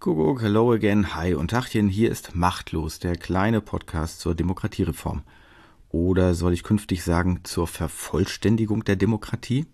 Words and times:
Kuckuck, 0.00 0.40
hello 0.40 0.72
again, 0.72 1.14
hi 1.14 1.34
und 1.34 1.50
Tachchen, 1.50 1.90
hier 1.90 2.10
ist 2.10 2.34
Machtlos, 2.34 3.00
der 3.00 3.16
kleine 3.16 3.60
Podcast 3.60 4.18
zur 4.18 4.34
Demokratiereform. 4.34 5.24
Oder 5.90 6.32
soll 6.32 6.54
ich 6.54 6.62
künftig 6.62 7.04
sagen, 7.04 7.40
zur 7.42 7.66
Vervollständigung 7.66 8.82
der 8.82 8.96
Demokratie? 8.96 9.66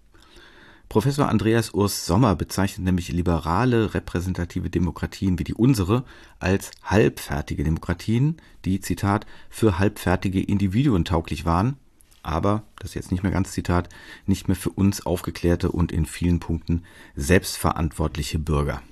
Professor 0.88 1.28
Andreas 1.28 1.70
Urs 1.74 2.06
Sommer 2.06 2.34
bezeichnet 2.34 2.84
nämlich 2.84 3.12
liberale 3.12 3.94
repräsentative 3.94 4.68
Demokratien 4.68 5.38
wie 5.38 5.44
die 5.44 5.54
unsere 5.54 6.04
als 6.40 6.72
halbfertige 6.82 7.62
Demokratien, 7.62 8.38
die, 8.64 8.80
Zitat, 8.80 9.26
für 9.48 9.78
halbfertige 9.78 10.42
Individuen 10.42 11.04
tauglich 11.04 11.44
waren, 11.44 11.76
aber, 12.24 12.64
das 12.80 12.90
ist 12.90 12.94
jetzt 12.96 13.12
nicht 13.12 13.22
mehr 13.22 13.30
ganz 13.30 13.52
Zitat, 13.52 13.90
nicht 14.26 14.48
mehr 14.48 14.56
für 14.56 14.70
uns 14.70 15.06
aufgeklärte 15.06 15.70
und 15.70 15.92
in 15.92 16.04
vielen 16.04 16.40
Punkten 16.40 16.82
selbstverantwortliche 17.14 18.40
Bürger. 18.40 18.82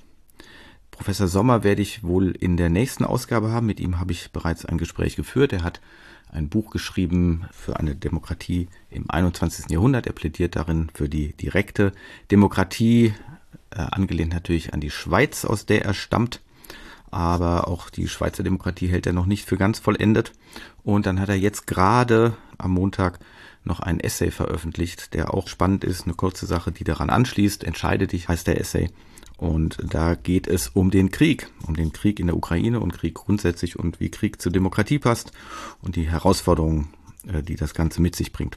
Professor 0.94 1.26
Sommer 1.26 1.64
werde 1.64 1.82
ich 1.82 2.04
wohl 2.04 2.30
in 2.30 2.56
der 2.56 2.70
nächsten 2.70 3.04
Ausgabe 3.04 3.50
haben. 3.50 3.66
Mit 3.66 3.80
ihm 3.80 3.98
habe 3.98 4.12
ich 4.12 4.30
bereits 4.30 4.64
ein 4.64 4.78
Gespräch 4.78 5.16
geführt. 5.16 5.52
Er 5.52 5.64
hat 5.64 5.80
ein 6.30 6.48
Buch 6.48 6.70
geschrieben 6.70 7.46
für 7.52 7.80
eine 7.80 7.96
Demokratie 7.96 8.68
im 8.90 9.10
21. 9.10 9.70
Jahrhundert. 9.70 10.06
Er 10.06 10.12
plädiert 10.12 10.54
darin 10.54 10.90
für 10.94 11.08
die 11.08 11.32
direkte 11.32 11.92
Demokratie, 12.30 13.12
äh, 13.70 13.80
angelehnt 13.80 14.32
natürlich 14.32 14.72
an 14.72 14.80
die 14.80 14.90
Schweiz, 14.90 15.44
aus 15.44 15.66
der 15.66 15.84
er 15.84 15.94
stammt. 15.94 16.40
Aber 17.10 17.68
auch 17.68 17.90
die 17.90 18.08
Schweizer 18.08 18.44
Demokratie 18.44 18.86
hält 18.86 19.06
er 19.06 19.12
noch 19.12 19.26
nicht 19.26 19.46
für 19.46 19.56
ganz 19.56 19.80
vollendet. 19.80 20.32
Und 20.84 21.06
dann 21.06 21.20
hat 21.20 21.28
er 21.28 21.36
jetzt 21.36 21.66
gerade 21.66 22.36
am 22.56 22.70
Montag 22.70 23.18
noch 23.64 23.80
ein 23.80 23.98
Essay 23.98 24.30
veröffentlicht, 24.30 25.12
der 25.14 25.34
auch 25.34 25.48
spannend 25.48 25.82
ist, 25.82 26.04
eine 26.04 26.14
kurze 26.14 26.46
Sache, 26.46 26.70
die 26.70 26.84
daran 26.84 27.10
anschließt. 27.10 27.64
Entscheide 27.64 28.06
dich 28.06 28.28
heißt 28.28 28.46
der 28.46 28.60
Essay. 28.60 28.90
Und 29.36 29.78
da 29.82 30.14
geht 30.14 30.46
es 30.46 30.68
um 30.68 30.90
den 30.90 31.10
Krieg, 31.10 31.48
um 31.66 31.74
den 31.74 31.92
Krieg 31.92 32.20
in 32.20 32.26
der 32.26 32.36
Ukraine 32.36 32.80
und 32.80 32.92
Krieg 32.92 33.14
grundsätzlich 33.14 33.78
und 33.78 33.98
wie 34.00 34.10
Krieg 34.10 34.40
zur 34.40 34.52
Demokratie 34.52 34.98
passt 34.98 35.32
und 35.82 35.96
die 35.96 36.08
Herausforderungen, 36.08 36.88
äh, 37.26 37.42
die 37.42 37.56
das 37.56 37.74
Ganze 37.74 38.00
mit 38.00 38.14
sich 38.14 38.32
bringt. 38.32 38.56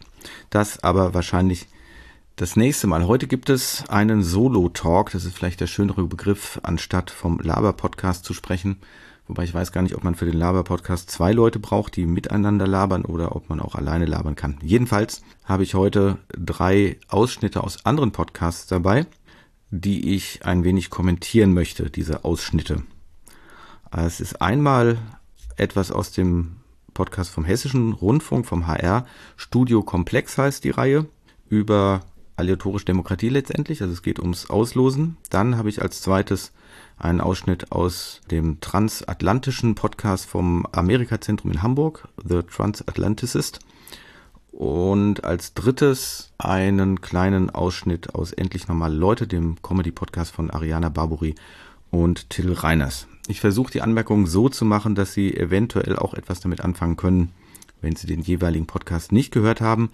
Das 0.49 0.83
aber 0.83 1.13
wahrscheinlich 1.13 1.67
das 2.35 2.55
nächste 2.55 2.85
Mal. 2.85 3.07
Heute 3.07 3.25
gibt 3.25 3.49
es 3.49 3.89
einen 3.89 4.23
Solo-Talk, 4.23 5.09
das 5.09 5.25
ist 5.25 5.35
vielleicht 5.35 5.59
der 5.59 5.65
schönere 5.65 6.03
Begriff, 6.03 6.59
anstatt 6.61 7.09
vom 7.09 7.39
Laber-Podcast 7.39 8.23
zu 8.23 8.35
sprechen. 8.35 8.77
Wobei 9.27 9.43
ich 9.43 9.53
weiß 9.53 9.71
gar 9.71 9.81
nicht, 9.81 9.95
ob 9.95 10.03
man 10.03 10.13
für 10.13 10.25
den 10.25 10.37
Laber-Podcast 10.37 11.09
zwei 11.09 11.31
Leute 11.31 11.57
braucht, 11.57 11.95
die 11.95 12.05
miteinander 12.05 12.67
labern 12.67 13.03
oder 13.03 13.35
ob 13.35 13.49
man 13.49 13.59
auch 13.59 13.73
alleine 13.73 14.05
labern 14.05 14.35
kann. 14.35 14.59
Jedenfalls 14.61 15.23
habe 15.43 15.63
ich 15.63 15.73
heute 15.73 16.19
drei 16.29 16.97
Ausschnitte 17.07 17.63
aus 17.63 17.85
anderen 17.87 18.11
Podcasts 18.11 18.67
dabei 18.67 19.07
die 19.69 20.15
ich 20.15 20.45
ein 20.45 20.63
wenig 20.63 20.89
kommentieren 20.89 21.53
möchte, 21.53 21.89
diese 21.89 22.23
Ausschnitte. 22.23 22.83
Es 23.91 24.19
ist 24.19 24.41
einmal 24.41 24.97
etwas 25.55 25.91
aus 25.91 26.11
dem 26.11 26.57
Podcast 26.93 27.29
vom 27.29 27.45
Hessischen 27.45 27.93
Rundfunk, 27.93 28.45
vom 28.45 28.67
HR. 28.67 29.05
Studio 29.35 29.83
Komplex 29.83 30.37
heißt 30.37 30.63
die 30.63 30.71
Reihe, 30.71 31.05
über 31.49 32.01
aleatorische 32.35 32.85
Demokratie 32.85 33.29
letztendlich. 33.29 33.81
Also 33.81 33.93
es 33.93 34.01
geht 34.01 34.19
ums 34.19 34.49
Auslosen. 34.49 35.17
Dann 35.29 35.57
habe 35.57 35.69
ich 35.69 35.81
als 35.81 36.01
zweites 36.01 36.53
einen 36.97 37.21
Ausschnitt 37.21 37.71
aus 37.71 38.21
dem 38.31 38.59
transatlantischen 38.61 39.75
Podcast 39.75 40.25
vom 40.25 40.65
Amerika-Zentrum 40.71 41.51
in 41.51 41.61
Hamburg, 41.61 42.07
The 42.23 42.41
Transatlanticist. 42.43 43.59
Und 44.57 45.23
als 45.23 45.53
drittes 45.53 46.31
einen 46.39 46.99
kleinen 46.99 47.51
Ausschnitt 47.51 48.15
aus 48.15 48.33
Endlich 48.33 48.67
Normale 48.67 48.95
Leute, 48.95 49.27
dem 49.27 49.61
Comedy-Podcast 49.61 50.33
von 50.33 50.49
Ariana 50.49 50.89
Barbori 50.89 51.35
und 51.91 52.31
Till 52.31 52.51
Reiners. 52.53 53.07
Ich 53.27 53.39
versuche 53.39 53.71
die 53.71 53.83
Anmerkungen 53.83 54.25
so 54.25 54.49
zu 54.49 54.65
machen, 54.65 54.95
dass 54.95 55.13
Sie 55.13 55.37
eventuell 55.37 55.95
auch 55.95 56.15
etwas 56.15 56.39
damit 56.39 56.61
anfangen 56.61 56.97
können, 56.97 57.33
wenn 57.81 57.95
Sie 57.95 58.07
den 58.07 58.21
jeweiligen 58.21 58.65
Podcast 58.65 59.11
nicht 59.11 59.31
gehört 59.31 59.61
haben. 59.61 59.91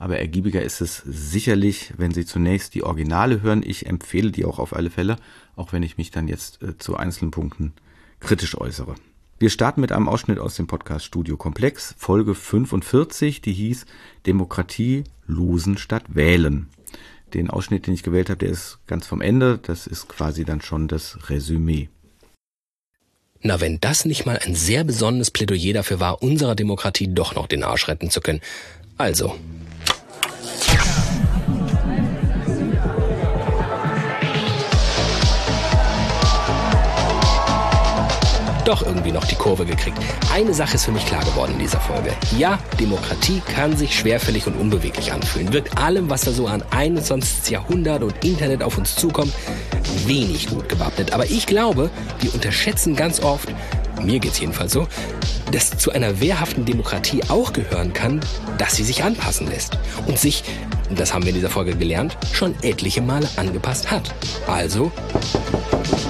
Aber 0.00 0.18
ergiebiger 0.18 0.60
ist 0.60 0.80
es 0.80 1.04
sicherlich, 1.06 1.94
wenn 1.96 2.12
Sie 2.12 2.26
zunächst 2.26 2.74
die 2.74 2.82
Originale 2.82 3.42
hören. 3.42 3.62
Ich 3.64 3.86
empfehle 3.86 4.32
die 4.32 4.44
auch 4.44 4.58
auf 4.58 4.74
alle 4.74 4.90
Fälle, 4.90 5.18
auch 5.54 5.72
wenn 5.72 5.84
ich 5.84 5.98
mich 5.98 6.10
dann 6.10 6.26
jetzt 6.26 6.60
äh, 6.64 6.76
zu 6.78 6.96
einzelnen 6.96 7.30
Punkten 7.30 7.74
kritisch 8.18 8.58
äußere. 8.58 8.96
Wir 9.40 9.48
starten 9.48 9.80
mit 9.80 9.90
einem 9.90 10.06
Ausschnitt 10.06 10.38
aus 10.38 10.56
dem 10.56 10.66
Podcast 10.66 11.06
Studio 11.06 11.38
Komplex, 11.38 11.94
Folge 11.96 12.34
45, 12.34 13.40
die 13.40 13.54
hieß 13.54 13.86
Demokratie 14.26 15.04
losen 15.26 15.78
statt 15.78 16.02
wählen. 16.08 16.68
Den 17.32 17.48
Ausschnitt, 17.48 17.86
den 17.86 17.94
ich 17.94 18.02
gewählt 18.02 18.28
habe, 18.28 18.36
der 18.36 18.50
ist 18.50 18.80
ganz 18.86 19.06
vom 19.06 19.22
Ende. 19.22 19.58
Das 19.62 19.86
ist 19.86 20.10
quasi 20.10 20.44
dann 20.44 20.60
schon 20.60 20.88
das 20.88 21.30
Resümee. 21.30 21.88
Na, 23.40 23.62
wenn 23.62 23.80
das 23.80 24.04
nicht 24.04 24.26
mal 24.26 24.38
ein 24.44 24.54
sehr 24.54 24.84
besonnenes 24.84 25.30
Plädoyer 25.30 25.72
dafür 25.72 26.00
war, 26.00 26.22
unserer 26.22 26.54
Demokratie 26.54 27.08
doch 27.08 27.34
noch 27.34 27.46
den 27.46 27.64
Arsch 27.64 27.88
retten 27.88 28.10
zu 28.10 28.20
können. 28.20 28.42
Also, 28.98 29.34
doch 38.70 38.86
irgendwie 38.86 39.10
noch 39.10 39.24
die 39.24 39.34
Kurve 39.34 39.66
gekriegt. 39.66 39.98
Eine 40.32 40.54
Sache 40.54 40.76
ist 40.76 40.84
für 40.84 40.92
mich 40.92 41.04
klar 41.04 41.24
geworden 41.24 41.54
in 41.54 41.58
dieser 41.58 41.80
Folge. 41.80 42.12
Ja, 42.38 42.56
Demokratie 42.78 43.42
kann 43.54 43.76
sich 43.76 43.98
schwerfällig 43.98 44.46
und 44.46 44.54
unbeweglich 44.54 45.12
anfühlen. 45.12 45.52
Wirkt 45.52 45.76
allem, 45.76 46.08
was 46.08 46.20
da 46.20 46.30
so 46.30 46.46
an 46.46 46.62
21. 46.70 47.50
Jahrhundert 47.50 48.04
und 48.04 48.24
Internet 48.24 48.62
auf 48.62 48.78
uns 48.78 48.94
zukommt, 48.94 49.32
wenig 50.06 50.46
gut 50.48 50.68
gewappnet. 50.68 51.12
Aber 51.12 51.24
ich 51.24 51.46
glaube, 51.46 51.90
wir 52.20 52.32
unterschätzen 52.32 52.94
ganz 52.94 53.20
oft, 53.20 53.48
mir 54.02 54.20
geht's 54.20 54.38
jedenfalls 54.38 54.72
so, 54.72 54.86
dass 55.50 55.76
zu 55.76 55.90
einer 55.90 56.20
wehrhaften 56.20 56.64
Demokratie 56.64 57.22
auch 57.28 57.52
gehören 57.52 57.92
kann, 57.92 58.20
dass 58.58 58.76
sie 58.76 58.84
sich 58.84 59.02
anpassen 59.02 59.48
lässt 59.48 59.78
und 60.06 60.16
sich, 60.16 60.44
das 60.94 61.12
haben 61.12 61.24
wir 61.24 61.30
in 61.30 61.34
dieser 61.34 61.50
Folge 61.50 61.74
gelernt, 61.74 62.16
schon 62.32 62.54
etliche 62.62 63.02
Male 63.02 63.28
angepasst 63.34 63.90
hat. 63.90 64.14
Also, 64.46 64.92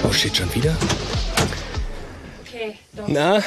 oh 0.06 0.12
shit, 0.12 0.37
schon 0.37 0.54
wieder? 0.54 0.76
Na? 3.10 3.38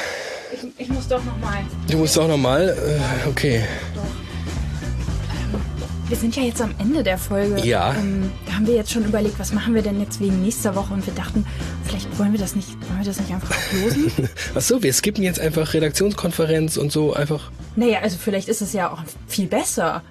Ich, 0.52 0.60
ich 0.76 0.88
muss 0.90 1.08
doch 1.08 1.24
nochmal. 1.24 1.64
Du 1.90 1.96
musst 1.96 2.16
doch 2.18 2.28
nochmal? 2.28 2.68
Äh, 2.68 3.28
okay. 3.28 3.64
Doch. 3.94 4.02
Ähm, 4.02 5.60
wir 6.06 6.16
sind 6.18 6.36
ja 6.36 6.42
jetzt 6.42 6.60
am 6.60 6.74
Ende 6.78 7.02
der 7.02 7.16
Folge. 7.16 7.66
Ja. 7.66 7.94
Ähm, 7.94 8.30
da 8.46 8.52
haben 8.52 8.66
wir 8.66 8.74
jetzt 8.74 8.92
schon 8.92 9.06
überlegt, 9.06 9.38
was 9.38 9.54
machen 9.54 9.74
wir 9.74 9.80
denn 9.80 9.98
jetzt 10.00 10.20
wegen 10.20 10.42
nächster 10.42 10.74
Woche 10.76 10.92
und 10.92 11.06
wir 11.06 11.14
dachten, 11.14 11.46
vielleicht 11.82 12.18
wollen 12.18 12.32
wir 12.32 12.38
das 12.38 12.54
nicht, 12.54 12.68
wollen 12.88 12.98
wir 12.98 13.06
das 13.06 13.18
nicht 13.18 13.32
einfach 13.32 13.56
losen? 13.72 14.28
Ach 14.54 14.60
so, 14.60 14.82
wir 14.82 14.92
skippen 14.92 15.24
jetzt 15.24 15.40
einfach 15.40 15.72
Redaktionskonferenz 15.72 16.76
und 16.76 16.92
so 16.92 17.14
einfach. 17.14 17.50
Naja, 17.76 18.00
also 18.00 18.16
vielleicht 18.18 18.48
ist 18.48 18.62
es 18.62 18.72
ja 18.72 18.92
auch 18.92 19.02
viel 19.26 19.46
besser. 19.46 20.02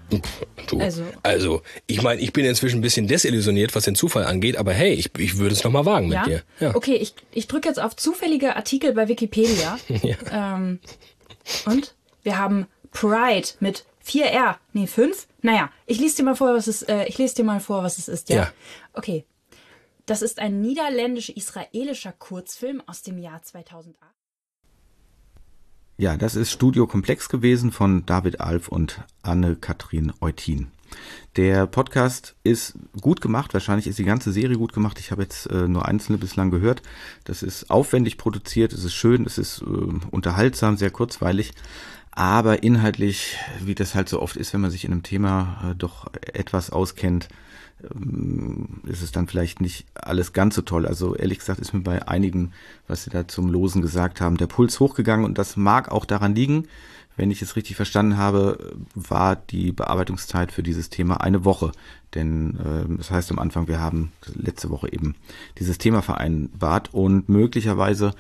Du, 0.68 0.80
also, 0.80 1.04
also 1.24 1.62
ich 1.88 2.02
meine, 2.02 2.22
ich 2.22 2.34
bin 2.34 2.46
inzwischen 2.46 2.80
ein 2.80 2.82
bisschen 2.82 3.08
desillusioniert, 3.08 3.74
was 3.76 3.86
den 3.86 3.96
Zufall 3.96 4.26
angeht, 4.26 4.58
aber 4.58 4.74
hey, 4.74 4.94
ich, 4.94 5.18
ich 5.18 5.38
würde 5.38 5.54
es 5.54 5.64
nochmal 5.64 5.86
wagen 5.86 6.12
ja? 6.12 6.22
mit 6.22 6.30
dir. 6.30 6.44
Ja. 6.60 6.76
Okay, 6.76 6.96
ich, 6.96 7.16
ich 7.32 7.48
drücke 7.48 7.68
jetzt 7.68 7.80
auf 7.80 7.96
zufällige 7.96 8.56
Artikel 8.56 8.94
bei 8.94 9.08
Wikipedia. 9.08 9.80
ja. 9.88 10.56
ähm, 10.56 10.80
und 11.66 11.96
wir 12.24 12.38
haben 12.38 12.68
Pride 12.92 13.48
mit 13.60 13.86
4R. 14.06 14.56
Nee, 14.74 14.88
5? 14.88 15.28
Naja, 15.42 15.70
ich 15.86 16.00
lese 16.00 16.18
dir 16.18 16.24
mal 16.24 16.36
vor, 16.36 16.54
was 16.54 16.68
es, 16.68 16.84
äh, 16.84 17.06
ich 17.06 17.18
lese 17.18 17.36
dir 17.36 17.44
mal 17.44 17.60
vor, 17.60 17.84
was 17.84 17.98
es 17.98 18.08
ist, 18.08 18.30
ja? 18.30 18.36
ja. 18.36 18.54
Okay. 18.94 19.26
Das 20.06 20.22
ist 20.22 20.40
ein 20.40 20.62
niederländisch-israelischer 20.62 22.12
Kurzfilm 22.12 22.84
aus 22.86 23.04
dem 23.04 23.18
Jahr 23.18 23.42
2008. 23.42 23.96
Ja, 26.04 26.18
das 26.18 26.36
ist 26.36 26.52
Studio 26.52 26.86
Komplex 26.86 27.30
gewesen 27.30 27.72
von 27.72 28.06
David 28.06 28.42
Alf 28.42 28.68
und 28.68 29.06
Anne-Kathrin 29.22 30.12
Eutin. 30.20 30.68
Der 31.38 31.66
Podcast 31.66 32.36
ist 32.44 32.74
gut 33.00 33.22
gemacht, 33.22 33.54
wahrscheinlich 33.54 33.88
ist 33.88 34.00
die 34.00 34.04
ganze 34.04 34.34
Serie 34.34 34.58
gut 34.58 34.74
gemacht. 34.74 35.00
Ich 35.00 35.12
habe 35.12 35.22
jetzt 35.22 35.46
äh, 35.46 35.66
nur 35.70 35.86
einzelne 35.88 36.18
bislang 36.18 36.52
gehört. 36.52 36.82
Das 37.24 37.42
ist 37.42 37.70
aufwendig 37.70 38.18
produziert, 38.18 38.74
es 38.74 38.84
ist 38.84 38.94
schön, 38.94 39.26
es 39.26 39.38
ist 39.38 39.62
äh, 39.62 39.66
unterhaltsam, 40.12 40.76
sehr 40.76 40.92
kurzweilig, 40.92 41.54
aber 42.12 42.64
inhaltlich, 42.64 43.38
wie 43.62 43.74
das 43.74 43.96
halt 43.96 44.10
so 44.10 44.22
oft 44.22 44.36
ist, 44.36 44.52
wenn 44.52 44.60
man 44.60 44.72
sich 44.72 44.84
in 44.84 44.92
einem 44.92 45.04
Thema 45.04 45.72
äh, 45.72 45.74
doch 45.74 46.12
etwas 46.34 46.70
auskennt, 46.70 47.30
ist 48.88 49.02
es 49.02 49.12
dann 49.12 49.28
vielleicht 49.28 49.62
nicht 49.62 49.86
alles 49.94 50.34
ganz 50.34 50.56
so 50.56 50.62
toll. 50.62 50.86
Also 50.86 51.16
ehrlich 51.16 51.40
gesagt 51.40 51.60
ist 51.60 51.74
mir 51.74 51.82
bei 51.82 52.08
einigen, 52.08 52.54
was 52.88 53.04
sie 53.04 53.10
da 53.10 53.28
zum 53.28 53.50
Losen 53.50 53.82
gesagt 53.82 54.22
haben, 54.22 54.38
der 54.38 54.48
Puls 54.48 54.80
hochgegangen 54.80 55.26
und 55.26 55.38
das 55.38 55.58
mag 55.58 55.92
auch 55.92 56.06
daran 56.06 56.36
liegen, 56.36 56.68
wenn 57.16 57.30
ich 57.30 57.42
es 57.42 57.56
richtig 57.56 57.76
verstanden 57.76 58.18
habe, 58.18 58.76
war 58.96 59.36
die 59.36 59.72
Bearbeitungszeit 59.72 60.52
für 60.52 60.64
dieses 60.64 60.90
Thema 60.90 61.22
eine 61.22 61.46
Woche. 61.46 61.72
Denn 62.16 62.58
äh, 62.58 62.98
das 62.98 63.12
heißt 63.12 63.32
am 63.32 63.40
Anfang, 63.40 63.68
wir 63.68 63.80
haben 63.80 64.12
letzte 64.34 64.70
Woche 64.70 64.92
eben 64.92 65.16
dieses 65.60 65.78
Thema 65.78 66.02
vereinbart 66.02 66.94
und 66.94 67.30
möglicherweise 67.30 68.14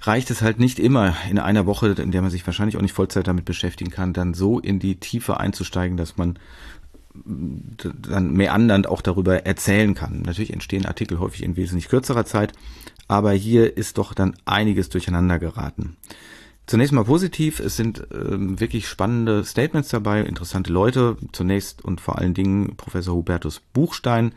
reicht 0.00 0.30
es 0.30 0.42
halt 0.42 0.58
nicht 0.58 0.78
immer 0.78 1.14
in 1.30 1.38
einer 1.38 1.66
Woche, 1.66 1.88
in 1.88 2.10
der 2.10 2.22
man 2.22 2.30
sich 2.30 2.46
wahrscheinlich 2.46 2.76
auch 2.76 2.82
nicht 2.82 2.94
Vollzeit 2.94 3.26
damit 3.26 3.44
beschäftigen 3.44 3.90
kann, 3.90 4.12
dann 4.12 4.34
so 4.34 4.58
in 4.58 4.78
die 4.78 4.96
Tiefe 4.96 5.38
einzusteigen, 5.38 5.96
dass 5.96 6.16
man 6.16 6.38
dann 7.24 8.32
meandernd 8.32 8.86
auch 8.86 9.02
darüber 9.02 9.46
erzählen 9.46 9.94
kann. 9.94 10.22
Natürlich 10.22 10.52
entstehen 10.52 10.86
Artikel 10.86 11.18
häufig 11.18 11.42
in 11.42 11.56
wesentlich 11.56 11.88
kürzerer 11.88 12.24
Zeit, 12.24 12.52
aber 13.06 13.32
hier 13.32 13.76
ist 13.76 13.98
doch 13.98 14.14
dann 14.14 14.36
einiges 14.44 14.88
durcheinander 14.88 15.38
geraten. 15.38 15.96
Zunächst 16.66 16.92
mal 16.92 17.04
positiv, 17.04 17.60
es 17.60 17.76
sind 17.76 18.06
ähm, 18.12 18.60
wirklich 18.60 18.88
spannende 18.88 19.42
Statements 19.42 19.88
dabei, 19.88 20.20
interessante 20.20 20.70
Leute. 20.70 21.16
Zunächst 21.32 21.82
und 21.82 21.98
vor 21.98 22.18
allen 22.18 22.34
Dingen 22.34 22.76
Professor 22.76 23.14
Hubertus 23.14 23.62
Buchstein, 23.72 24.34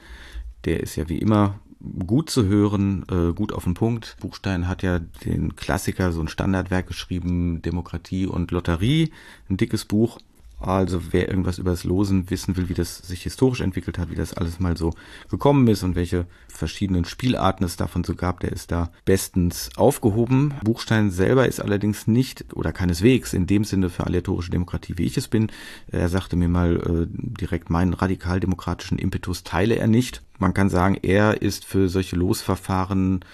der 0.64 0.80
ist 0.80 0.96
ja 0.96 1.10
wie 1.10 1.18
immer 1.18 1.60
gut 2.06 2.30
zu 2.30 2.46
hören, 2.46 3.06
äh, 3.12 3.34
gut 3.34 3.52
auf 3.52 3.66
den 3.66 3.74
Punkt. 3.74 4.16
Buchstein 4.22 4.70
hat 4.70 4.82
ja 4.82 5.00
den 5.00 5.58
Klassiker, 5.58 6.14
so 6.14 6.22
ein 6.22 6.30
Standardwerk 6.30 6.88
geschrieben, 6.88 7.62
Demokratie 7.62 8.28
und 8.28 8.52
Lotterie, 8.52 9.12
ein 9.50 9.58
dickes 9.58 9.84
Buch. 9.84 10.20
Also 10.62 11.02
wer 11.12 11.28
irgendwas 11.28 11.58
über 11.58 11.72
das 11.72 11.84
Losen 11.84 12.30
wissen 12.30 12.56
will, 12.58 12.70
wie 12.70 12.74
das 12.74 13.00
sich 13.00 13.24
historisch 13.24 13.62
entwickelt 13.62 13.98
hat, 13.98 14.12
wie 14.12 14.16
das 14.16 14.34
alles 14.34 14.60
mal 14.60 14.78
so 14.78 14.94
gekommen 15.30 15.68
ist 15.68 15.84
und 15.84 15.96
welche 15.96 16.26
verschiedenen 16.48 17.06
Spielarten 17.06 17.66
es 17.66 17.78
davon 17.78 18.04
so 18.04 18.16
gab, 18.16 18.40
der 18.40 18.52
ist 18.52 18.72
da 18.72 18.92
bestens 19.06 19.70
aufgehoben. 19.76 20.54
Buchstein 20.64 21.12
selber 21.12 21.48
ist 21.48 21.60
allerdings 21.60 22.08
nicht 22.08 22.54
oder 22.54 22.72
keineswegs 22.72 23.34
in 23.34 23.48
dem 23.48 23.64
Sinne 23.64 23.90
für 23.90 24.06
aleatorische 24.06 24.52
Demokratie, 24.52 24.98
wie 24.98 25.06
ich 25.06 25.18
es 25.18 25.28
bin. 25.28 25.52
Er 25.88 26.10
sagte 26.10 26.36
mir 26.36 26.50
mal 26.50 26.76
äh, 26.78 27.08
direkt, 27.10 27.70
meinen 27.70 27.94
radikaldemokratischen 27.94 29.00
Impetus 29.00 29.44
teile 29.44 29.76
er 29.76 29.88
nicht. 29.88 30.22
Man 30.38 30.54
kann 30.54 30.70
sagen, 30.70 30.98
er 31.02 31.42
ist 31.42 31.66
für 31.66 31.90
solche 31.90 32.16
Losverfahren 32.16 33.26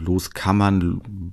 Loskammern, 0.00 1.32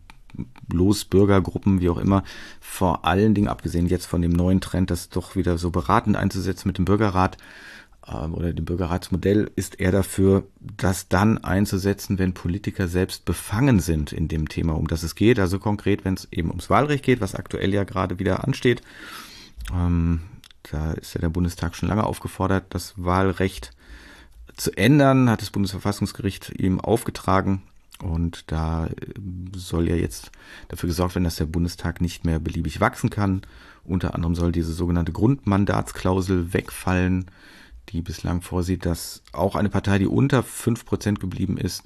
Losbürgergruppen, 0.71 1.81
wie 1.81 1.89
auch 1.89 1.97
immer, 1.97 2.23
vor 2.59 3.05
allen 3.05 3.33
Dingen 3.33 3.47
abgesehen 3.47 3.87
jetzt 3.87 4.05
von 4.05 4.21
dem 4.21 4.31
neuen 4.31 4.61
Trend, 4.61 4.91
das 4.91 5.09
doch 5.09 5.35
wieder 5.35 5.57
so 5.57 5.69
beratend 5.71 6.17
einzusetzen 6.17 6.67
mit 6.67 6.77
dem 6.77 6.85
Bürgerrat 6.85 7.37
ähm, 8.07 8.33
oder 8.33 8.53
dem 8.53 8.65
Bürgerratsmodell, 8.65 9.51
ist 9.55 9.79
er 9.79 9.91
dafür, 9.91 10.43
das 10.59 11.07
dann 11.07 11.37
einzusetzen, 11.37 12.19
wenn 12.19 12.33
Politiker 12.33 12.87
selbst 12.87 13.25
befangen 13.25 13.79
sind 13.79 14.11
in 14.11 14.27
dem 14.27 14.49
Thema, 14.49 14.73
um 14.73 14.87
das 14.87 15.03
es 15.03 15.15
geht. 15.15 15.39
Also 15.39 15.59
konkret, 15.59 16.05
wenn 16.05 16.15
es 16.15 16.27
eben 16.31 16.49
ums 16.49 16.69
Wahlrecht 16.69 17.03
geht, 17.03 17.21
was 17.21 17.35
aktuell 17.35 17.73
ja 17.73 17.83
gerade 17.83 18.19
wieder 18.19 18.43
ansteht. 18.43 18.81
Ähm, 19.73 20.21
da 20.71 20.93
ist 20.93 21.13
ja 21.13 21.21
der 21.21 21.29
Bundestag 21.29 21.75
schon 21.75 21.89
lange 21.89 22.05
aufgefordert, 22.05 22.65
das 22.69 22.93
Wahlrecht 22.97 23.71
zu 24.55 24.71
ändern, 24.77 25.29
hat 25.29 25.41
das 25.41 25.49
Bundesverfassungsgericht 25.49 26.53
ihm 26.59 26.79
aufgetragen. 26.79 27.63
Und 28.03 28.51
da 28.51 28.87
äh, 28.87 28.91
soll 29.55 29.87
ja 29.87 29.95
jetzt 29.95 30.31
dafür 30.67 30.87
gesorgt 30.87 31.15
werden, 31.15 31.23
dass 31.23 31.37
der 31.37 31.45
Bundestag 31.45 32.01
nicht 32.01 32.25
mehr 32.25 32.39
beliebig 32.39 32.81
wachsen 32.81 33.09
kann. 33.09 33.41
Unter 33.85 34.13
anderem 34.13 34.35
soll 34.35 34.51
diese 34.51 34.73
sogenannte 34.73 35.11
Grundmandatsklausel 35.11 36.53
wegfallen, 36.53 37.25
die 37.89 38.01
bislang 38.01 38.41
vorsieht, 38.41 38.85
dass 38.85 39.23
auch 39.31 39.55
eine 39.55 39.69
Partei, 39.69 39.99
die 39.99 40.07
unter 40.07 40.43
fünf 40.43 40.85
Prozent 40.85 41.19
geblieben 41.19 41.57
ist, 41.57 41.83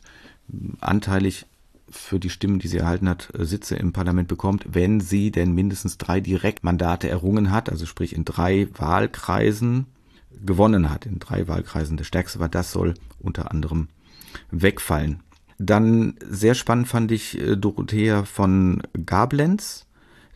anteilig 0.79 1.45
für 1.89 2.19
die 2.19 2.29
Stimmen, 2.29 2.59
die 2.59 2.67
sie 2.67 2.79
erhalten 2.79 3.07
hat, 3.07 3.29
äh, 3.37 3.45
Sitze 3.45 3.75
im 3.75 3.93
Parlament 3.93 4.27
bekommt, 4.27 4.65
wenn 4.69 4.99
sie 4.99 5.31
denn 5.31 5.53
mindestens 5.53 5.97
drei 5.97 6.19
Direktmandate 6.19 7.09
errungen 7.09 7.51
hat, 7.51 7.69
also 7.69 7.85
sprich 7.85 8.15
in 8.15 8.25
drei 8.25 8.67
Wahlkreisen 8.75 9.85
gewonnen 10.45 10.89
hat, 10.89 11.05
in 11.05 11.19
drei 11.19 11.47
Wahlkreisen. 11.47 11.97
Der 11.97 12.03
stärkste 12.03 12.39
war, 12.39 12.49
das 12.49 12.71
soll 12.71 12.95
unter 13.19 13.51
anderem 13.51 13.87
wegfallen. 14.51 15.21
Dann 15.59 16.15
sehr 16.29 16.53
spannend 16.53 16.87
fand 16.87 17.11
ich 17.11 17.39
äh, 17.39 17.55
Dorothea 17.55 18.25
von 18.25 18.83
Gablenz. 19.05 19.85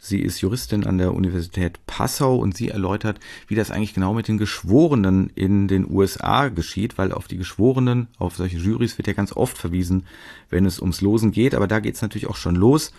Sie 0.04 0.20
ist 0.20 0.42
Juristin 0.42 0.88
an 0.88 0.98
der 0.98 1.14
Universität 1.14 1.86
Passau 1.86 2.36
und 2.38 2.58
sie 2.58 2.70
erläutert, 2.70 3.20
wie 3.48 3.54
das 3.54 3.70
eigentlich 3.70 3.94
genau 3.94 4.16
mit 4.16 4.28
den 4.28 4.40
Geschworenen 4.40 5.30
in 5.36 5.68
den 5.68 5.88
USA 5.88 6.48
geschieht, 6.50 6.98
weil 6.98 7.12
auf 7.12 7.28
die 7.28 7.38
Geschworenen, 7.38 8.08
auf 8.18 8.36
solche 8.36 8.58
Jurys 8.58 8.98
wird 8.98 9.06
ja 9.06 9.14
ganz 9.14 9.32
oft 9.32 9.60
verwiesen, 9.60 10.08
wenn 10.50 10.66
es 10.66 10.80
ums 10.80 11.02
Losen 11.02 11.32
geht, 11.32 11.54
aber 11.54 11.68
da 11.68 11.80
geht 11.80 11.94
es 11.94 12.02
natürlich 12.02 12.26
auch 12.26 12.36
schon 12.36 12.56
los. 12.56 12.94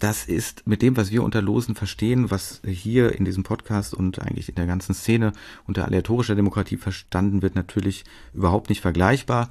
Das 0.00 0.24
ist 0.24 0.66
mit 0.66 0.82
dem, 0.82 0.96
was 0.96 1.12
wir 1.12 1.22
unter 1.22 1.42
Losen 1.42 1.76
verstehen, 1.76 2.30
was 2.30 2.62
hier 2.66 3.14
in 3.14 3.26
diesem 3.26 3.44
Podcast 3.44 3.92
und 3.92 4.18
eigentlich 4.18 4.48
in 4.48 4.54
der 4.54 4.66
ganzen 4.66 4.94
Szene 4.94 5.32
unter 5.68 5.84
aleatorischer 5.84 6.34
Demokratie 6.34 6.78
verstanden 6.78 7.42
wird, 7.42 7.54
natürlich 7.54 8.04
überhaupt 8.32 8.70
nicht 8.70 8.80
vergleichbar 8.80 9.50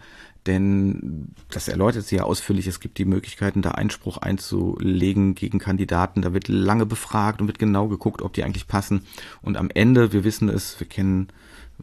denn 0.50 1.28
das 1.51 1.68
erläutert 1.68 2.06
sie 2.06 2.18
ja 2.18 2.24
ausführlich. 2.24 2.66
Es 2.66 2.80
gibt 2.80 2.98
die 2.98 3.06
Möglichkeiten, 3.06 3.62
da 3.62 3.72
Einspruch 3.72 4.18
einzulegen 4.18 5.36
gegen 5.36 5.60
Kandidaten. 5.60 6.24
Da 6.24 6.34
wird 6.34 6.48
lange 6.48 6.88
befragt 6.88 7.40
und 7.40 7.48
wird 7.48 7.60
genau 7.60 7.88
geguckt, 7.88 8.24
ob 8.24 8.34
die 8.34 8.44
eigentlich 8.44 8.68
passen. 8.68 9.04
Und 9.44 9.57
am 9.57 9.69
Ende, 9.69 10.12
wir 10.12 10.24
wissen 10.24 10.50
es, 10.50 10.80
wir 10.80 10.88
kennen 10.88 11.28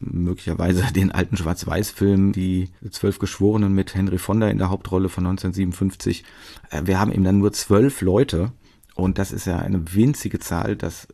möglicherweise 0.00 0.84
den 0.94 1.12
alten 1.12 1.36
Schwarz-Weiß-Film, 1.36 2.32
die 2.32 2.68
zwölf 2.90 3.20
Geschworenen 3.20 3.72
mit 3.72 3.94
Henry 3.94 4.18
Fonda 4.18 4.48
in 4.48 4.58
der 4.58 4.68
Hauptrolle 4.68 5.08
von 5.08 5.24
1957. 5.24 6.24
Äh, 6.70 6.82
wir 6.84 6.98
haben 6.98 7.12
eben 7.12 7.24
dann 7.24 7.38
nur 7.38 7.52
zwölf 7.52 8.00
Leute. 8.00 8.50
Und 8.96 9.18
das 9.18 9.30
ist 9.30 9.46
ja 9.46 9.58
eine 9.58 9.94
winzige 9.94 10.40
Zahl. 10.40 10.74
Das 10.74 11.06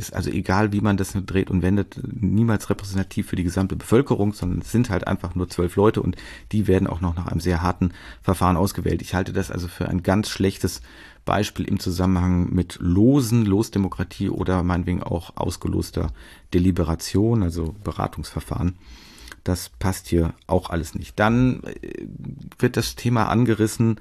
ist 0.00 0.14
also 0.14 0.30
egal, 0.30 0.72
wie 0.72 0.80
man 0.80 0.96
das 0.96 1.12
dreht 1.12 1.50
und 1.50 1.62
wendet, 1.62 2.00
niemals 2.12 2.70
repräsentativ 2.70 3.28
für 3.28 3.36
die 3.36 3.44
gesamte 3.44 3.76
Bevölkerung, 3.76 4.32
sondern 4.32 4.60
es 4.62 4.72
sind 4.72 4.90
halt 4.90 5.06
einfach 5.06 5.34
nur 5.34 5.48
zwölf 5.48 5.76
Leute 5.76 6.02
und 6.02 6.16
die 6.50 6.66
werden 6.66 6.88
auch 6.88 7.00
noch 7.00 7.14
nach 7.14 7.26
einem 7.26 7.40
sehr 7.40 7.62
harten 7.62 7.92
Verfahren 8.22 8.56
ausgewählt. 8.56 9.02
Ich 9.02 9.14
halte 9.14 9.32
das 9.32 9.50
also 9.50 9.68
für 9.68 9.88
ein 9.88 10.02
ganz 10.02 10.30
schlechtes 10.30 10.80
Beispiel 11.24 11.66
im 11.66 11.78
Zusammenhang 11.78 12.52
mit 12.52 12.78
losen 12.80 13.44
Losdemokratie 13.44 14.30
oder 14.30 14.62
meinetwegen 14.62 15.02
auch 15.02 15.36
ausgeloster 15.36 16.12
Deliberation, 16.54 17.42
also 17.42 17.74
Beratungsverfahren. 17.84 18.76
Das 19.44 19.68
passt 19.68 20.08
hier 20.08 20.34
auch 20.46 20.70
alles 20.70 20.94
nicht. 20.94 21.18
Dann 21.18 21.62
äh, 21.64 22.06
wird 22.58 22.76
das 22.76 22.96
Thema 22.96 23.28
angerissen, 23.28 24.00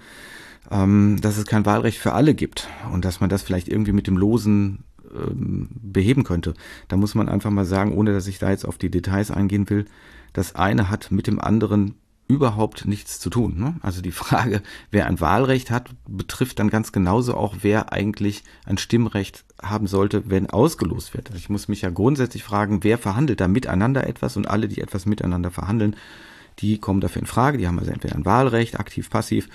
ähm, 0.71 1.19
dass 1.21 1.37
es 1.37 1.45
kein 1.45 1.65
Wahlrecht 1.65 1.97
für 1.97 2.13
alle 2.13 2.33
gibt 2.33 2.67
und 2.91 3.05
dass 3.05 3.19
man 3.19 3.29
das 3.29 3.43
vielleicht 3.43 3.67
irgendwie 3.67 3.93
mit 3.93 4.07
dem 4.07 4.17
losen 4.17 4.83
ähm, 5.13 5.69
beheben 5.71 6.23
könnte. 6.23 6.53
Da 6.87 6.97
muss 6.97 7.15
man 7.15 7.29
einfach 7.29 7.51
mal 7.51 7.65
sagen, 7.65 7.93
ohne 7.93 8.13
dass 8.13 8.27
ich 8.27 8.39
da 8.39 8.49
jetzt 8.49 8.65
auf 8.65 8.77
die 8.77 8.91
Details 8.91 9.31
eingehen 9.31 9.69
will, 9.69 9.85
das 10.33 10.55
eine 10.55 10.89
hat 10.89 11.11
mit 11.11 11.27
dem 11.27 11.39
anderen 11.39 11.95
überhaupt 12.27 12.85
nichts 12.85 13.19
zu 13.19 13.29
tun. 13.31 13.57
Ne? 13.57 13.75
Also 13.81 14.01
die 14.01 14.11
Frage, 14.11 14.61
wer 14.91 15.07
ein 15.07 15.19
Wahlrecht 15.19 15.71
hat, 15.71 15.89
betrifft 16.07 16.59
dann 16.59 16.69
ganz 16.69 16.91
genauso 16.91 17.33
auch, 17.35 17.57
wer 17.61 17.91
eigentlich 17.91 18.43
ein 18.65 18.77
Stimmrecht 18.77 19.43
haben 19.61 19.87
sollte, 19.87 20.29
wenn 20.29 20.49
ausgelost 20.49 21.13
wird. 21.15 21.27
Also 21.27 21.39
ich 21.39 21.49
muss 21.49 21.67
mich 21.67 21.81
ja 21.81 21.89
grundsätzlich 21.89 22.43
fragen, 22.43 22.83
wer 22.83 22.97
verhandelt 22.97 23.41
da 23.41 23.47
miteinander 23.47 24.07
etwas 24.07 24.37
und 24.37 24.47
alle, 24.47 24.67
die 24.67 24.79
etwas 24.79 25.07
miteinander 25.07 25.49
verhandeln, 25.49 25.95
die 26.59 26.77
kommen 26.77 27.01
dafür 27.01 27.23
in 27.23 27.27
Frage. 27.27 27.57
Die 27.57 27.67
haben 27.67 27.79
also 27.79 27.91
entweder 27.91 28.15
ein 28.15 28.25
Wahlrecht, 28.25 28.79
aktiv, 28.79 29.09
passiv, 29.09 29.49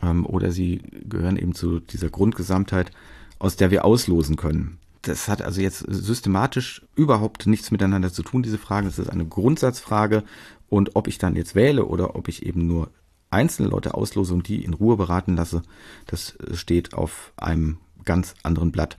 ähm, 0.00 0.24
oder 0.24 0.52
sie 0.52 0.82
gehören 1.08 1.36
eben 1.36 1.54
zu 1.54 1.80
dieser 1.80 2.08
Grundgesamtheit, 2.08 2.92
aus 3.40 3.56
der 3.56 3.72
wir 3.72 3.84
auslosen 3.84 4.36
können 4.36 4.78
das 5.02 5.28
hat 5.28 5.42
also 5.42 5.60
jetzt 5.60 5.84
systematisch 5.88 6.82
überhaupt 6.94 7.46
nichts 7.46 7.70
miteinander 7.70 8.12
zu 8.12 8.22
tun, 8.22 8.42
diese 8.42 8.58
Fragen. 8.58 8.86
Das 8.86 8.98
ist 8.98 9.10
eine 9.10 9.26
Grundsatzfrage. 9.26 10.22
Und 10.68 10.96
ob 10.96 11.08
ich 11.08 11.18
dann 11.18 11.36
jetzt 11.36 11.54
wähle 11.54 11.84
oder 11.84 12.16
ob 12.16 12.28
ich 12.28 12.46
eben 12.46 12.66
nur 12.66 12.90
einzelne 13.30 13.68
Leute 13.68 13.94
auslose 13.94 14.32
und 14.32 14.48
die 14.48 14.64
in 14.64 14.74
Ruhe 14.74 14.96
beraten 14.96 15.36
lasse, 15.36 15.62
das 16.06 16.38
steht 16.52 16.94
auf 16.94 17.32
einem 17.36 17.78
ganz 18.04 18.34
anderen 18.42 18.72
Blatt. 18.72 18.96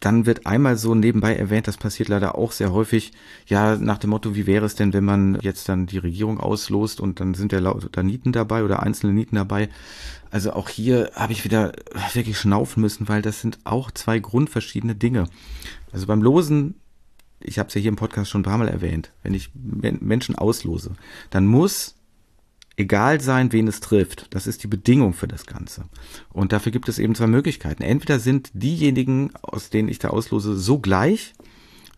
Dann 0.00 0.26
wird 0.26 0.46
einmal 0.46 0.76
so 0.76 0.94
nebenbei 0.94 1.34
erwähnt, 1.34 1.68
das 1.68 1.76
passiert 1.76 2.08
leider 2.08 2.36
auch 2.36 2.52
sehr 2.52 2.72
häufig, 2.72 3.12
ja, 3.46 3.76
nach 3.76 3.98
dem 3.98 4.10
Motto, 4.10 4.34
wie 4.34 4.46
wäre 4.46 4.66
es 4.66 4.74
denn, 4.74 4.92
wenn 4.92 5.04
man 5.04 5.38
jetzt 5.40 5.68
dann 5.68 5.86
die 5.86 5.98
Regierung 5.98 6.40
auslost 6.40 7.00
und 7.00 7.20
dann 7.20 7.34
sind 7.34 7.52
ja 7.52 7.58
lauter 7.58 8.02
Nieten 8.02 8.32
dabei 8.32 8.64
oder 8.64 8.82
einzelne 8.82 9.12
Nieten 9.12 9.36
dabei. 9.36 9.68
Also 10.30 10.52
auch 10.52 10.68
hier 10.68 11.10
habe 11.14 11.32
ich 11.32 11.44
wieder 11.44 11.72
wirklich 12.12 12.38
schnaufen 12.38 12.80
müssen, 12.80 13.08
weil 13.08 13.22
das 13.22 13.40
sind 13.40 13.58
auch 13.64 13.90
zwei 13.90 14.18
grundverschiedene 14.18 14.94
Dinge. 14.94 15.28
Also 15.92 16.06
beim 16.06 16.22
Losen, 16.22 16.74
ich 17.40 17.58
habe 17.58 17.68
es 17.68 17.74
ja 17.74 17.80
hier 17.80 17.90
im 17.90 17.96
Podcast 17.96 18.30
schon 18.30 18.40
ein 18.40 18.44
paar 18.44 18.58
Mal 18.58 18.68
erwähnt, 18.68 19.12
wenn 19.22 19.34
ich 19.34 19.50
Menschen 19.54 20.34
auslose, 20.34 20.92
dann 21.30 21.46
muss 21.46 21.96
egal 22.76 23.20
sein, 23.20 23.52
wen 23.52 23.68
es 23.68 23.80
trifft. 23.80 24.26
Das 24.30 24.46
ist 24.46 24.62
die 24.62 24.68
Bedingung 24.68 25.12
für 25.12 25.28
das 25.28 25.46
Ganze. 25.46 25.84
Und 26.32 26.52
dafür 26.52 26.72
gibt 26.72 26.88
es 26.88 26.98
eben 26.98 27.14
zwei 27.14 27.26
Möglichkeiten. 27.26 27.82
Entweder 27.82 28.18
sind 28.18 28.50
diejenigen, 28.54 29.30
aus 29.42 29.70
denen 29.70 29.88
ich 29.88 29.98
da 29.98 30.08
auslose, 30.08 30.56
so 30.56 30.78
gleich, 30.78 31.34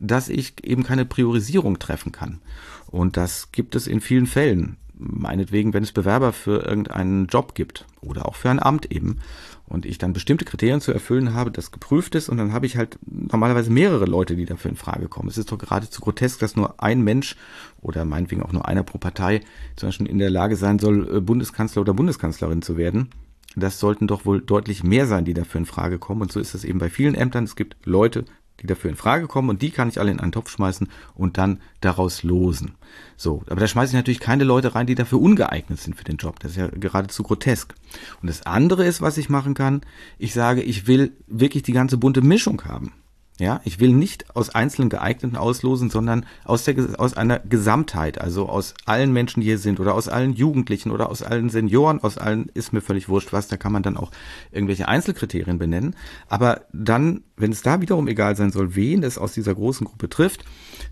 dass 0.01 0.29
ich 0.29 0.65
eben 0.65 0.83
keine 0.83 1.07
Priorisierung 1.07 1.79
treffen 1.79 2.13
kann. 2.13 2.41
Und 2.87 3.17
das 3.17 3.53
gibt 3.53 3.75
es 3.75 3.87
in 3.87 4.01
vielen 4.01 4.27
Fällen. 4.27 4.77
Meinetwegen, 4.99 5.75
wenn 5.75 5.83
es 5.83 5.93
Bewerber 5.93 6.33
für 6.33 6.65
irgendeinen 6.65 7.27
Job 7.27 7.55
gibt 7.55 7.85
oder 8.01 8.27
auch 8.27 8.35
für 8.35 8.49
ein 8.49 8.63
Amt 8.63 8.91
eben 8.91 9.19
und 9.67 9.85
ich 9.85 9.99
dann 9.99 10.13
bestimmte 10.13 10.45
Kriterien 10.45 10.81
zu 10.81 10.93
erfüllen 10.93 11.35
habe, 11.35 11.51
das 11.51 11.71
geprüft 11.71 12.15
ist 12.15 12.29
und 12.29 12.39
dann 12.39 12.53
habe 12.53 12.67
ich 12.67 12.77
halt 12.77 12.99
normalerweise 13.05 13.71
mehrere 13.71 14.07
Leute, 14.07 14.37
die 14.37 14.47
dafür 14.47 14.71
in 14.71 14.77
Frage 14.77 15.09
kommen. 15.09 15.29
Es 15.29 15.37
ist 15.37 15.53
doch 15.53 15.59
geradezu 15.59 16.01
grotesk, 16.01 16.39
dass 16.39 16.57
nur 16.57 16.83
ein 16.83 17.03
Mensch 17.03 17.37
oder 17.83 18.05
meinetwegen 18.05 18.43
auch 18.43 18.53
nur 18.53 18.67
einer 18.67 18.85
pro 18.85 18.99
Partei 18.99 19.43
zum 19.77 19.89
Beispiel 19.89 20.07
in 20.07 20.19
der 20.19 20.31
Lage 20.31 20.57
sein 20.57 20.79
soll, 20.79 21.17
äh, 21.17 21.21
Bundeskanzler 21.21 21.83
oder 21.83 21.95
Bundeskanzlerin 21.95 22.63
zu 22.63 22.77
werden. 22.77 23.11
Das 23.55 23.81
sollten 23.81 24.07
doch 24.07 24.25
wohl 24.25 24.41
deutlich 24.43 24.85
mehr 24.85 25.07
sein, 25.07 25.25
die 25.25 25.35
dafür 25.35 25.61
in 25.61 25.67
Frage 25.67 25.99
kommen. 25.99 26.23
Und 26.23 26.33
so 26.33 26.41
ist 26.41 26.55
es 26.55 26.65
eben 26.65 26.79
bei 26.79 26.91
vielen 26.91 27.15
Ämtern. 27.15 27.45
Es 27.45 27.57
gibt 27.57 27.77
Leute, 27.85 28.27
die 28.61 28.67
dafür 28.67 28.91
in 28.91 28.97
Frage 28.97 29.27
kommen 29.27 29.51
und 29.51 29.63
die 29.63 29.71
kann 29.71 29.89
ich 29.89 30.01
alle 30.01 30.11
in 30.11 30.21
einen 30.21 30.33
Topf 30.33 30.51
schmeißen 30.51 30.89
und 31.15 31.39
dann 31.39 31.61
daraus 31.81 32.23
losen. 32.23 32.75
So, 33.17 33.43
aber 33.49 33.61
da 33.61 33.67
schmeiße 33.67 33.91
ich 33.91 33.97
natürlich 33.97 34.21
keine 34.21 34.45
Leute 34.45 34.75
rein, 34.75 34.87
die 34.87 34.95
dafür 34.95 35.21
ungeeignet 35.21 35.81
sind 35.81 35.97
für 35.97 36.05
den 36.05 36.17
Job. 36.17 36.41
Das 36.41 36.53
ist 36.53 36.57
ja 36.57 36.69
geradezu 36.69 37.23
grotesk. 37.23 37.75
Und 38.23 38.29
das 38.29 38.47
andere 38.47 38.85
ist, 38.85 39.01
was 39.01 39.19
ich 39.19 39.29
machen 39.29 39.55
kann, 39.55 39.83
ich 40.19 40.33
sage, 40.33 40.63
ich 40.63 40.87
will 40.87 41.13
wirklich 41.27 41.63
die 41.63 41.73
ganze 41.73 41.97
bunte 41.97 42.23
Mischung 42.23 42.65
haben. 42.65 42.93
Ja, 43.39 43.61
ich 43.65 43.81
will 43.81 43.93
nicht 43.93 44.35
aus 44.35 44.49
einzelnen 44.49 44.89
geeigneten 44.89 45.37
auslosen, 45.37 45.91
sondern 45.91 46.25
aus, 46.45 46.65
der, 46.65 46.99
aus 46.99 47.15
einer 47.15 47.39
Gesamtheit, 47.39 48.19
also 48.19 48.49
aus 48.49 48.73
allen 48.87 49.13
Menschen, 49.13 49.41
die 49.41 49.47
hier 49.47 49.59
sind, 49.59 49.79
oder 49.79 49.95
aus 49.95 50.09
allen 50.09 50.33
Jugendlichen 50.33 50.91
oder 50.91 51.11
aus 51.11 51.23
allen 51.23 51.51
Senioren, 51.51 52.01
aus 52.01 52.17
allen, 52.17 52.49
ist 52.55 52.73
mir 52.73 52.81
völlig 52.81 53.11
wurscht 53.11 53.35
was, 53.35 53.49
da 53.49 53.59
kann 53.59 53.73
man 53.73 53.83
dann 53.83 53.99
auch 53.99 54.11
irgendwelche 54.53 54.89
Einzelkriterien 54.89 55.59
benennen. 55.59 55.97
Aber 56.29 56.63
dann, 56.73 57.25
wenn 57.37 57.53
es 57.53 57.61
da 57.61 57.83
wiederum 57.83 58.09
egal 58.09 58.37
sein 58.37 58.53
soll, 58.53 58.75
wen 58.75 59.03
es 59.03 59.19
aus 59.19 59.35
dieser 59.35 59.55
großen 59.55 59.87
Gruppe 59.87 60.09
trifft, 60.09 60.43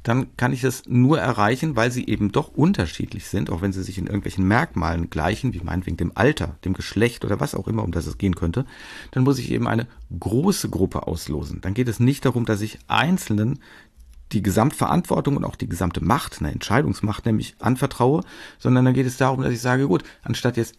dann 0.04 0.37
kann 0.37 0.52
ich 0.52 0.61
das 0.61 0.82
nur 0.87 1.18
erreichen, 1.18 1.76
weil 1.76 1.90
sie 1.90 2.06
eben 2.06 2.30
doch 2.30 2.49
unterschiedlich 2.49 3.26
sind, 3.26 3.50
auch 3.50 3.62
wenn 3.62 3.73
sie 3.73 3.82
sich 3.82 3.96
in 3.99 4.06
irgendwelchen 4.06 4.46
Merkmalen 4.46 5.08
gleichen, 5.08 5.54
wie 5.54 5.61
meinetwegen 5.61 5.96
dem 5.96 6.12
Alter, 6.14 6.56
dem 6.64 6.75
Geschlecht 6.75 7.25
oder 7.25 7.40
was 7.40 7.54
auch 7.54 7.66
immer, 7.66 7.82
um 7.82 7.90
das 7.90 8.06
es 8.06 8.18
gehen 8.18 8.37
könnte, 8.37 8.66
dann 9.12 9.25
muss 9.25 9.38
ich 9.38 9.50
eben 9.50 9.66
eine 9.66 9.87
große 10.18 10.68
Gruppe 10.68 11.06
auslosen. 11.06 11.62
Dann 11.62 11.73
geht 11.73 11.88
es 11.88 12.00
nicht 12.00 12.26
darum, 12.26 12.44
dass 12.44 12.61
ich 12.61 12.78
Einzelnen 12.87 13.61
die 14.32 14.42
Gesamtverantwortung 14.42 15.38
und 15.38 15.44
auch 15.44 15.56
die 15.56 15.68
gesamte 15.68 16.04
Macht, 16.04 16.38
eine 16.38 16.52
Entscheidungsmacht 16.52 17.25
nämlich 17.25 17.56
anvertraue, 17.61 18.23
sondern 18.58 18.84
dann 18.84 18.94
geht 18.94 19.06
es 19.06 19.16
darum, 19.16 19.42
dass 19.42 19.52
ich 19.52 19.61
sage, 19.61 19.88
gut, 19.88 20.04
anstatt 20.23 20.58
jetzt 20.58 20.75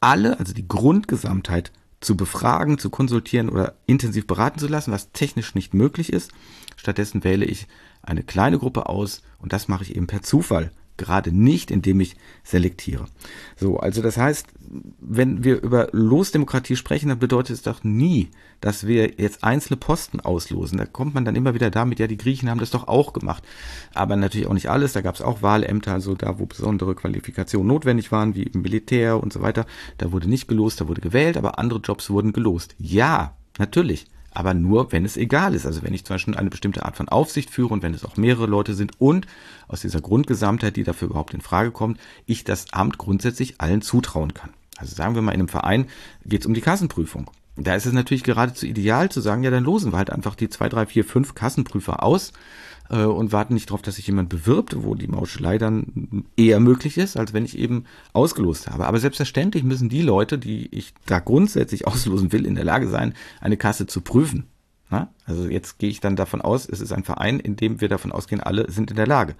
alle, 0.00 0.38
also 0.38 0.54
die 0.54 0.68
Grundgesamtheit 0.68 1.72
zu 2.00 2.16
befragen, 2.16 2.78
zu 2.78 2.90
konsultieren 2.90 3.48
oder 3.48 3.74
intensiv 3.86 4.26
beraten 4.26 4.58
zu 4.58 4.68
lassen, 4.68 4.92
was 4.92 5.12
technisch 5.12 5.54
nicht 5.54 5.74
möglich 5.74 6.12
ist, 6.12 6.32
stattdessen 6.76 7.24
wähle 7.24 7.44
ich 7.44 7.66
eine 8.02 8.22
kleine 8.22 8.58
Gruppe 8.58 8.86
aus 8.86 9.22
und 9.38 9.52
das 9.52 9.68
mache 9.68 9.82
ich 9.82 9.96
eben 9.96 10.06
per 10.06 10.22
Zufall 10.22 10.70
gerade 10.98 11.32
nicht, 11.32 11.70
indem 11.70 12.00
ich 12.00 12.16
selektiere. 12.42 13.06
So, 13.56 13.78
also 13.78 14.02
das 14.02 14.16
heißt, 14.16 14.46
wenn 15.00 15.44
wir 15.44 15.62
über 15.62 15.88
Losdemokratie 15.92 16.76
sprechen, 16.76 17.08
dann 17.08 17.18
bedeutet 17.18 17.56
es 17.56 17.62
doch 17.62 17.84
nie, 17.84 18.28
dass 18.60 18.86
wir 18.86 19.12
jetzt 19.16 19.44
einzelne 19.44 19.76
Posten 19.76 20.20
auslosen. 20.20 20.76
Da 20.76 20.84
kommt 20.84 21.14
man 21.14 21.24
dann 21.24 21.36
immer 21.36 21.54
wieder 21.54 21.70
damit, 21.70 22.00
ja, 22.00 22.06
die 22.06 22.18
Griechen 22.18 22.50
haben 22.50 22.60
das 22.60 22.70
doch 22.70 22.88
auch 22.88 23.12
gemacht. 23.12 23.44
Aber 23.94 24.16
natürlich 24.16 24.48
auch 24.48 24.54
nicht 24.54 24.68
alles. 24.68 24.92
Da 24.92 25.00
gab 25.00 25.14
es 25.14 25.22
auch 25.22 25.40
Wahlämter, 25.42 25.92
also 25.92 26.14
da, 26.14 26.38
wo 26.38 26.46
besondere 26.46 26.94
Qualifikationen 26.94 27.68
notwendig 27.68 28.12
waren, 28.12 28.34
wie 28.34 28.42
im 28.42 28.62
Militär 28.62 29.22
und 29.22 29.32
so 29.32 29.40
weiter. 29.40 29.64
Da 29.96 30.12
wurde 30.12 30.28
nicht 30.28 30.48
gelost, 30.48 30.80
da 30.80 30.88
wurde 30.88 31.00
gewählt, 31.00 31.36
aber 31.36 31.58
andere 31.58 31.80
Jobs 31.80 32.10
wurden 32.10 32.32
gelost. 32.32 32.74
Ja, 32.78 33.36
natürlich 33.58 34.06
aber 34.38 34.54
nur, 34.54 34.92
wenn 34.92 35.04
es 35.04 35.16
egal 35.16 35.52
ist. 35.52 35.66
Also 35.66 35.82
wenn 35.82 35.92
ich 35.92 36.04
zum 36.04 36.14
Beispiel 36.14 36.36
eine 36.36 36.48
bestimmte 36.48 36.84
Art 36.84 36.96
von 36.96 37.08
Aufsicht 37.08 37.50
führe 37.50 37.74
und 37.74 37.82
wenn 37.82 37.92
es 37.92 38.04
auch 38.04 38.16
mehrere 38.16 38.46
Leute 38.46 38.74
sind 38.74 38.92
und 39.00 39.26
aus 39.66 39.80
dieser 39.80 40.00
Grundgesamtheit, 40.00 40.76
die 40.76 40.84
dafür 40.84 41.08
überhaupt 41.08 41.34
in 41.34 41.40
Frage 41.40 41.72
kommt, 41.72 41.98
ich 42.24 42.44
das 42.44 42.72
Amt 42.72 42.98
grundsätzlich 42.98 43.60
allen 43.60 43.82
zutrauen 43.82 44.34
kann. 44.34 44.50
Also 44.76 44.94
sagen 44.94 45.16
wir 45.16 45.22
mal, 45.22 45.32
in 45.32 45.40
einem 45.40 45.48
Verein 45.48 45.86
geht 46.24 46.42
es 46.42 46.46
um 46.46 46.54
die 46.54 46.60
Kassenprüfung. 46.60 47.28
Da 47.56 47.74
ist 47.74 47.86
es 47.86 47.92
natürlich 47.92 48.22
geradezu 48.22 48.64
ideal 48.64 49.10
zu 49.10 49.20
sagen, 49.20 49.42
ja, 49.42 49.50
dann 49.50 49.64
losen 49.64 49.92
wir 49.92 49.98
halt 49.98 50.10
einfach 50.10 50.36
die 50.36 50.48
zwei, 50.48 50.68
drei, 50.68 50.86
vier, 50.86 51.04
fünf 51.04 51.34
Kassenprüfer 51.34 52.04
aus 52.04 52.32
äh, 52.90 53.04
und 53.04 53.32
warten 53.32 53.54
nicht 53.54 53.70
darauf, 53.70 53.82
dass 53.82 53.96
sich 53.96 54.06
jemand 54.06 54.28
bewirbt, 54.28 54.82
wo 54.82 54.94
die 54.94 55.08
Mauschelei 55.08 55.58
dann 55.58 56.24
eher 56.36 56.60
möglich 56.60 56.98
ist, 56.98 57.16
als 57.16 57.32
wenn 57.32 57.44
ich 57.44 57.58
eben 57.58 57.84
ausgelost 58.12 58.70
habe. 58.70 58.86
Aber 58.86 58.98
selbstverständlich 58.98 59.64
müssen 59.64 59.88
die 59.88 60.02
Leute, 60.02 60.38
die 60.38 60.68
ich 60.74 60.94
da 61.06 61.18
grundsätzlich 61.18 61.86
auslosen 61.86 62.32
will, 62.32 62.46
in 62.46 62.54
der 62.54 62.64
Lage 62.64 62.88
sein, 62.88 63.14
eine 63.40 63.56
Kasse 63.56 63.86
zu 63.86 64.00
prüfen. 64.00 64.44
Na? 64.90 65.12
Also 65.26 65.48
jetzt 65.48 65.78
gehe 65.78 65.90
ich 65.90 66.00
dann 66.00 66.16
davon 66.16 66.40
aus, 66.40 66.66
es 66.66 66.80
ist 66.80 66.92
ein 66.92 67.04
Verein, 67.04 67.40
in 67.40 67.56
dem 67.56 67.80
wir 67.82 67.88
davon 67.88 68.10
ausgehen, 68.10 68.40
alle 68.40 68.70
sind 68.70 68.90
in 68.90 68.96
der 68.96 69.06
Lage. 69.06 69.34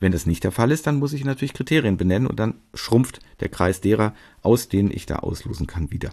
Wenn 0.00 0.12
das 0.12 0.24
nicht 0.24 0.44
der 0.44 0.52
Fall 0.52 0.70
ist, 0.70 0.86
dann 0.86 0.98
muss 0.98 1.12
ich 1.12 1.24
natürlich 1.24 1.52
Kriterien 1.52 1.98
benennen 1.98 2.26
und 2.26 2.40
dann 2.40 2.54
schrumpft 2.72 3.20
der 3.40 3.50
Kreis 3.50 3.82
derer, 3.82 4.14
aus 4.40 4.68
denen 4.68 4.90
ich 4.90 5.04
da 5.04 5.16
auslosen 5.16 5.66
kann, 5.66 5.90
wieder. 5.90 6.10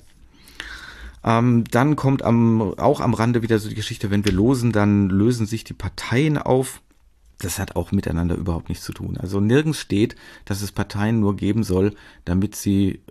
Ähm, 1.24 1.64
dann 1.70 1.96
kommt 1.96 2.24
am, 2.24 2.62
auch 2.78 3.00
am 3.00 3.14
Rande 3.14 3.42
wieder 3.42 3.60
so 3.60 3.70
die 3.70 3.76
Geschichte, 3.76 4.10
wenn 4.10 4.26
wir 4.26 4.32
losen, 4.32 4.72
dann 4.72 5.10
lösen 5.10 5.46
sich 5.46 5.64
die 5.64 5.74
Parteien 5.74 6.38
auf. 6.38 6.82
Das 7.38 7.58
hat 7.58 7.76
auch 7.76 7.92
miteinander 7.92 8.36
überhaupt 8.36 8.70
nichts 8.70 8.86
zu 8.86 8.94
tun. 8.94 9.18
Also 9.18 9.40
nirgends 9.40 9.80
steht, 9.80 10.16
dass 10.46 10.62
es 10.62 10.72
Parteien 10.72 11.20
nur 11.20 11.36
geben 11.36 11.64
soll, 11.64 11.96
damit 12.24 12.56
sie, 12.56 13.02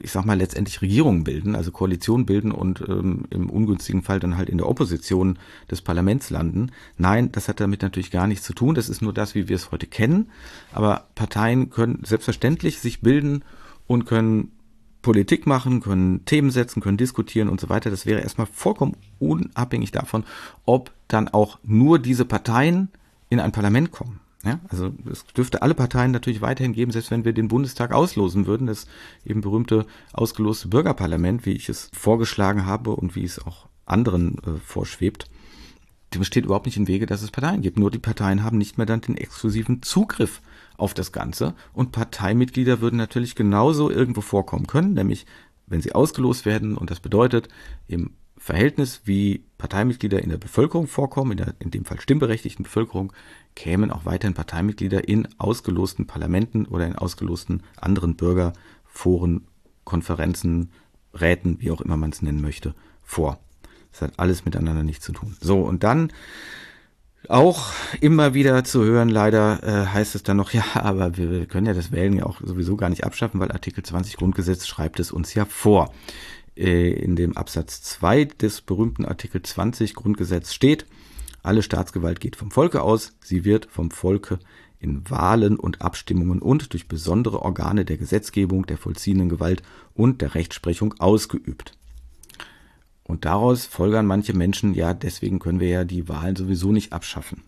ich 0.00 0.12
sag 0.12 0.24
mal, 0.24 0.38
letztendlich 0.38 0.82
Regierungen 0.82 1.24
bilden, 1.24 1.56
also 1.56 1.72
Koalitionen 1.72 2.24
bilden 2.24 2.52
und 2.52 2.80
ähm, 2.88 3.24
im 3.30 3.50
ungünstigen 3.50 4.02
Fall 4.02 4.20
dann 4.20 4.36
halt 4.36 4.48
in 4.50 4.58
der 4.58 4.68
Opposition 4.68 5.36
des 5.68 5.82
Parlaments 5.82 6.30
landen. 6.30 6.70
Nein, 6.96 7.32
das 7.32 7.48
hat 7.48 7.58
damit 7.58 7.82
natürlich 7.82 8.12
gar 8.12 8.28
nichts 8.28 8.44
zu 8.44 8.52
tun. 8.52 8.76
Das 8.76 8.88
ist 8.88 9.02
nur 9.02 9.12
das, 9.12 9.34
wie 9.34 9.48
wir 9.48 9.56
es 9.56 9.72
heute 9.72 9.88
kennen. 9.88 10.30
Aber 10.72 11.08
Parteien 11.16 11.70
können 11.70 12.02
selbstverständlich 12.04 12.78
sich 12.78 13.00
bilden 13.00 13.44
und 13.88 14.04
können 14.04 14.52
Politik 15.02 15.46
machen, 15.46 15.80
können 15.80 16.24
Themen 16.24 16.50
setzen, 16.50 16.80
können 16.80 16.96
diskutieren 16.96 17.48
und 17.48 17.60
so 17.60 17.68
weiter. 17.68 17.90
Das 17.90 18.06
wäre 18.06 18.20
erstmal 18.20 18.46
vollkommen 18.46 18.96
unabhängig 19.18 19.90
davon, 19.90 20.24
ob 20.64 20.92
dann 21.08 21.28
auch 21.28 21.58
nur 21.62 21.98
diese 21.98 22.24
Parteien 22.24 22.88
in 23.28 23.40
ein 23.40 23.52
Parlament 23.52 23.90
kommen. 23.90 24.20
Ja, 24.44 24.58
also 24.68 24.92
es 25.10 25.24
dürfte 25.26 25.62
alle 25.62 25.74
Parteien 25.74 26.10
natürlich 26.10 26.40
weiterhin 26.40 26.72
geben, 26.72 26.90
selbst 26.90 27.12
wenn 27.12 27.24
wir 27.24 27.32
den 27.32 27.46
Bundestag 27.46 27.92
auslosen 27.92 28.46
würden, 28.46 28.66
das 28.66 28.86
eben 29.24 29.40
berühmte 29.40 29.86
ausgeloste 30.12 30.66
Bürgerparlament, 30.66 31.46
wie 31.46 31.52
ich 31.52 31.68
es 31.68 31.90
vorgeschlagen 31.92 32.66
habe 32.66 32.90
und 32.90 33.14
wie 33.14 33.22
es 33.22 33.44
auch 33.44 33.68
anderen 33.86 34.38
äh, 34.38 34.58
vorschwebt 34.64 35.28
dem 36.14 36.24
steht 36.24 36.44
überhaupt 36.44 36.66
nicht 36.66 36.76
im 36.76 36.88
Wege, 36.88 37.06
dass 37.06 37.22
es 37.22 37.30
Parteien 37.30 37.62
gibt. 37.62 37.78
Nur 37.78 37.90
die 37.90 37.98
Parteien 37.98 38.42
haben 38.42 38.58
nicht 38.58 38.78
mehr 38.78 38.86
dann 38.86 39.00
den 39.00 39.16
exklusiven 39.16 39.82
Zugriff 39.82 40.40
auf 40.82 40.94
das 40.94 41.12
Ganze. 41.12 41.54
Und 41.72 41.92
Parteimitglieder 41.92 42.80
würden 42.80 42.96
natürlich 42.96 43.34
genauso 43.36 43.88
irgendwo 43.88 44.20
vorkommen 44.20 44.66
können, 44.66 44.94
nämlich 44.94 45.26
wenn 45.66 45.80
sie 45.80 45.94
ausgelost 45.94 46.44
werden. 46.44 46.76
Und 46.76 46.90
das 46.90 47.00
bedeutet 47.00 47.48
im 47.86 48.10
Verhältnis, 48.36 49.02
wie 49.04 49.44
Parteimitglieder 49.58 50.20
in 50.20 50.30
der 50.30 50.36
Bevölkerung 50.36 50.88
vorkommen, 50.88 51.30
in, 51.30 51.36
der, 51.36 51.54
in 51.60 51.70
dem 51.70 51.84
Fall 51.84 52.00
stimmberechtigten 52.00 52.64
Bevölkerung, 52.64 53.12
kämen 53.54 53.92
auch 53.92 54.04
weiterhin 54.04 54.34
Parteimitglieder 54.34 55.06
in 55.08 55.28
ausgelosten 55.38 56.08
Parlamenten 56.08 56.66
oder 56.66 56.84
in 56.84 56.96
ausgelosten 56.96 57.62
anderen 57.80 58.16
Bürgerforen, 58.16 59.46
Konferenzen, 59.84 60.72
Räten, 61.14 61.60
wie 61.60 61.70
auch 61.70 61.80
immer 61.80 61.96
man 61.96 62.10
es 62.10 62.22
nennen 62.22 62.40
möchte, 62.40 62.74
vor. 63.04 63.38
Das 63.92 64.02
hat 64.02 64.18
alles 64.18 64.44
miteinander 64.44 64.82
nichts 64.82 65.04
zu 65.04 65.12
tun. 65.12 65.36
So, 65.40 65.60
und 65.60 65.84
dann 65.84 66.12
auch 67.28 67.72
immer 68.00 68.34
wieder 68.34 68.64
zu 68.64 68.84
hören, 68.84 69.08
leider 69.08 69.62
äh, 69.62 69.86
heißt 69.86 70.14
es 70.14 70.22
dann 70.22 70.36
noch, 70.36 70.50
ja, 70.52 70.64
aber 70.74 71.16
wir 71.16 71.46
können 71.46 71.66
ja 71.66 71.74
das 71.74 71.92
Wählen 71.92 72.14
ja 72.14 72.26
auch 72.26 72.40
sowieso 72.42 72.76
gar 72.76 72.88
nicht 72.88 73.04
abschaffen, 73.04 73.40
weil 73.40 73.52
Artikel 73.52 73.84
20 73.84 74.16
Grundgesetz 74.16 74.66
schreibt 74.66 75.00
es 75.00 75.12
uns 75.12 75.34
ja 75.34 75.44
vor. 75.44 75.92
Äh, 76.56 76.90
in 76.92 77.16
dem 77.16 77.36
Absatz 77.36 77.82
2 77.82 78.26
des 78.26 78.60
berühmten 78.60 79.04
Artikel 79.04 79.42
20 79.42 79.94
Grundgesetz 79.94 80.52
steht, 80.52 80.86
alle 81.42 81.62
Staatsgewalt 81.62 82.20
geht 82.20 82.36
vom 82.36 82.50
Volke 82.50 82.82
aus, 82.82 83.14
sie 83.22 83.44
wird 83.44 83.66
vom 83.66 83.90
Volke 83.90 84.38
in 84.78 85.08
Wahlen 85.08 85.56
und 85.56 85.80
Abstimmungen 85.80 86.40
und 86.40 86.72
durch 86.72 86.88
besondere 86.88 87.42
Organe 87.42 87.84
der 87.84 87.96
Gesetzgebung, 87.96 88.66
der 88.66 88.78
vollziehenden 88.78 89.28
Gewalt 89.28 89.62
und 89.94 90.20
der 90.20 90.34
Rechtsprechung 90.34 90.94
ausgeübt. 90.98 91.72
Und 93.04 93.24
daraus 93.24 93.66
folgern 93.66 94.06
manche 94.06 94.32
Menschen, 94.32 94.74
ja, 94.74 94.94
deswegen 94.94 95.38
können 95.38 95.60
wir 95.60 95.68
ja 95.68 95.84
die 95.84 96.08
Wahlen 96.08 96.36
sowieso 96.36 96.72
nicht 96.72 96.92
abschaffen. 96.92 97.42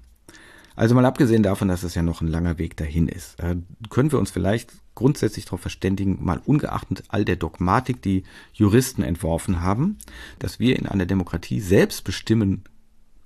Also 0.77 0.95
mal 0.95 1.07
abgesehen 1.07 1.45
davon, 1.45 1.69
dass 1.69 1.85
es 1.85 1.95
ja 1.95 2.03
noch 2.03 2.21
ein 2.21 2.27
langer 2.29 2.59
Weg 2.59 2.77
dahin 2.77 3.07
ist, 3.07 3.39
äh, 3.39 3.57
können 3.91 4.11
wir 4.11 4.19
uns 4.19 4.33
vielleicht 4.33 4.73
grundsätzlich 4.97 5.45
darauf 5.45 5.61
verständigen, 5.61 6.19
mal 6.21 6.41
ungeachtet 6.45 7.05
all 7.09 7.25
der 7.25 7.37
Dogmatik, 7.37 8.03
die 8.03 8.25
Juristen 8.53 9.03
entworfen 9.03 9.61
haben, 9.61 9.99
dass 10.39 10.59
wir 10.59 10.79
in 10.79 10.87
einer 10.87 11.07
Demokratie 11.07 11.61
selbst 11.61 12.05
bestimmen 12.05 12.65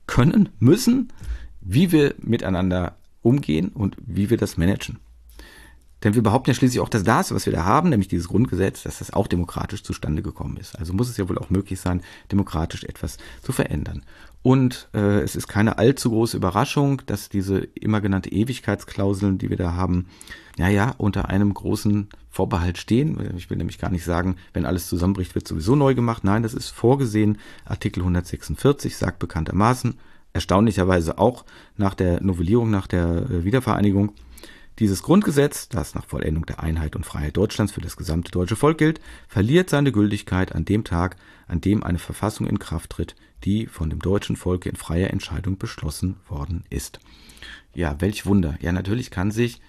können, 0.06 0.50
müssen, 0.58 1.12
wie 1.60 1.92
wir 1.92 2.14
miteinander 2.18 2.96
umgehen 3.22 3.68
und 3.68 3.96
wie 4.04 4.30
wir 4.30 4.36
das 4.36 4.56
managen. 4.56 4.98
Denn 6.04 6.14
wir 6.14 6.22
behaupten 6.22 6.50
ja 6.50 6.54
schließlich 6.54 6.80
auch, 6.80 6.88
dass 6.88 7.02
das, 7.02 7.34
was 7.34 7.46
wir 7.46 7.52
da 7.52 7.64
haben, 7.64 7.88
nämlich 7.88 8.08
dieses 8.08 8.28
Grundgesetz, 8.28 8.84
dass 8.84 8.98
das 8.98 9.12
auch 9.12 9.26
demokratisch 9.26 9.82
zustande 9.82 10.22
gekommen 10.22 10.56
ist. 10.56 10.78
Also 10.78 10.92
muss 10.92 11.08
es 11.08 11.16
ja 11.16 11.28
wohl 11.28 11.38
auch 11.38 11.50
möglich 11.50 11.80
sein, 11.80 12.02
demokratisch 12.30 12.84
etwas 12.84 13.16
zu 13.42 13.52
verändern. 13.52 14.04
Und 14.42 14.88
äh, 14.94 15.20
es 15.20 15.34
ist 15.34 15.48
keine 15.48 15.78
allzu 15.78 16.10
große 16.10 16.36
Überraschung, 16.36 17.02
dass 17.06 17.28
diese 17.28 17.58
immer 17.58 18.00
genannte 18.00 18.30
Ewigkeitsklauseln, 18.30 19.38
die 19.38 19.50
wir 19.50 19.56
da 19.56 19.74
haben, 19.74 20.06
naja, 20.56 20.94
unter 20.98 21.28
einem 21.28 21.52
großen 21.52 22.08
Vorbehalt 22.30 22.78
stehen. 22.78 23.36
Ich 23.36 23.50
will 23.50 23.58
nämlich 23.58 23.78
gar 23.78 23.90
nicht 23.90 24.04
sagen, 24.04 24.36
wenn 24.52 24.64
alles 24.64 24.88
zusammenbricht, 24.88 25.34
wird 25.34 25.48
sowieso 25.48 25.74
neu 25.74 25.94
gemacht. 25.94 26.22
Nein, 26.22 26.44
das 26.44 26.54
ist 26.54 26.68
vorgesehen. 26.68 27.38
Artikel 27.64 28.00
146 28.00 28.96
sagt 28.96 29.18
bekanntermaßen, 29.18 29.98
erstaunlicherweise 30.32 31.18
auch 31.18 31.44
nach 31.76 31.94
der 31.94 32.22
Novellierung, 32.22 32.70
nach 32.70 32.86
der 32.86 33.28
äh, 33.28 33.44
Wiedervereinigung, 33.44 34.12
Dieses 34.78 35.02
Grundgesetz, 35.02 35.68
das 35.68 35.94
nach 35.94 36.06
Vollendung 36.06 36.46
der 36.46 36.60
Einheit 36.60 36.94
und 36.94 37.04
Freiheit 37.04 37.36
Deutschlands 37.36 37.72
für 37.72 37.80
das 37.80 37.96
gesamte 37.96 38.30
deutsche 38.30 38.54
Volk 38.54 38.78
gilt, 38.78 39.00
verliert 39.26 39.70
seine 39.70 39.90
Gültigkeit 39.90 40.54
an 40.54 40.64
dem 40.64 40.84
Tag, 40.84 41.16
an 41.48 41.60
dem 41.60 41.82
eine 41.82 41.98
Verfassung 41.98 42.46
in 42.46 42.60
Kraft 42.60 42.90
tritt, 42.90 43.16
die 43.44 43.66
von 43.66 43.90
dem 43.90 43.98
deutschen 43.98 44.36
Volke 44.36 44.68
in 44.68 44.76
freier 44.76 45.10
Entscheidung 45.10 45.58
beschlossen 45.58 46.16
worden 46.28 46.64
ist. 46.70 47.00
Ja, 47.74 48.00
welch 48.00 48.24
Wunder. 48.24 48.56
Ja, 48.60 48.70
natürlich 48.70 49.10
kann 49.10 49.32
sich 49.32 49.60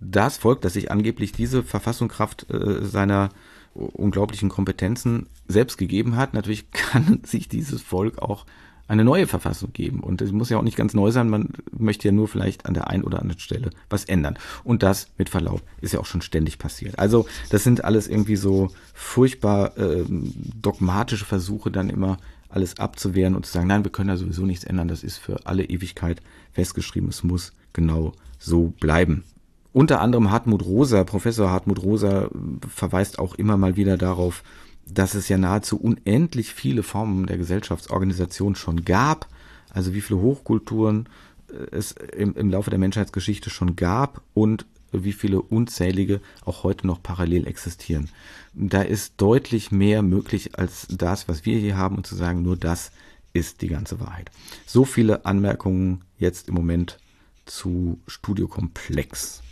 das 0.00 0.36
Volk, 0.36 0.60
das 0.62 0.72
sich 0.72 0.90
angeblich 0.90 1.32
diese 1.32 1.62
Verfassung 1.62 2.08
Kraft 2.08 2.50
äh, 2.50 2.84
seiner 2.84 3.30
unglaublichen 3.72 4.48
Kompetenzen 4.48 5.26
selbst 5.46 5.76
gegeben 5.76 6.16
hat, 6.16 6.34
natürlich 6.34 6.70
kann 6.72 7.20
sich 7.24 7.48
dieses 7.48 7.82
Volk 7.82 8.18
auch 8.18 8.46
eine 8.88 9.04
neue 9.04 9.26
Verfassung 9.26 9.72
geben. 9.72 10.00
Und 10.00 10.22
es 10.22 10.32
muss 10.32 10.50
ja 10.50 10.58
auch 10.58 10.62
nicht 10.62 10.76
ganz 10.76 10.94
neu 10.94 11.10
sein, 11.10 11.28
man 11.28 11.50
möchte 11.76 12.08
ja 12.08 12.12
nur 12.12 12.28
vielleicht 12.28 12.66
an 12.66 12.74
der 12.74 12.88
einen 12.88 13.04
oder 13.04 13.20
anderen 13.20 13.40
Stelle 13.40 13.70
was 13.90 14.04
ändern. 14.04 14.38
Und 14.64 14.82
das, 14.82 15.08
mit 15.18 15.28
Verlaub, 15.28 15.62
ist 15.80 15.92
ja 15.92 16.00
auch 16.00 16.06
schon 16.06 16.22
ständig 16.22 16.58
passiert. 16.58 16.98
Also 16.98 17.26
das 17.50 17.64
sind 17.64 17.84
alles 17.84 18.08
irgendwie 18.08 18.36
so 18.36 18.70
furchtbar 18.94 19.76
äh, 19.76 20.04
dogmatische 20.08 21.24
Versuche, 21.24 21.70
dann 21.70 21.90
immer 21.90 22.18
alles 22.48 22.78
abzuwehren 22.78 23.34
und 23.34 23.44
zu 23.44 23.52
sagen, 23.52 23.66
nein, 23.66 23.84
wir 23.84 23.92
können 23.92 24.08
da 24.08 24.16
sowieso 24.16 24.46
nichts 24.46 24.64
ändern, 24.64 24.88
das 24.88 25.02
ist 25.02 25.18
für 25.18 25.46
alle 25.46 25.64
Ewigkeit 25.64 26.22
festgeschrieben, 26.52 27.08
es 27.08 27.22
muss 27.22 27.52
genau 27.72 28.12
so 28.38 28.72
bleiben. 28.80 29.24
Unter 29.72 30.00
anderem 30.00 30.30
Hartmut 30.30 30.64
Rosa, 30.64 31.04
Professor 31.04 31.50
Hartmut 31.50 31.82
Rosa 31.82 32.30
verweist 32.66 33.18
auch 33.18 33.34
immer 33.34 33.58
mal 33.58 33.76
wieder 33.76 33.98
darauf, 33.98 34.42
dass 34.86 35.14
es 35.14 35.28
ja 35.28 35.38
nahezu 35.38 35.78
unendlich 35.78 36.54
viele 36.54 36.82
Formen 36.82 37.26
der 37.26 37.38
Gesellschaftsorganisation 37.38 38.54
schon 38.54 38.84
gab, 38.84 39.28
also 39.70 39.94
wie 39.94 40.00
viele 40.00 40.20
Hochkulturen 40.20 41.08
äh, 41.48 41.76
es 41.76 41.92
im, 41.92 42.34
im 42.34 42.50
Laufe 42.50 42.70
der 42.70 42.78
Menschheitsgeschichte 42.78 43.50
schon 43.50 43.76
gab 43.76 44.22
und 44.34 44.66
wie 44.92 45.12
viele 45.12 45.42
unzählige 45.42 46.20
auch 46.44 46.62
heute 46.62 46.86
noch 46.86 47.02
parallel 47.02 47.46
existieren. 47.46 48.08
Da 48.54 48.82
ist 48.82 49.14
deutlich 49.18 49.70
mehr 49.70 50.02
möglich 50.02 50.58
als 50.58 50.86
das, 50.88 51.28
was 51.28 51.44
wir 51.44 51.58
hier 51.58 51.76
haben 51.76 51.96
und 51.96 52.06
zu 52.06 52.14
sagen, 52.14 52.42
nur 52.42 52.56
das 52.56 52.92
ist 53.32 53.60
die 53.62 53.68
ganze 53.68 54.00
Wahrheit. 54.00 54.30
So 54.64 54.84
viele 54.84 55.26
Anmerkungen 55.26 56.02
jetzt 56.18 56.48
im 56.48 56.54
Moment 56.54 56.98
zu 57.44 58.00
Studiokomplex. 58.06 59.42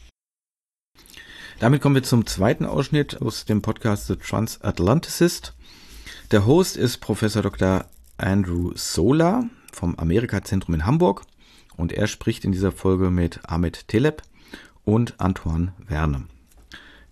Damit 1.61 1.81
kommen 1.81 1.95
wir 1.95 2.03
zum 2.03 2.27
zweiten 2.27 2.67
Ausschnitt 2.67 3.23
aus 3.23 3.45
dem 3.45 3.63
Podcast 3.63 4.09
The 4.09 4.17
Transatlanticist. 4.17 5.55
Der 6.33 6.47
Host 6.47 6.77
ist 6.77 6.99
Professor 6.99 7.43
Dr. 7.43 7.87
Andrew 8.17 8.73
Sola 8.75 9.49
vom 9.73 9.97
Amerika-Zentrum 9.97 10.75
in 10.75 10.85
Hamburg 10.85 11.23
und 11.77 11.93
er 11.93 12.09
spricht 12.09 12.45
in 12.45 12.51
dieser 12.51 12.73
Folge 12.73 13.11
mit 13.11 13.41
Ahmed 13.49 13.87
Teleb 13.87 14.23
und 14.85 15.21
Antoine 15.21 15.73
Verne. 15.87 16.27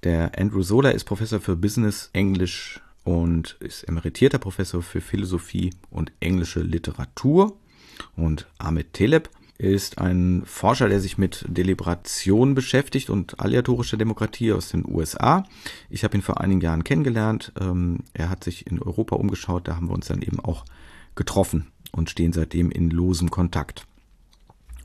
Der 0.03 0.33
Andrew 0.37 0.63
Sola 0.63 0.91
ist 0.91 1.05
Professor 1.05 1.41
für 1.41 1.55
Business, 1.55 2.11
Englisch 2.13 2.81
und 3.05 3.57
ist 3.61 3.85
emeritierter 3.85 4.39
Professor 4.39 4.83
für 4.83 5.01
Philosophie 5.01 5.73
und 5.91 6.11
englische 6.19 6.61
Literatur. 6.61 7.57
Und 8.17 8.49
Ahmed 8.59 8.93
Teleb 8.93 9.31
ist 9.71 9.99
ein 9.99 10.43
Forscher, 10.45 10.89
der 10.89 11.01
sich 11.01 11.19
mit 11.19 11.45
Deliberation 11.49 12.55
beschäftigt 12.55 13.11
und 13.11 13.39
aleatorischer 13.39 13.97
Demokratie 13.97 14.53
aus 14.53 14.71
den 14.71 14.85
USA. 14.87 15.45
Ich 15.89 16.03
habe 16.05 16.17
ihn 16.17 16.23
vor 16.23 16.41
einigen 16.41 16.61
Jahren 16.61 16.85
kennengelernt. 16.85 17.53
Ähm, 17.61 18.01
er 18.13 18.29
hat 18.29 18.43
sich 18.43 18.67
in 18.67 18.83
Europa 18.83 19.17
umgeschaut, 19.17 19.69
da 19.69 19.77
haben 19.77 19.89
wir 19.89 19.95
uns 19.95 20.09
dann 20.09 20.23
eben 20.23 20.41
auch 20.41 20.65
getroffen 21.15 21.69
und 21.93 22.11
stehen 22.11 22.33
seitdem 22.33 22.71
in 22.71 22.91
losem 22.91 23.31
Kontakt. 23.31 23.87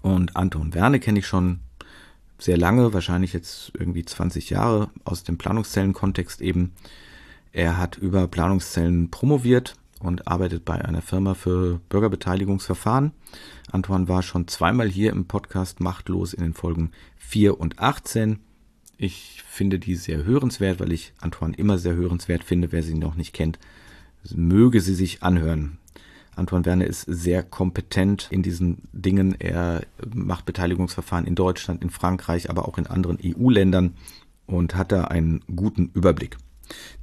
Und 0.01 0.35
Anton 0.35 0.73
Werne 0.73 0.99
kenne 0.99 1.19
ich 1.19 1.27
schon 1.27 1.61
sehr 2.37 2.57
lange, 2.57 2.93
wahrscheinlich 2.93 3.33
jetzt 3.33 3.71
irgendwie 3.77 4.05
20 4.05 4.51
Jahre 4.51 4.89
aus 5.05 5.23
dem 5.23 5.37
Planungszellenkontext 5.37 6.41
eben. 6.41 6.73
Er 7.51 7.77
hat 7.77 7.97
über 7.97 8.27
Planungszellen 8.27 9.09
promoviert 9.09 9.75
und 9.99 10.27
arbeitet 10.27 10.65
bei 10.65 10.83
einer 10.83 11.01
Firma 11.01 11.33
für 11.33 11.79
Bürgerbeteiligungsverfahren. 11.89 13.11
Antoine 13.71 14.07
war 14.07 14.21
schon 14.23 14.47
zweimal 14.47 14.87
hier 14.89 15.11
im 15.11 15.25
Podcast 15.25 15.79
Machtlos 15.79 16.33
in 16.33 16.43
den 16.43 16.53
Folgen 16.53 16.91
4 17.17 17.59
und 17.59 17.79
18. 17.79 18.39
Ich 18.97 19.43
finde 19.47 19.79
die 19.79 19.95
sehr 19.95 20.23
hörenswert, 20.23 20.79
weil 20.79 20.91
ich 20.91 21.13
Antoine 21.19 21.55
immer 21.55 21.77
sehr 21.77 21.95
hörenswert 21.95 22.43
finde. 22.43 22.71
Wer 22.71 22.83
sie 22.83 22.95
noch 22.95 23.15
nicht 23.15 23.33
kennt, 23.33 23.59
möge 24.33 24.81
sie 24.81 24.95
sich 24.95 25.23
anhören. 25.23 25.77
Antoine 26.35 26.65
Werner 26.65 26.85
ist 26.85 27.01
sehr 27.01 27.41
kompetent 27.41 28.27
in 28.29 28.43
diesen 28.43 28.83
Dingen. 28.91 29.35
Er 29.39 29.81
macht 30.13 30.45
Beteiligungsverfahren 30.45 31.25
in 31.25 31.35
Deutschland, 31.35 31.81
in 31.81 31.89
Frankreich, 31.89 32.49
aber 32.49 32.67
auch 32.67 32.77
in 32.77 32.87
anderen 32.87 33.17
EU-Ländern 33.23 33.95
und 34.45 34.75
hat 34.75 34.91
da 34.91 35.05
einen 35.05 35.43
guten 35.55 35.89
Überblick. 35.93 36.37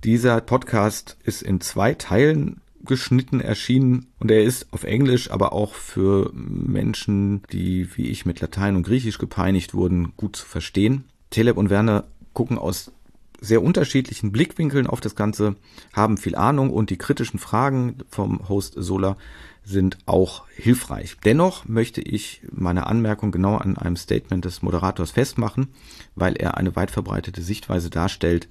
Dieser 0.05 0.41
Podcast 0.41 1.17
ist 1.25 1.43
in 1.43 1.61
zwei 1.61 1.95
Teilen 1.95 2.61
geschnitten 2.85 3.41
erschienen 3.41 4.07
und 4.19 4.31
er 4.31 4.43
ist 4.43 4.73
auf 4.73 4.85
Englisch, 4.85 5.31
aber 5.31 5.53
auch 5.53 5.75
für 5.75 6.31
Menschen, 6.35 7.43
die 7.53 7.97
wie 7.97 8.09
ich 8.09 8.27
mit 8.27 8.41
Latein 8.41 8.77
und 8.77 8.85
Griechisch 8.85 9.19
gepeinigt 9.19 9.75
wurden, 9.75 10.13
gut 10.17 10.37
zu 10.37 10.47
verstehen. 10.47 11.05
Teleb 11.31 11.57
und 11.57 11.71
Werner 11.71 12.05
gucken 12.33 12.59
aus 12.59 12.93
sehr 13.41 13.63
unterschiedlichen 13.63 14.33
Blickwinkeln 14.33 14.87
auf 14.87 15.01
das 15.01 15.15
Ganze, 15.15 15.57
haben 15.93 16.17
viel 16.17 16.35
Ahnung 16.35 16.71
und 16.71 16.91
die 16.91 16.99
kritischen 16.99 17.39
Fragen 17.39 17.99
vom 18.09 18.49
Host 18.49 18.75
Sola 18.77 19.17
sind 19.65 19.99
auch 20.07 20.45
hilfreich. 20.55 21.17
Dennoch 21.25 21.67
möchte 21.67 22.01
ich 22.01 22.43
meine 22.51 22.87
Anmerkung 22.87 23.33
genau 23.33 23.57
an 23.57 23.77
einem 23.77 23.97
Statement 23.97 24.45
des 24.45 24.63
Moderators 24.63 25.13
festmachen, 25.13 25.69
weil 26.15 26.37
er 26.37 26.57
eine 26.57 26.77
weit 26.77 26.91
verbreitete 26.91 27.43
Sichtweise 27.43 27.91
darstellt, 27.91 28.49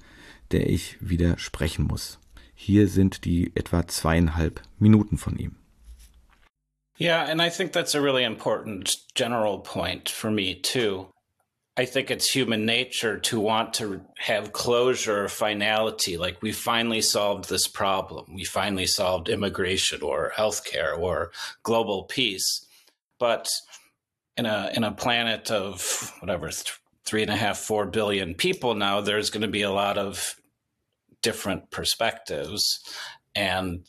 der 0.50 0.68
ich 0.68 0.96
widersprechen 1.00 1.84
muss. 1.84 2.18
Hier 2.66 2.88
sind 2.88 3.26
die 3.26 3.52
etwa 3.54 3.86
zweieinhalb 3.86 4.62
Minuten 4.78 5.18
von 5.18 5.36
ihm. 5.36 5.56
Yeah, 6.96 7.28
and 7.28 7.42
I 7.42 7.50
think 7.50 7.72
that's 7.74 7.94
a 7.94 8.00
really 8.00 8.24
important 8.24 8.96
general 9.14 9.58
point 9.58 10.08
for 10.08 10.30
me 10.30 10.54
too. 10.54 11.08
I 11.76 11.84
think 11.84 12.10
it's 12.10 12.30
human 12.30 12.64
nature 12.64 13.18
to 13.18 13.38
want 13.38 13.74
to 13.74 14.00
have 14.16 14.54
closure, 14.54 15.28
finality. 15.28 16.16
Like 16.16 16.40
we 16.40 16.52
finally 16.52 17.02
solved 17.02 17.50
this 17.50 17.68
problem. 17.68 18.34
We 18.34 18.44
finally 18.44 18.86
solved 18.86 19.28
immigration 19.28 20.00
or 20.00 20.32
healthcare 20.34 20.96
or 20.98 21.32
global 21.64 22.04
peace. 22.04 22.64
But 23.18 23.46
in 24.38 24.46
a 24.46 24.70
in 24.74 24.84
a 24.84 24.92
planet 24.92 25.50
of 25.50 26.14
whatever 26.20 26.50
three 27.04 27.20
and 27.20 27.30
a 27.30 27.36
half, 27.36 27.58
four 27.58 27.84
billion 27.84 28.34
people 28.34 28.74
now, 28.74 29.02
there's 29.02 29.28
going 29.28 29.42
to 29.42 29.48
be 29.48 29.62
a 29.62 29.70
lot 29.70 29.98
of 29.98 30.36
different 31.24 31.70
perspectives 31.70 32.78
and 33.34 33.84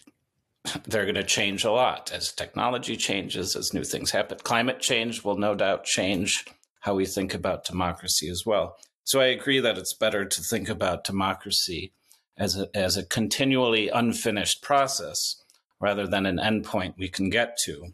they're 0.88 1.04
going 1.04 1.14
to 1.14 1.24
change 1.24 1.64
a 1.64 1.72
lot 1.72 2.12
as 2.12 2.32
technology 2.32 2.96
changes, 2.96 3.56
as 3.56 3.74
new 3.74 3.84
things 3.84 4.10
happen. 4.10 4.40
Climate 4.42 4.80
change 4.80 5.24
will 5.24 5.38
no 5.38 5.54
doubt 5.54 5.84
change 5.84 6.46
how 6.80 6.96
we 6.96 7.06
think 7.06 7.34
about 7.34 7.66
democracy 7.66 8.30
as 8.30 8.44
well. 8.46 8.78
So 9.04 9.20
I 9.20 9.26
agree 9.26 9.60
that 9.60 9.78
it's 9.78 9.94
better 9.94 10.26
to 10.26 10.42
think 10.42 10.70
about 10.70 11.04
democracy 11.04 11.92
as 12.38 12.58
a, 12.58 12.68
as 12.74 12.98
a 12.98 13.06
continually 13.06 13.90
unfinished 13.90 14.64
process 14.64 15.36
rather 15.80 16.08
than 16.08 16.26
an 16.26 16.38
endpoint 16.38 16.96
we 16.98 17.10
can 17.10 17.30
get 17.30 17.58
to. 17.66 17.92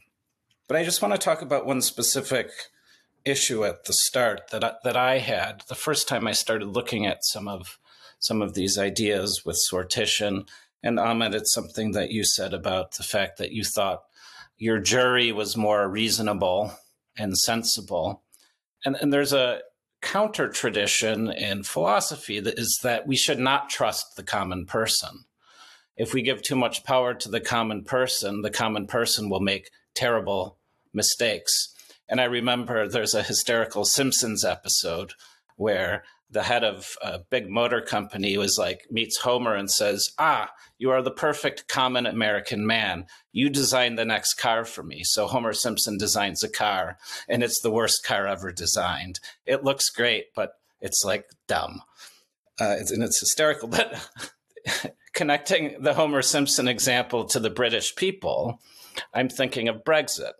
But 0.67 0.77
I 0.77 0.85
just 0.85 1.01
want 1.01 1.13
to 1.13 1.17
talk 1.17 1.41
about 1.41 1.65
one 1.65 1.81
specific 1.81 2.51
issue 3.25 3.65
at 3.65 3.85
the 3.85 3.93
start 3.93 4.49
that 4.51 4.63
I, 4.63 4.73
that 4.83 4.95
I 4.95 5.17
had 5.17 5.63
the 5.67 5.75
first 5.75 6.07
time 6.07 6.27
I 6.27 6.31
started 6.31 6.67
looking 6.67 7.05
at 7.05 7.25
some 7.25 7.47
of 7.47 7.77
some 8.21 8.41
of 8.41 8.53
these 8.53 8.77
ideas 8.77 9.41
with 9.45 9.59
sortition. 9.71 10.47
And 10.81 10.99
Ahmed, 10.99 11.35
it's 11.35 11.53
something 11.53 11.91
that 11.91 12.11
you 12.11 12.23
said 12.23 12.53
about 12.53 12.93
the 12.93 13.03
fact 13.03 13.37
that 13.37 13.51
you 13.51 13.63
thought 13.63 14.03
your 14.57 14.79
jury 14.79 15.31
was 15.31 15.57
more 15.57 15.89
reasonable 15.89 16.71
and 17.17 17.37
sensible. 17.37 18.23
And, 18.85 18.95
and 19.01 19.11
there's 19.11 19.33
a 19.33 19.61
counter 20.01 20.47
tradition 20.49 21.31
in 21.31 21.63
philosophy 21.63 22.39
that 22.39 22.57
is 22.57 22.79
that 22.83 23.07
we 23.07 23.15
should 23.15 23.39
not 23.39 23.69
trust 23.69 24.15
the 24.15 24.23
common 24.23 24.65
person. 24.65 25.25
If 25.97 26.13
we 26.13 26.21
give 26.21 26.41
too 26.41 26.55
much 26.55 26.83
power 26.83 27.13
to 27.13 27.29
the 27.29 27.41
common 27.41 27.83
person, 27.83 28.41
the 28.41 28.49
common 28.49 28.87
person 28.87 29.29
will 29.29 29.39
make 29.39 29.71
terrible 29.93 30.57
mistakes. 30.93 31.73
And 32.07 32.19
I 32.19 32.25
remember 32.25 32.87
there's 32.87 33.13
a 33.13 33.23
hysterical 33.23 33.85
Simpsons 33.85 34.43
episode 34.43 35.13
where 35.55 36.03
the 36.31 36.43
head 36.43 36.63
of 36.63 36.87
a 37.01 37.19
big 37.19 37.49
motor 37.49 37.81
company 37.81 38.37
was 38.37 38.57
like 38.57 38.87
meets 38.89 39.17
Homer 39.17 39.55
and 39.55 39.69
says, 39.69 40.09
"Ah, 40.17 40.51
you 40.77 40.89
are 40.89 41.01
the 41.01 41.11
perfect 41.11 41.67
common 41.67 42.05
American 42.05 42.65
man. 42.65 43.05
You 43.31 43.49
designed 43.49 43.99
the 43.99 44.05
next 44.05 44.35
car 44.35 44.65
for 44.65 44.81
me." 44.83 45.01
So 45.03 45.27
Homer 45.27 45.53
Simpson 45.53 45.97
designs 45.97 46.43
a 46.43 46.49
car, 46.49 46.97
and 47.27 47.43
it's 47.43 47.59
the 47.59 47.71
worst 47.71 48.03
car 48.03 48.25
ever 48.27 48.51
designed. 48.51 49.19
It 49.45 49.63
looks 49.63 49.89
great, 49.89 50.33
but 50.33 50.53
it's 50.79 51.03
like 51.03 51.25
dumb, 51.47 51.81
uh, 52.59 52.75
it's, 52.79 52.91
and 52.91 53.03
it's 53.03 53.19
hysterical. 53.19 53.69
But 54.63 54.93
connecting 55.13 55.81
the 55.81 55.95
Homer 55.95 56.21
Simpson 56.21 56.67
example 56.67 57.25
to 57.25 57.39
the 57.39 57.49
British 57.49 57.95
people, 57.95 58.61
I'm 59.13 59.29
thinking 59.29 59.67
of 59.67 59.83
Brexit. 59.83 60.33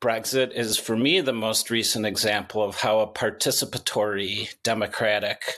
Brexit 0.00 0.52
is, 0.52 0.78
for 0.78 0.96
me, 0.96 1.20
the 1.20 1.32
most 1.32 1.70
recent 1.70 2.06
example 2.06 2.62
of 2.62 2.76
how 2.76 3.00
a 3.00 3.12
participatory 3.12 4.54
democratic 4.62 5.56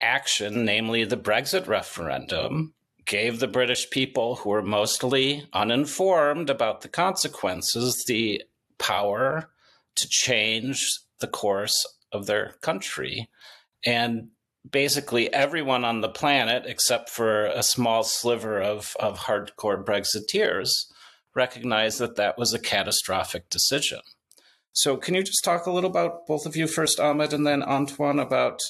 action, 0.00 0.64
namely 0.64 1.04
the 1.04 1.16
Brexit 1.16 1.66
referendum, 1.66 2.74
gave 3.04 3.40
the 3.40 3.48
British 3.48 3.90
people, 3.90 4.36
who 4.36 4.50
were 4.50 4.62
mostly 4.62 5.46
uninformed 5.52 6.50
about 6.50 6.82
the 6.82 6.88
consequences, 6.88 8.04
the 8.06 8.42
power 8.78 9.50
to 9.96 10.08
change 10.08 11.00
the 11.20 11.26
course 11.26 11.84
of 12.12 12.26
their 12.26 12.54
country. 12.62 13.28
And 13.84 14.28
basically 14.70 15.32
everyone 15.32 15.84
on 15.84 16.00
the 16.00 16.08
planet, 16.08 16.64
except 16.66 17.10
for 17.10 17.46
a 17.46 17.62
small 17.62 18.04
sliver 18.04 18.60
of, 18.60 18.96
of 19.00 19.18
hardcore 19.18 19.84
Brexiteers, 19.84 20.70
recognized 21.34 21.98
that 21.98 22.16
that 22.16 22.38
was 22.38 22.52
a 22.52 22.58
catastrophic 22.58 23.50
decision. 23.50 24.00
So, 24.72 24.96
can 24.96 25.14
you 25.14 25.22
just 25.22 25.44
talk 25.44 25.66
a 25.66 25.70
little 25.70 25.90
about 25.90 26.26
both 26.26 26.46
of 26.46 26.56
you 26.56 26.66
first, 26.66 26.98
Ahmed, 26.98 27.32
and 27.32 27.46
then 27.46 27.62
Antoine, 27.62 28.18
about 28.18 28.60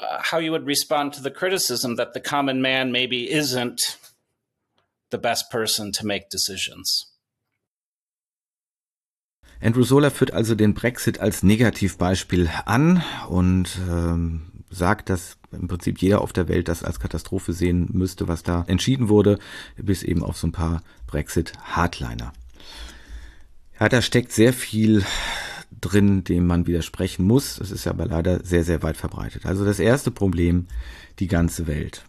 uh, 0.00 0.18
how 0.20 0.38
you 0.38 0.50
would 0.50 0.66
respond 0.66 1.12
to 1.12 1.22
the 1.22 1.30
criticism 1.30 1.96
that 1.96 2.12
the 2.12 2.20
common 2.20 2.60
man 2.60 2.90
maybe 2.90 3.30
isn't 3.30 3.98
the 5.10 5.18
best 5.18 5.50
person 5.50 5.92
to 5.92 6.06
make 6.06 6.28
decisions? 6.28 7.06
Andrew 9.60 9.84
Sola 9.84 10.10
führt 10.10 10.32
also 10.32 10.54
den 10.54 10.74
Brexit 10.74 11.20
als 11.20 11.42
Negativbeispiel 11.42 12.50
an 12.66 13.02
und 13.28 13.78
ähm, 13.88 14.55
sagt, 14.70 15.10
dass 15.10 15.36
im 15.52 15.68
Prinzip 15.68 15.98
jeder 15.98 16.20
auf 16.20 16.32
der 16.32 16.48
Welt 16.48 16.68
das 16.68 16.82
als 16.82 17.00
Katastrophe 17.00 17.52
sehen 17.52 17.88
müsste, 17.92 18.28
was 18.28 18.42
da 18.42 18.64
entschieden 18.66 19.08
wurde, 19.08 19.38
bis 19.76 20.02
eben 20.02 20.22
auf 20.22 20.36
so 20.36 20.46
ein 20.46 20.52
paar 20.52 20.82
Brexit-Hardliner. 21.06 22.32
Ja, 23.78 23.88
da 23.88 24.02
steckt 24.02 24.32
sehr 24.32 24.52
viel 24.52 25.04
drin, 25.80 26.24
dem 26.24 26.46
man 26.46 26.66
widersprechen 26.66 27.24
muss. 27.26 27.56
Das 27.56 27.70
ist 27.70 27.86
aber 27.86 28.06
leider 28.06 28.44
sehr, 28.44 28.64
sehr 28.64 28.82
weit 28.82 28.96
verbreitet. 28.96 29.46
Also 29.46 29.64
das 29.64 29.78
erste 29.78 30.10
Problem, 30.10 30.66
die 31.18 31.28
ganze 31.28 31.66
Welt. 31.66 32.04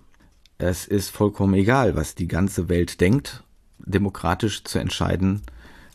Es 0.58 0.88
ist 0.88 1.10
vollkommen 1.10 1.54
egal, 1.54 1.96
was 1.96 2.16
die 2.16 2.28
ganze 2.28 2.70
Welt 2.70 3.00
denkt. 3.02 3.44
Demokratisch 3.80 4.64
zu 4.64 4.80
entscheiden 4.80 5.42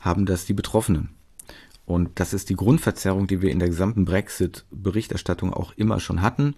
haben 0.01 0.27
das 0.27 0.45
die 0.45 0.55
Betroffenen. 0.55 1.11
Und 1.93 2.09
das 2.15 2.33
ist 2.33 2.49
die 2.49 2.57
Grundverzerrung, 2.57 3.27
die 3.27 3.43
wir 3.43 3.51
in 3.51 3.59
der 3.59 3.69
gesamten 3.69 4.07
Brexit-Berichterstattung 4.07 5.53
auch 5.53 5.75
immer 5.77 6.01
schon 6.01 6.23
hatten. 6.23 6.57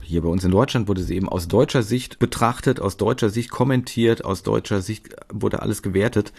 Hier 0.00 0.22
bei 0.22 0.28
uns 0.28 0.44
in 0.44 0.52
Deutschland 0.52 0.86
wurde 0.86 1.02
sie 1.02 1.16
eben 1.16 1.28
aus 1.28 1.48
deutscher 1.48 1.82
Sicht 1.82 2.20
betrachtet, 2.20 2.78
aus 2.78 2.96
deutscher 2.96 3.28
Sicht 3.28 3.50
kommentiert, 3.50 4.24
aus 4.24 4.44
deutscher 4.44 4.80
Sicht 4.80 5.16
wurde 5.32 5.62
alles 5.62 5.82
gewertet. 5.82 6.32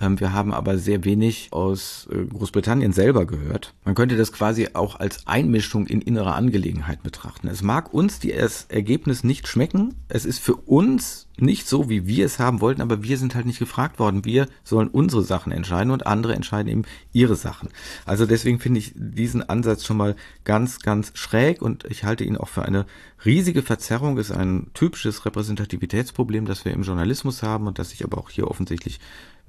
Ähm, 0.00 0.20
wir 0.20 0.32
haben 0.32 0.52
aber 0.52 0.78
sehr 0.78 1.04
wenig 1.04 1.48
aus 1.50 2.08
äh, 2.12 2.24
Großbritannien 2.24 2.92
selber 2.92 3.26
gehört. 3.26 3.74
Man 3.84 3.94
könnte 3.94 4.16
das 4.16 4.32
quasi 4.32 4.68
auch 4.74 4.98
als 5.00 5.26
Einmischung 5.26 5.86
in 5.86 6.00
innere 6.00 6.34
Angelegenheiten 6.34 7.02
betrachten. 7.02 7.48
Es 7.48 7.62
mag 7.62 7.92
uns 7.92 8.20
das 8.20 8.66
Ergebnis 8.68 9.24
nicht 9.24 9.48
schmecken. 9.48 9.94
Es 10.08 10.24
ist 10.24 10.38
für 10.38 10.54
uns 10.54 11.28
nicht 11.40 11.68
so, 11.68 11.88
wie 11.88 12.06
wir 12.06 12.26
es 12.26 12.38
haben 12.38 12.60
wollten, 12.60 12.82
aber 12.82 13.02
wir 13.02 13.16
sind 13.16 13.34
halt 13.34 13.46
nicht 13.46 13.58
gefragt 13.58 13.98
worden. 13.98 14.24
Wir 14.24 14.48
sollen 14.64 14.88
unsere 14.88 15.22
Sachen 15.22 15.52
entscheiden 15.52 15.92
und 15.92 16.06
andere 16.06 16.34
entscheiden 16.34 16.70
eben 16.70 16.82
ihre 17.12 17.36
Sachen. 17.36 17.68
Also 18.04 18.26
deswegen 18.26 18.58
finde 18.58 18.80
ich 18.80 18.92
diesen 18.96 19.48
Ansatz 19.48 19.84
schon 19.84 19.96
mal 19.96 20.16
ganz, 20.44 20.80
ganz 20.80 21.12
schräg 21.14 21.62
und 21.62 21.84
ich 21.84 22.04
halte 22.04 22.24
ihn 22.24 22.36
auch 22.36 22.48
für 22.48 22.62
eine 22.62 22.86
riesige 23.24 23.62
Verzerrung. 23.62 24.18
Ist 24.18 24.32
ein 24.32 24.70
typisches 24.74 25.24
Repräsentativitätsproblem, 25.24 26.44
das 26.44 26.64
wir 26.64 26.72
im 26.72 26.82
Journalismus 26.82 27.42
haben 27.42 27.66
und 27.66 27.78
das 27.78 27.90
sich 27.90 28.04
aber 28.04 28.18
auch 28.18 28.30
hier 28.30 28.48
offensichtlich 28.48 28.98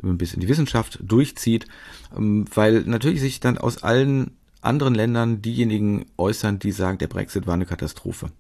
bis 0.01 0.33
in 0.33 0.39
die 0.39 0.47
Wissenschaft 0.47 0.99
durchzieht, 1.01 1.67
ähm, 2.15 2.45
weil 2.53 2.81
natürlich 2.81 3.21
sich 3.21 3.39
dann 3.39 3.57
aus 3.57 3.83
allen 3.83 4.31
anderen 4.61 4.95
Ländern 4.95 5.41
diejenigen 5.41 6.05
äußern, 6.17 6.59
die 6.59 6.71
sagen, 6.71 6.97
der 6.97 7.07
Brexit 7.07 7.47
war 7.47 7.53
eine 7.53 7.65
Katastrophe. 7.65 8.31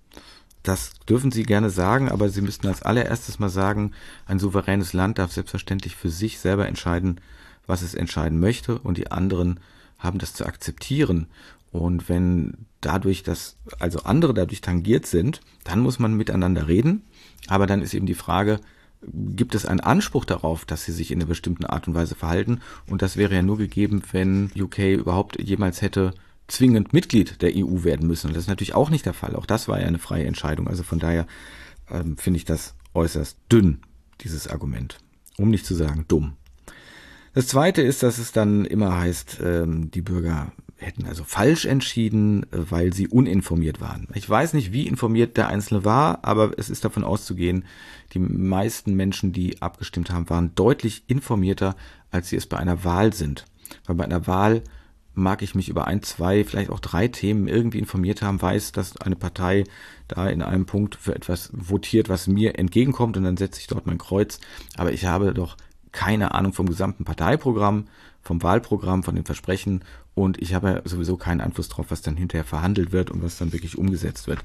Das 0.63 0.91
dürfen 1.07 1.31
Sie 1.31 1.43
gerne 1.43 1.69
sagen, 1.69 2.09
aber 2.09 2.29
Sie 2.29 2.41
müssten 2.41 2.67
als 2.67 2.81
allererstes 2.81 3.39
mal 3.39 3.49
sagen, 3.49 3.91
ein 4.25 4.39
souveränes 4.39 4.91
Land 4.93 5.17
darf 5.17 5.31
selbstverständlich 5.31 5.95
für 5.95 6.09
sich 6.09 6.39
selber 6.39 6.67
entscheiden, 6.67 7.21
was 7.65 7.81
es 7.81 7.93
entscheiden 7.93 8.39
möchte 8.39 8.79
und 8.79 8.97
die 8.97 9.11
anderen 9.11 9.59
haben 9.97 10.19
das 10.19 10.33
zu 10.33 10.45
akzeptieren. 10.45 11.27
Und 11.71 12.09
wenn 12.09 12.65
dadurch, 12.81 13.23
dass 13.23 13.57
also 13.79 13.99
andere 13.99 14.33
dadurch 14.33 14.61
tangiert 14.61 15.05
sind, 15.05 15.41
dann 15.63 15.79
muss 15.79 15.99
man 15.99 16.15
miteinander 16.15 16.67
reden. 16.67 17.03
Aber 17.47 17.67
dann 17.67 17.81
ist 17.81 17.93
eben 17.93 18.05
die 18.05 18.15
Frage, 18.15 18.59
gibt 19.01 19.55
es 19.55 19.65
einen 19.65 19.79
Anspruch 19.79 20.25
darauf, 20.25 20.65
dass 20.65 20.83
sie 20.83 20.91
sich 20.91 21.11
in 21.11 21.19
einer 21.19 21.27
bestimmten 21.27 21.65
Art 21.65 21.87
und 21.87 21.93
Weise 21.93 22.15
verhalten. 22.15 22.59
Und 22.87 23.01
das 23.01 23.17
wäre 23.17 23.33
ja 23.33 23.41
nur 23.41 23.57
gegeben, 23.57 24.01
wenn 24.11 24.51
UK 24.57 24.79
überhaupt 24.79 25.41
jemals 25.41 25.81
hätte 25.81 26.13
zwingend 26.47 26.93
Mitglied 26.93 27.41
der 27.41 27.51
EU 27.55 27.83
werden 27.83 28.07
müssen. 28.07 28.27
Und 28.27 28.35
das 28.35 28.43
ist 28.43 28.49
natürlich 28.49 28.75
auch 28.75 28.89
nicht 28.89 29.05
der 29.05 29.13
Fall. 29.13 29.35
Auch 29.35 29.45
das 29.45 29.67
war 29.67 29.79
ja 29.79 29.87
eine 29.87 29.99
freie 29.99 30.25
Entscheidung. 30.25 30.67
Also 30.67 30.83
von 30.83 30.99
daher 30.99 31.27
ähm, 31.89 32.17
finde 32.17 32.37
ich 32.37 32.45
das 32.45 32.75
äußerst 32.93 33.37
dünn, 33.51 33.79
dieses 34.21 34.47
Argument. 34.47 34.97
Um 35.37 35.49
nicht 35.49 35.65
zu 35.65 35.75
sagen 35.75 36.05
dumm. 36.07 36.33
Das 37.33 37.47
zweite 37.47 37.81
ist, 37.81 38.03
dass 38.03 38.17
es 38.17 38.31
dann 38.31 38.65
immer 38.65 38.97
heißt, 38.97 39.39
ähm, 39.43 39.91
die 39.91 40.01
Bürger 40.01 40.51
hätten 40.79 41.05
also 41.05 41.23
falsch 41.23 41.65
entschieden, 41.65 42.45
weil 42.51 42.93
sie 42.93 43.07
uninformiert 43.07 43.81
waren. 43.81 44.07
Ich 44.13 44.29
weiß 44.29 44.53
nicht, 44.53 44.71
wie 44.71 44.87
informiert 44.87 45.37
der 45.37 45.49
Einzelne 45.49 45.85
war, 45.85 46.19
aber 46.23 46.53
es 46.57 46.69
ist 46.69 46.85
davon 46.85 47.03
auszugehen, 47.03 47.65
die 48.13 48.19
meisten 48.19 48.95
Menschen, 48.95 49.33
die 49.33 49.61
abgestimmt 49.61 50.09
haben, 50.09 50.29
waren 50.29 50.55
deutlich 50.55 51.03
informierter, 51.07 51.75
als 52.11 52.29
sie 52.29 52.37
es 52.37 52.47
bei 52.47 52.57
einer 52.57 52.83
Wahl 52.83 53.13
sind. 53.13 53.45
Weil 53.85 53.97
bei 53.97 54.05
einer 54.05 54.25
Wahl 54.25 54.63
mag 55.13 55.41
ich 55.41 55.53
mich 55.53 55.69
über 55.69 55.85
ein, 55.85 56.01
zwei, 56.01 56.43
vielleicht 56.43 56.69
auch 56.69 56.79
drei 56.79 57.07
Themen 57.07 57.47
irgendwie 57.47 57.79
informiert 57.79 58.21
haben, 58.21 58.41
weiß, 58.41 58.71
dass 58.71 58.97
eine 58.97 59.15
Partei 59.15 59.65
da 60.07 60.27
in 60.27 60.41
einem 60.41 60.65
Punkt 60.65 60.95
für 60.95 61.13
etwas 61.13 61.51
votiert, 61.53 62.09
was 62.09 62.27
mir 62.27 62.57
entgegenkommt 62.57 63.17
und 63.17 63.23
dann 63.23 63.37
setze 63.37 63.59
ich 63.59 63.67
dort 63.67 63.85
mein 63.85 63.97
Kreuz. 63.97 64.39
Aber 64.77 64.93
ich 64.93 65.05
habe 65.05 65.33
doch 65.33 65.57
keine 65.91 66.33
Ahnung 66.33 66.53
vom 66.53 66.67
gesamten 66.67 67.03
Parteiprogramm, 67.03 67.87
vom 68.21 68.43
Wahlprogramm, 68.43 69.03
von 69.03 69.15
den 69.15 69.25
Versprechen 69.25 69.83
und 70.19 70.41
ich 70.41 70.53
habe 70.53 70.81
sowieso 70.83 71.15
keinen 71.15 71.39
Einfluss 71.39 71.69
drauf, 71.69 71.87
was 71.89 72.01
dann 72.01 72.17
hinterher 72.17 72.43
verhandelt 72.43 72.91
wird 72.91 73.09
und 73.09 73.23
was 73.23 73.37
dann 73.37 73.53
wirklich 73.53 73.77
umgesetzt 73.77 74.27
wird. 74.27 74.39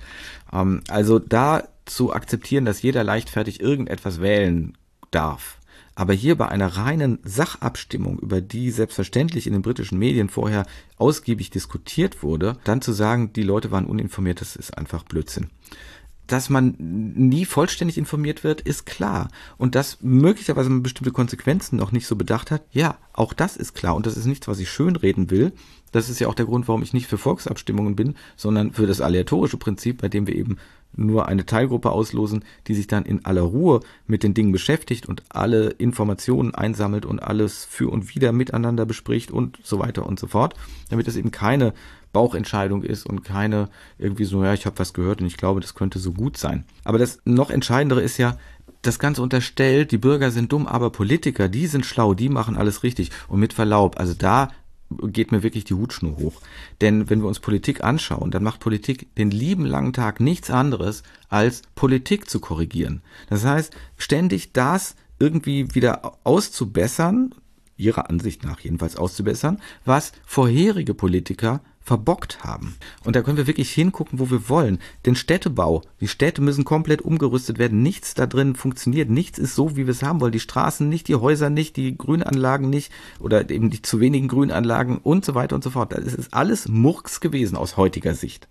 Ähm, 0.52 0.82
also 0.88 1.18
da 1.18 1.64
zu 1.84 2.12
akzeptieren, 2.12 2.64
dass 2.64 2.82
jeder 2.82 3.02
leichtfertig 3.02 3.60
irgendetwas 3.60 4.20
wählen 4.20 4.78
darf, 5.10 5.58
aber 5.96 6.12
hier 6.12 6.36
bei 6.36 6.48
einer 6.48 6.68
reinen 6.68 7.18
Sachabstimmung, 7.24 8.18
über 8.18 8.40
die 8.40 8.70
selbstverständlich 8.70 9.46
in 9.46 9.52
den 9.52 9.62
britischen 9.62 9.98
Medien 9.98 10.28
vorher 10.28 10.64
ausgiebig 10.96 11.50
diskutiert 11.50 12.22
wurde, 12.22 12.56
dann 12.64 12.80
zu 12.80 12.92
sagen, 12.92 13.32
die 13.32 13.42
Leute 13.42 13.70
waren 13.70 13.86
uninformiert, 13.86 14.40
das 14.40 14.56
ist 14.56 14.76
einfach 14.78 15.02
Blödsinn. 15.04 15.50
Dass 16.26 16.48
man 16.48 16.74
nie 16.78 17.44
vollständig 17.44 17.98
informiert 17.98 18.44
wird, 18.44 18.62
ist 18.62 18.86
klar. 18.86 19.28
Und 19.58 19.74
dass 19.74 19.98
möglicherweise 20.00 20.70
man 20.70 20.82
bestimmte 20.82 21.12
Konsequenzen 21.12 21.76
noch 21.76 21.92
nicht 21.92 22.06
so 22.06 22.16
bedacht 22.16 22.50
hat, 22.50 22.62
ja, 22.72 22.96
auch 23.12 23.32
das 23.32 23.56
ist 23.56 23.74
klar. 23.74 23.94
Und 23.94 24.06
das 24.06 24.16
ist 24.16 24.26
nichts, 24.26 24.48
was 24.48 24.58
ich 24.58 24.70
schönreden 24.70 25.30
will. 25.30 25.52
Das 25.92 26.08
ist 26.08 26.18
ja 26.18 26.28
auch 26.28 26.34
der 26.34 26.46
Grund, 26.46 26.66
warum 26.66 26.82
ich 26.82 26.92
nicht 26.92 27.06
für 27.06 27.18
Volksabstimmungen 27.18 27.94
bin, 27.94 28.14
sondern 28.36 28.72
für 28.72 28.86
das 28.86 29.00
aleatorische 29.00 29.58
Prinzip, 29.58 30.00
bei 30.00 30.08
dem 30.08 30.26
wir 30.26 30.34
eben 30.34 30.56
nur 30.96 31.28
eine 31.28 31.46
Teilgruppe 31.46 31.90
auslosen, 31.90 32.44
die 32.66 32.74
sich 32.74 32.86
dann 32.86 33.04
in 33.04 33.24
aller 33.24 33.42
Ruhe 33.42 33.80
mit 34.06 34.22
den 34.22 34.34
Dingen 34.34 34.52
beschäftigt 34.52 35.06
und 35.06 35.22
alle 35.28 35.70
Informationen 35.70 36.54
einsammelt 36.54 37.06
und 37.06 37.20
alles 37.20 37.64
für 37.64 37.90
und 37.90 38.14
wieder 38.14 38.32
miteinander 38.32 38.86
bespricht 38.86 39.30
und 39.30 39.58
so 39.62 39.78
weiter 39.78 40.06
und 40.06 40.18
so 40.18 40.26
fort, 40.26 40.54
damit 40.90 41.08
es 41.08 41.16
eben 41.16 41.30
keine 41.30 41.74
Bauchentscheidung 42.14 42.82
ist 42.82 43.04
und 43.04 43.22
keine 43.22 43.68
irgendwie 43.98 44.24
so, 44.24 44.42
ja, 44.42 44.54
ich 44.54 44.64
habe 44.64 44.78
was 44.78 44.94
gehört 44.94 45.20
und 45.20 45.26
ich 45.26 45.36
glaube, 45.36 45.60
das 45.60 45.74
könnte 45.74 45.98
so 45.98 46.12
gut 46.12 46.38
sein. 46.38 46.64
Aber 46.84 46.96
das 46.96 47.18
noch 47.26 47.50
entscheidendere 47.50 48.00
ist 48.00 48.16
ja, 48.16 48.38
das 48.80 48.98
Ganze 48.98 49.22
unterstellt, 49.22 49.92
die 49.92 49.98
Bürger 49.98 50.30
sind 50.30 50.52
dumm, 50.52 50.66
aber 50.66 50.90
Politiker, 50.90 51.48
die 51.48 51.66
sind 51.66 51.84
schlau, 51.84 52.14
die 52.14 52.28
machen 52.28 52.56
alles 52.56 52.82
richtig. 52.82 53.10
Und 53.28 53.40
mit 53.40 53.52
Verlaub, 53.52 53.98
also 53.98 54.14
da 54.14 54.48
geht 54.90 55.32
mir 55.32 55.42
wirklich 55.42 55.64
die 55.64 55.74
Hutschnur 55.74 56.16
hoch. 56.16 56.40
Denn 56.80 57.10
wenn 57.10 57.20
wir 57.20 57.28
uns 57.28 57.40
Politik 57.40 57.82
anschauen, 57.82 58.30
dann 58.30 58.42
macht 58.42 58.60
Politik 58.60 59.14
den 59.16 59.30
lieben 59.30 59.66
langen 59.66 59.92
Tag 59.92 60.20
nichts 60.20 60.50
anderes, 60.50 61.02
als 61.28 61.62
Politik 61.74 62.28
zu 62.28 62.40
korrigieren. 62.40 63.02
Das 63.28 63.44
heißt, 63.44 63.74
ständig 63.96 64.52
das 64.52 64.94
irgendwie 65.18 65.74
wieder 65.74 66.18
auszubessern, 66.24 67.34
ihrer 67.76 68.08
Ansicht 68.08 68.44
nach 68.44 68.60
jedenfalls 68.60 68.96
auszubessern, 68.96 69.60
was 69.84 70.12
vorherige 70.24 70.94
Politiker 70.94 71.60
verbockt 71.84 72.42
haben. 72.42 72.76
Und 73.04 73.14
da 73.14 73.22
können 73.22 73.36
wir 73.36 73.46
wirklich 73.46 73.70
hingucken, 73.70 74.18
wo 74.18 74.30
wir 74.30 74.48
wollen. 74.48 74.78
Den 75.04 75.16
Städtebau, 75.16 75.82
die 76.00 76.08
Städte 76.08 76.40
müssen 76.40 76.64
komplett 76.64 77.02
umgerüstet 77.02 77.58
werden. 77.58 77.82
Nichts 77.82 78.14
da 78.14 78.26
drin 78.26 78.56
funktioniert. 78.56 79.10
Nichts 79.10 79.38
ist 79.38 79.54
so, 79.54 79.76
wie 79.76 79.86
wir 79.86 79.90
es 79.90 80.02
haben 80.02 80.20
wollen. 80.20 80.32
Die 80.32 80.40
Straßen 80.40 80.88
nicht, 80.88 81.08
die 81.08 81.14
Häuser 81.14 81.50
nicht, 81.50 81.76
die 81.76 81.96
Grünanlagen 81.96 82.70
nicht 82.70 82.90
oder 83.20 83.48
eben 83.50 83.68
die 83.68 83.82
zu 83.82 84.00
wenigen 84.00 84.28
Grünanlagen 84.28 84.96
und 84.96 85.26
so 85.26 85.34
weiter 85.34 85.54
und 85.54 85.62
so 85.62 85.70
fort. 85.70 85.92
Das 85.92 86.14
ist 86.14 86.32
alles 86.32 86.68
Murks 86.68 87.20
gewesen 87.20 87.56
aus 87.56 87.76
heutiger 87.76 88.14
Sicht. 88.14 88.48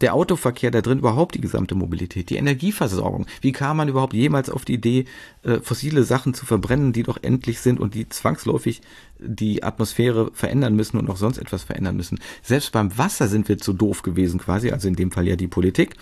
Der 0.00 0.14
Autoverkehr 0.14 0.70
da 0.70 0.80
drin, 0.80 0.98
überhaupt 0.98 1.34
die 1.34 1.40
gesamte 1.40 1.74
Mobilität, 1.74 2.30
die 2.30 2.36
Energieversorgung. 2.36 3.26
Wie 3.40 3.52
kam 3.52 3.78
man 3.78 3.88
überhaupt 3.88 4.14
jemals 4.14 4.50
auf 4.50 4.64
die 4.64 4.74
Idee, 4.74 5.04
äh, 5.42 5.60
fossile 5.60 6.04
Sachen 6.04 6.34
zu 6.34 6.46
verbrennen, 6.46 6.92
die 6.92 7.02
doch 7.02 7.18
endlich 7.22 7.60
sind 7.60 7.80
und 7.80 7.94
die 7.94 8.08
zwangsläufig 8.08 8.82
die 9.18 9.62
Atmosphäre 9.62 10.30
verändern 10.32 10.74
müssen 10.74 10.98
und 10.98 11.08
auch 11.08 11.16
sonst 11.16 11.38
etwas 11.38 11.64
verändern 11.64 11.96
müssen. 11.96 12.18
Selbst 12.42 12.72
beim 12.72 12.96
Wasser 12.98 13.28
sind 13.28 13.48
wir 13.48 13.58
zu 13.58 13.72
doof 13.72 14.02
gewesen 14.02 14.38
quasi, 14.38 14.70
also 14.70 14.88
in 14.88 14.96
dem 14.96 15.10
Fall 15.10 15.26
ja 15.26 15.36
die 15.36 15.48
Politik. 15.48 15.96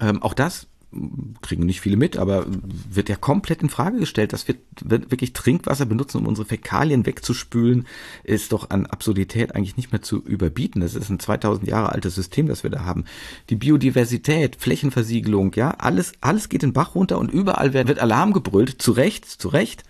Ähm, 0.00 0.22
auch 0.22 0.34
das 0.34 0.66
kriegen 1.42 1.66
nicht 1.66 1.82
viele 1.82 1.96
mit, 1.96 2.16
aber 2.16 2.46
wird 2.48 3.10
ja 3.10 3.16
komplett 3.16 3.62
in 3.62 3.68
Frage 3.68 3.98
gestellt, 3.98 4.32
dass 4.32 4.48
wir 4.48 4.56
wirklich 4.80 5.34
Trinkwasser 5.34 5.84
benutzen, 5.84 6.18
um 6.18 6.26
unsere 6.26 6.46
Fäkalien 6.46 7.04
wegzuspülen, 7.04 7.86
ist 8.24 8.52
doch 8.52 8.70
an 8.70 8.86
Absurdität 8.86 9.54
eigentlich 9.54 9.76
nicht 9.76 9.92
mehr 9.92 10.00
zu 10.00 10.22
überbieten. 10.22 10.80
Das 10.80 10.94
ist 10.94 11.10
ein 11.10 11.20
2000 11.20 11.68
Jahre 11.68 11.92
altes 11.92 12.14
System, 12.14 12.46
das 12.46 12.62
wir 12.62 12.70
da 12.70 12.84
haben. 12.84 13.04
Die 13.50 13.56
Biodiversität, 13.56 14.56
Flächenversiegelung, 14.56 15.52
ja, 15.54 15.70
alles, 15.72 16.12
alles 16.22 16.48
geht 16.48 16.62
den 16.62 16.72
Bach 16.72 16.94
runter 16.94 17.18
und 17.18 17.30
überall 17.30 17.74
wird, 17.74 17.98
Alarm 17.98 18.32
gebrüllt, 18.32 18.80
zu 18.80 18.92
Recht, 18.92 19.26
zu 19.26 19.48
Recht, 19.48 19.84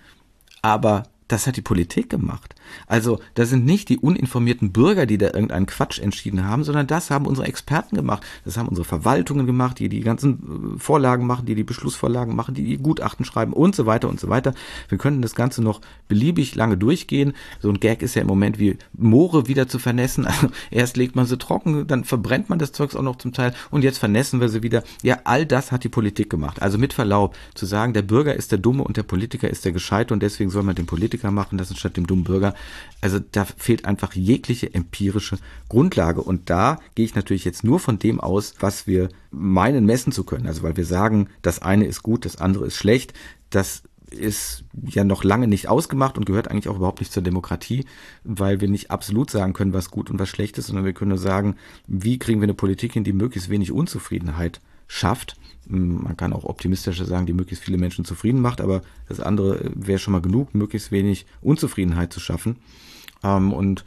aber 0.62 1.04
das 1.28 1.46
hat 1.46 1.56
die 1.56 1.62
Politik 1.62 2.10
gemacht. 2.10 2.54
Also, 2.86 3.20
das 3.34 3.50
sind 3.50 3.64
nicht 3.64 3.88
die 3.88 3.98
uninformierten 3.98 4.72
Bürger, 4.72 5.06
die 5.06 5.18
da 5.18 5.26
irgendeinen 5.26 5.66
Quatsch 5.66 5.98
entschieden 5.98 6.44
haben, 6.44 6.64
sondern 6.64 6.86
das 6.86 7.10
haben 7.10 7.26
unsere 7.26 7.46
Experten 7.46 7.96
gemacht. 7.96 8.22
Das 8.44 8.56
haben 8.56 8.68
unsere 8.68 8.84
Verwaltungen 8.84 9.46
gemacht, 9.46 9.78
die 9.78 9.88
die 9.88 10.00
ganzen 10.00 10.76
äh, 10.76 10.78
Vorlagen 10.78 11.26
machen, 11.26 11.46
die 11.46 11.54
die 11.54 11.64
Beschlussvorlagen 11.64 12.34
machen, 12.34 12.54
die 12.54 12.64
die 12.64 12.78
Gutachten 12.78 13.24
schreiben 13.24 13.52
und 13.52 13.74
so 13.74 13.86
weiter 13.86 14.08
und 14.08 14.20
so 14.20 14.28
weiter. 14.28 14.54
Wir 14.88 14.98
könnten 14.98 15.22
das 15.22 15.34
Ganze 15.34 15.62
noch 15.62 15.80
beliebig 16.08 16.54
lange 16.54 16.76
durchgehen. 16.76 17.34
So 17.60 17.68
ein 17.68 17.80
Gag 17.80 18.02
ist 18.02 18.14
ja 18.14 18.22
im 18.22 18.28
Moment 18.28 18.58
wie 18.58 18.76
Moore 18.92 19.48
wieder 19.48 19.68
zu 19.68 19.78
vernässen. 19.78 20.26
Also, 20.38 20.50
erst 20.70 20.96
legt 20.98 21.16
man 21.16 21.26
sie 21.26 21.38
trocken, 21.38 21.86
dann 21.86 22.04
verbrennt 22.04 22.50
man 22.50 22.58
das 22.58 22.72
Zeugs 22.72 22.94
auch 22.94 23.02
noch 23.02 23.16
zum 23.16 23.32
Teil 23.32 23.54
und 23.70 23.82
jetzt 23.82 23.98
vernässen 23.98 24.40
wir 24.40 24.48
sie 24.48 24.62
wieder. 24.62 24.84
Ja, 25.02 25.18
all 25.24 25.46
das 25.46 25.72
hat 25.72 25.84
die 25.84 25.88
Politik 25.88 26.30
gemacht. 26.30 26.60
Also 26.62 26.78
mit 26.78 26.92
Verlaub 26.92 27.34
zu 27.54 27.66
sagen, 27.66 27.94
der 27.94 28.02
Bürger 28.02 28.34
ist 28.34 28.52
der 28.52 28.58
Dumme 28.58 28.84
und 28.84 28.96
der 28.96 29.02
Politiker 29.02 29.48
ist 29.48 29.64
der 29.64 29.72
Gescheite 29.72 30.14
und 30.14 30.22
deswegen 30.22 30.50
soll 30.50 30.62
man 30.62 30.74
den 30.74 30.86
Politiker 30.86 31.30
machen 31.30 31.58
lassen 31.58 31.76
statt 31.76 31.96
dem 31.96 32.06
dummen 32.06 32.24
Bürger. 32.24 32.54
Also 33.00 33.20
da 33.20 33.44
fehlt 33.44 33.84
einfach 33.84 34.14
jegliche 34.14 34.74
empirische 34.74 35.38
Grundlage. 35.68 36.20
Und 36.20 36.50
da 36.50 36.80
gehe 36.94 37.04
ich 37.04 37.14
natürlich 37.14 37.44
jetzt 37.44 37.64
nur 37.64 37.78
von 37.78 37.98
dem 37.98 38.20
aus, 38.20 38.54
was 38.60 38.86
wir 38.86 39.08
meinen 39.30 39.86
messen 39.86 40.12
zu 40.12 40.24
können. 40.24 40.46
Also 40.46 40.62
weil 40.62 40.76
wir 40.76 40.84
sagen, 40.84 41.28
das 41.42 41.62
eine 41.62 41.86
ist 41.86 42.02
gut, 42.02 42.24
das 42.24 42.36
andere 42.36 42.66
ist 42.66 42.76
schlecht. 42.76 43.12
Das 43.50 43.82
ist 44.10 44.64
ja 44.86 45.04
noch 45.04 45.22
lange 45.22 45.48
nicht 45.48 45.68
ausgemacht 45.68 46.16
und 46.16 46.24
gehört 46.24 46.48
eigentlich 46.48 46.68
auch 46.68 46.76
überhaupt 46.76 47.00
nicht 47.00 47.12
zur 47.12 47.22
Demokratie, 47.22 47.84
weil 48.24 48.60
wir 48.60 48.68
nicht 48.68 48.90
absolut 48.90 49.30
sagen 49.30 49.52
können, 49.52 49.74
was 49.74 49.90
gut 49.90 50.10
und 50.10 50.18
was 50.18 50.28
schlecht 50.28 50.58
ist, 50.58 50.68
sondern 50.68 50.84
wir 50.84 50.92
können 50.92 51.10
nur 51.10 51.18
sagen, 51.18 51.56
wie 51.86 52.18
kriegen 52.18 52.40
wir 52.40 52.46
eine 52.46 52.54
Politik 52.54 52.94
hin, 52.94 53.04
die 53.04 53.12
möglichst 53.12 53.50
wenig 53.50 53.70
Unzufriedenheit 53.70 54.60
schafft. 54.86 55.36
Man 55.68 56.16
kann 56.16 56.32
auch 56.32 56.44
optimistischer 56.44 57.04
sagen, 57.04 57.26
die 57.26 57.32
möglichst 57.32 57.64
viele 57.64 57.78
Menschen 57.78 58.04
zufrieden 58.04 58.40
macht, 58.40 58.60
aber 58.60 58.82
das 59.08 59.20
andere 59.20 59.70
wäre 59.74 59.98
schon 59.98 60.12
mal 60.12 60.22
genug, 60.22 60.54
möglichst 60.54 60.90
wenig 60.92 61.26
Unzufriedenheit 61.42 62.12
zu 62.12 62.20
schaffen. 62.20 62.56
Ähm, 63.22 63.52
und 63.52 63.84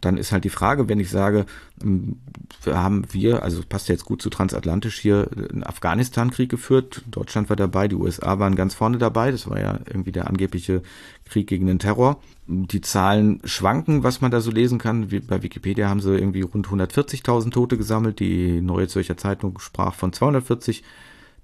dann 0.00 0.16
ist 0.16 0.32
halt 0.32 0.44
die 0.44 0.50
Frage, 0.50 0.88
wenn 0.88 1.00
ich 1.00 1.10
sage, 1.10 1.44
ähm, 1.82 2.16
wir 2.62 2.78
haben 2.78 3.04
wir, 3.12 3.42
also 3.42 3.62
passt 3.68 3.88
jetzt 3.88 4.04
gut 4.04 4.22
zu 4.22 4.30
transatlantisch 4.30 4.98
hier, 4.98 5.28
einen 5.50 5.64
Afghanistan-Krieg 5.64 6.48
geführt. 6.48 7.02
Deutschland 7.10 7.50
war 7.50 7.56
dabei, 7.56 7.88
die 7.88 7.96
USA 7.96 8.38
waren 8.38 8.56
ganz 8.56 8.74
vorne 8.74 8.98
dabei. 8.98 9.30
Das 9.30 9.48
war 9.50 9.60
ja 9.60 9.78
irgendwie 9.86 10.12
der 10.12 10.28
angebliche 10.28 10.82
Krieg 11.24 11.46
gegen 11.46 11.66
den 11.66 11.78
Terror. 11.78 12.20
Die 12.46 12.80
Zahlen 12.80 13.40
schwanken, 13.44 14.02
was 14.02 14.20
man 14.20 14.30
da 14.30 14.40
so 14.40 14.50
lesen 14.50 14.78
kann. 14.78 15.08
Bei 15.26 15.42
Wikipedia 15.42 15.88
haben 15.88 16.00
sie 16.00 16.16
irgendwie 16.16 16.42
rund 16.42 16.68
140.000 16.68 17.50
Tote 17.50 17.76
gesammelt. 17.76 18.18
Die 18.20 18.60
Neue 18.60 18.88
Zürcher 18.88 19.16
Zeitung 19.16 19.58
sprach 19.58 19.94
von 19.94 20.12
240.000 20.12 20.82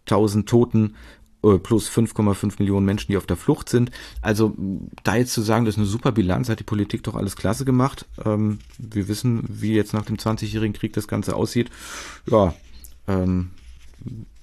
Toten. 0.08 0.94
Äh, 1.44 1.58
plus 1.58 1.88
5,5 1.88 2.54
Millionen 2.58 2.84
Menschen, 2.84 3.12
die 3.12 3.16
auf 3.16 3.26
der 3.26 3.36
Flucht 3.36 3.68
sind. 3.68 3.92
Also 4.22 4.56
da 5.04 5.14
jetzt 5.14 5.32
zu 5.32 5.40
sagen, 5.40 5.64
das 5.64 5.74
ist 5.74 5.78
eine 5.78 5.86
super 5.86 6.10
Bilanz, 6.10 6.48
hat 6.48 6.58
die 6.58 6.64
Politik 6.64 7.04
doch 7.04 7.14
alles 7.14 7.36
klasse 7.36 7.64
gemacht. 7.64 8.06
Ähm, 8.24 8.58
wir 8.76 9.06
wissen, 9.06 9.44
wie 9.48 9.72
jetzt 9.72 9.94
nach 9.94 10.04
dem 10.04 10.16
20-jährigen 10.16 10.74
Krieg 10.74 10.92
das 10.94 11.06
Ganze 11.06 11.36
aussieht. 11.36 11.70
Ja, 12.28 12.54
ähm, 13.06 13.50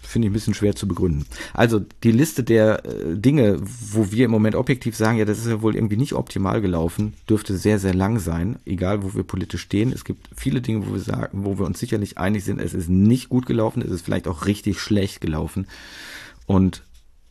finde 0.08 0.28
ich 0.28 0.32
ein 0.32 0.34
bisschen 0.34 0.54
schwer 0.54 0.76
zu 0.76 0.88
begründen. 0.88 1.26
Also 1.54 1.82
die 2.04 2.12
Liste 2.12 2.44
der 2.44 2.86
äh, 2.86 3.18
Dinge, 3.18 3.60
wo 3.62 4.12
wir 4.12 4.26
im 4.26 4.32
Moment 4.32 4.56
objektiv 4.56 4.96
sagen, 4.96 5.18
ja, 5.18 5.26
das 5.26 5.40
ist 5.40 5.48
ja 5.48 5.62
wohl 5.62 5.76
irgendwie 5.76 5.98
nicht 5.98 6.14
optimal 6.14 6.62
gelaufen, 6.62 7.14
dürfte 7.30 7.58
sehr, 7.58 7.80
sehr 7.80 7.94
lang 7.94 8.20
sein, 8.20 8.60
egal 8.66 9.04
wo 9.04 9.14
wir 9.14 9.24
politisch 9.24 9.62
stehen. 9.62 9.92
Es 9.92 10.06
gibt 10.06 10.30
viele 10.36 10.62
Dinge, 10.62 10.88
wo 10.88 10.94
wir 10.94 11.02
sagen, 11.02 11.46
wo 11.46 11.58
wir 11.58 11.66
uns 11.66 11.80
sicherlich 11.80 12.18
einig 12.18 12.44
sind, 12.44 12.60
es 12.60 12.74
ist 12.74 12.90
nicht 12.90 13.30
gut 13.30 13.46
gelaufen, 13.46 13.82
es 13.82 13.92
ist 13.92 14.06
vielleicht 14.06 14.28
auch 14.28 14.46
richtig 14.46 14.80
schlecht 14.80 15.22
gelaufen. 15.22 15.68
Und 16.46 16.84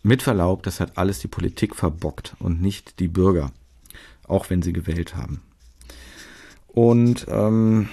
mit 0.03 0.23
Verlaub, 0.23 0.63
das 0.63 0.81
hat 0.81 0.99
alles 0.99 1.21
die 1.21 1.29
Politik 1.29 1.75
verbockt 1.75 2.35
und 2.39 2.61
nicht 2.61 3.01
die 3.01 3.09
Bürger, 3.09 3.53
auch 4.27 4.51
wenn 4.51 4.63
sie 4.63 4.73
gewählt 4.73 5.17
haben. 5.17 5.41
Und 6.67 7.27
ähm, 7.29 7.89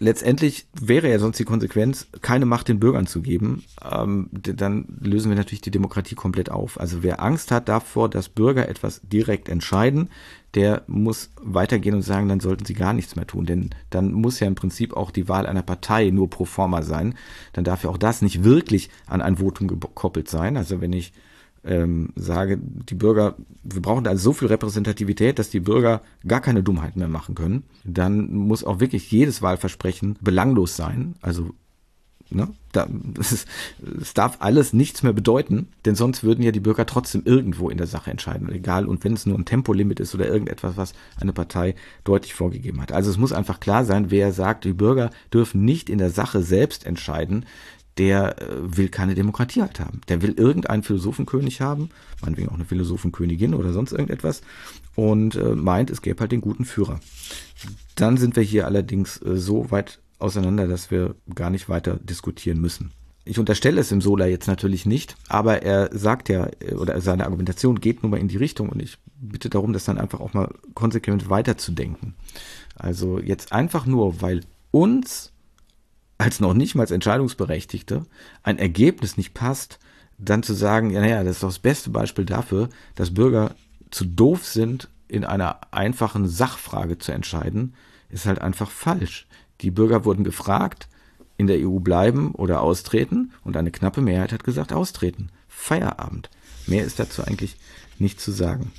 letztendlich 0.00 0.66
wäre 0.80 1.08
ja 1.08 1.18
sonst 1.18 1.38
die 1.38 1.44
Konsequenz, 1.44 2.08
keine 2.20 2.46
Macht 2.46 2.68
den 2.68 2.80
Bürgern 2.80 3.06
zu 3.06 3.22
geben. 3.22 3.64
Ähm, 3.82 4.28
dann 4.32 4.86
lösen 5.00 5.30
wir 5.30 5.36
natürlich 5.36 5.60
die 5.60 5.70
Demokratie 5.70 6.14
komplett 6.14 6.50
auf. 6.50 6.80
Also 6.80 7.02
wer 7.02 7.22
Angst 7.22 7.50
hat 7.50 7.68
davor, 7.68 8.08
dass 8.08 8.28
Bürger 8.28 8.68
etwas 8.68 9.00
direkt 9.04 9.48
entscheiden, 9.48 10.10
der 10.54 10.82
muss 10.86 11.30
weitergehen 11.40 11.96
und 11.96 12.02
sagen, 12.02 12.28
dann 12.28 12.40
sollten 12.40 12.64
sie 12.64 12.74
gar 12.74 12.92
nichts 12.92 13.16
mehr 13.16 13.26
tun. 13.26 13.46
Denn 13.46 13.70
dann 13.90 14.12
muss 14.12 14.40
ja 14.40 14.46
im 14.46 14.54
Prinzip 14.54 14.96
auch 14.96 15.10
die 15.10 15.28
Wahl 15.28 15.46
einer 15.46 15.62
Partei 15.62 16.10
nur 16.10 16.30
pro 16.30 16.44
forma 16.44 16.82
sein. 16.82 17.14
Dann 17.52 17.64
darf 17.64 17.84
ja 17.84 17.90
auch 17.90 17.98
das 17.98 18.22
nicht 18.22 18.44
wirklich 18.44 18.90
an 19.06 19.20
ein 19.20 19.36
Votum 19.38 19.68
gekoppelt 19.68 20.28
sein. 20.28 20.56
Also 20.56 20.80
wenn 20.80 20.92
ich 20.92 21.12
ähm, 21.64 22.10
sage, 22.16 22.58
die 22.58 22.94
Bürger, 22.94 23.36
wir 23.62 23.82
brauchen 23.82 24.04
da 24.04 24.16
so 24.16 24.32
viel 24.32 24.48
Repräsentativität, 24.48 25.38
dass 25.38 25.50
die 25.50 25.60
Bürger 25.60 26.02
gar 26.26 26.40
keine 26.40 26.62
Dummheiten 26.62 26.98
mehr 26.98 27.08
machen 27.08 27.34
können, 27.34 27.64
dann 27.84 28.32
muss 28.32 28.64
auch 28.64 28.80
wirklich 28.80 29.10
jedes 29.10 29.42
Wahlversprechen 29.42 30.16
belanglos 30.20 30.76
sein. 30.76 31.14
Also 31.20 31.50
Ne? 32.30 32.48
Da, 32.72 32.88
es, 33.20 33.46
es 34.00 34.14
darf 34.14 34.38
alles 34.40 34.72
nichts 34.72 35.02
mehr 35.02 35.12
bedeuten, 35.12 35.68
denn 35.84 35.94
sonst 35.94 36.24
würden 36.24 36.42
ja 36.42 36.50
die 36.50 36.60
Bürger 36.60 36.86
trotzdem 36.86 37.22
irgendwo 37.24 37.70
in 37.70 37.78
der 37.78 37.86
Sache 37.86 38.10
entscheiden, 38.10 38.50
egal 38.50 38.86
und 38.86 39.04
wenn 39.04 39.12
es 39.14 39.26
nur 39.26 39.38
ein 39.38 39.44
Tempolimit 39.44 40.00
ist 40.00 40.14
oder 40.14 40.26
irgendetwas, 40.26 40.76
was 40.76 40.94
eine 41.20 41.32
Partei 41.32 41.74
deutlich 42.02 42.34
vorgegeben 42.34 42.80
hat. 42.80 42.92
Also 42.92 43.10
es 43.10 43.18
muss 43.18 43.32
einfach 43.32 43.60
klar 43.60 43.84
sein, 43.84 44.10
wer 44.10 44.32
sagt, 44.32 44.64
die 44.64 44.72
Bürger 44.72 45.10
dürfen 45.32 45.64
nicht 45.64 45.90
in 45.90 45.98
der 45.98 46.10
Sache 46.10 46.42
selbst 46.42 46.86
entscheiden, 46.86 47.46
der 47.98 48.40
äh, 48.40 48.76
will 48.76 48.88
keine 48.88 49.14
Demokratie 49.14 49.62
halt 49.62 49.80
haben. 49.80 50.00
Der 50.08 50.22
will 50.22 50.32
irgendeinen 50.32 50.82
Philosophenkönig 50.82 51.60
haben, 51.60 51.90
meinetwegen 52.22 52.48
auch 52.48 52.54
eine 52.54 52.64
Philosophenkönigin 52.64 53.54
oder 53.54 53.72
sonst 53.72 53.92
irgendetwas, 53.92 54.42
und 54.94 55.36
äh, 55.36 55.54
meint, 55.54 55.90
es 55.90 56.02
gäbe 56.02 56.20
halt 56.20 56.32
den 56.32 56.40
guten 56.40 56.64
Führer. 56.64 57.00
Dann 57.94 58.16
sind 58.16 58.36
wir 58.36 58.42
hier 58.42 58.66
allerdings 58.66 59.20
äh, 59.22 59.36
so 59.36 59.70
weit 59.70 60.00
auseinander, 60.18 60.66
dass 60.66 60.90
wir 60.90 61.14
gar 61.34 61.50
nicht 61.50 61.68
weiter 61.68 61.96
diskutieren 61.96 62.60
müssen. 62.60 62.92
Ich 63.26 63.38
unterstelle 63.38 63.80
es 63.80 63.90
im 63.90 64.02
Sola 64.02 64.26
jetzt 64.26 64.48
natürlich 64.48 64.84
nicht, 64.84 65.16
aber 65.28 65.62
er 65.62 65.88
sagt 65.96 66.28
ja, 66.28 66.48
oder 66.76 67.00
seine 67.00 67.24
Argumentation 67.24 67.80
geht 67.80 68.02
nun 68.02 68.10
mal 68.10 68.20
in 68.20 68.28
die 68.28 68.36
Richtung 68.36 68.68
und 68.68 68.82
ich 68.82 68.98
bitte 69.18 69.48
darum, 69.48 69.72
das 69.72 69.84
dann 69.84 69.96
einfach 69.96 70.20
auch 70.20 70.34
mal 70.34 70.52
konsequent 70.74 71.30
weiterzudenken. 71.30 72.14
Also 72.76 73.18
jetzt 73.18 73.52
einfach 73.52 73.86
nur, 73.86 74.20
weil 74.20 74.42
uns 74.70 75.32
als 76.18 76.40
noch 76.40 76.54
nicht 76.54 76.74
mal 76.74 76.82
als 76.82 76.90
Entscheidungsberechtigte 76.90 78.06
ein 78.42 78.58
Ergebnis 78.58 79.16
nicht 79.16 79.34
passt, 79.34 79.78
dann 80.18 80.42
zu 80.42 80.54
sagen, 80.54 80.90
ja, 80.90 81.00
naja, 81.00 81.24
das 81.24 81.36
ist 81.36 81.42
doch 81.42 81.48
das 81.48 81.58
beste 81.58 81.90
Beispiel 81.90 82.24
dafür, 82.24 82.68
dass 82.94 83.14
Bürger 83.14 83.54
zu 83.90 84.04
doof 84.04 84.46
sind, 84.46 84.88
in 85.08 85.24
einer 85.24 85.60
einfachen 85.72 86.28
Sachfrage 86.28 86.98
zu 86.98 87.12
entscheiden, 87.12 87.74
ist 88.08 88.26
halt 88.26 88.40
einfach 88.40 88.70
falsch. 88.70 89.26
Die 89.60 89.70
Bürger 89.70 90.04
wurden 90.04 90.24
gefragt, 90.24 90.88
in 91.36 91.46
der 91.46 91.58
EU 91.58 91.78
bleiben 91.78 92.32
oder 92.32 92.60
austreten 92.60 93.32
und 93.42 93.56
eine 93.56 93.70
knappe 93.70 94.00
Mehrheit 94.00 94.32
hat 94.32 94.44
gesagt 94.44 94.72
austreten. 94.72 95.30
Feierabend. 95.48 96.30
Mehr 96.66 96.84
ist 96.84 96.98
dazu 96.98 97.24
eigentlich 97.24 97.56
nicht 97.98 98.20
zu 98.20 98.32
sagen. 98.32 98.72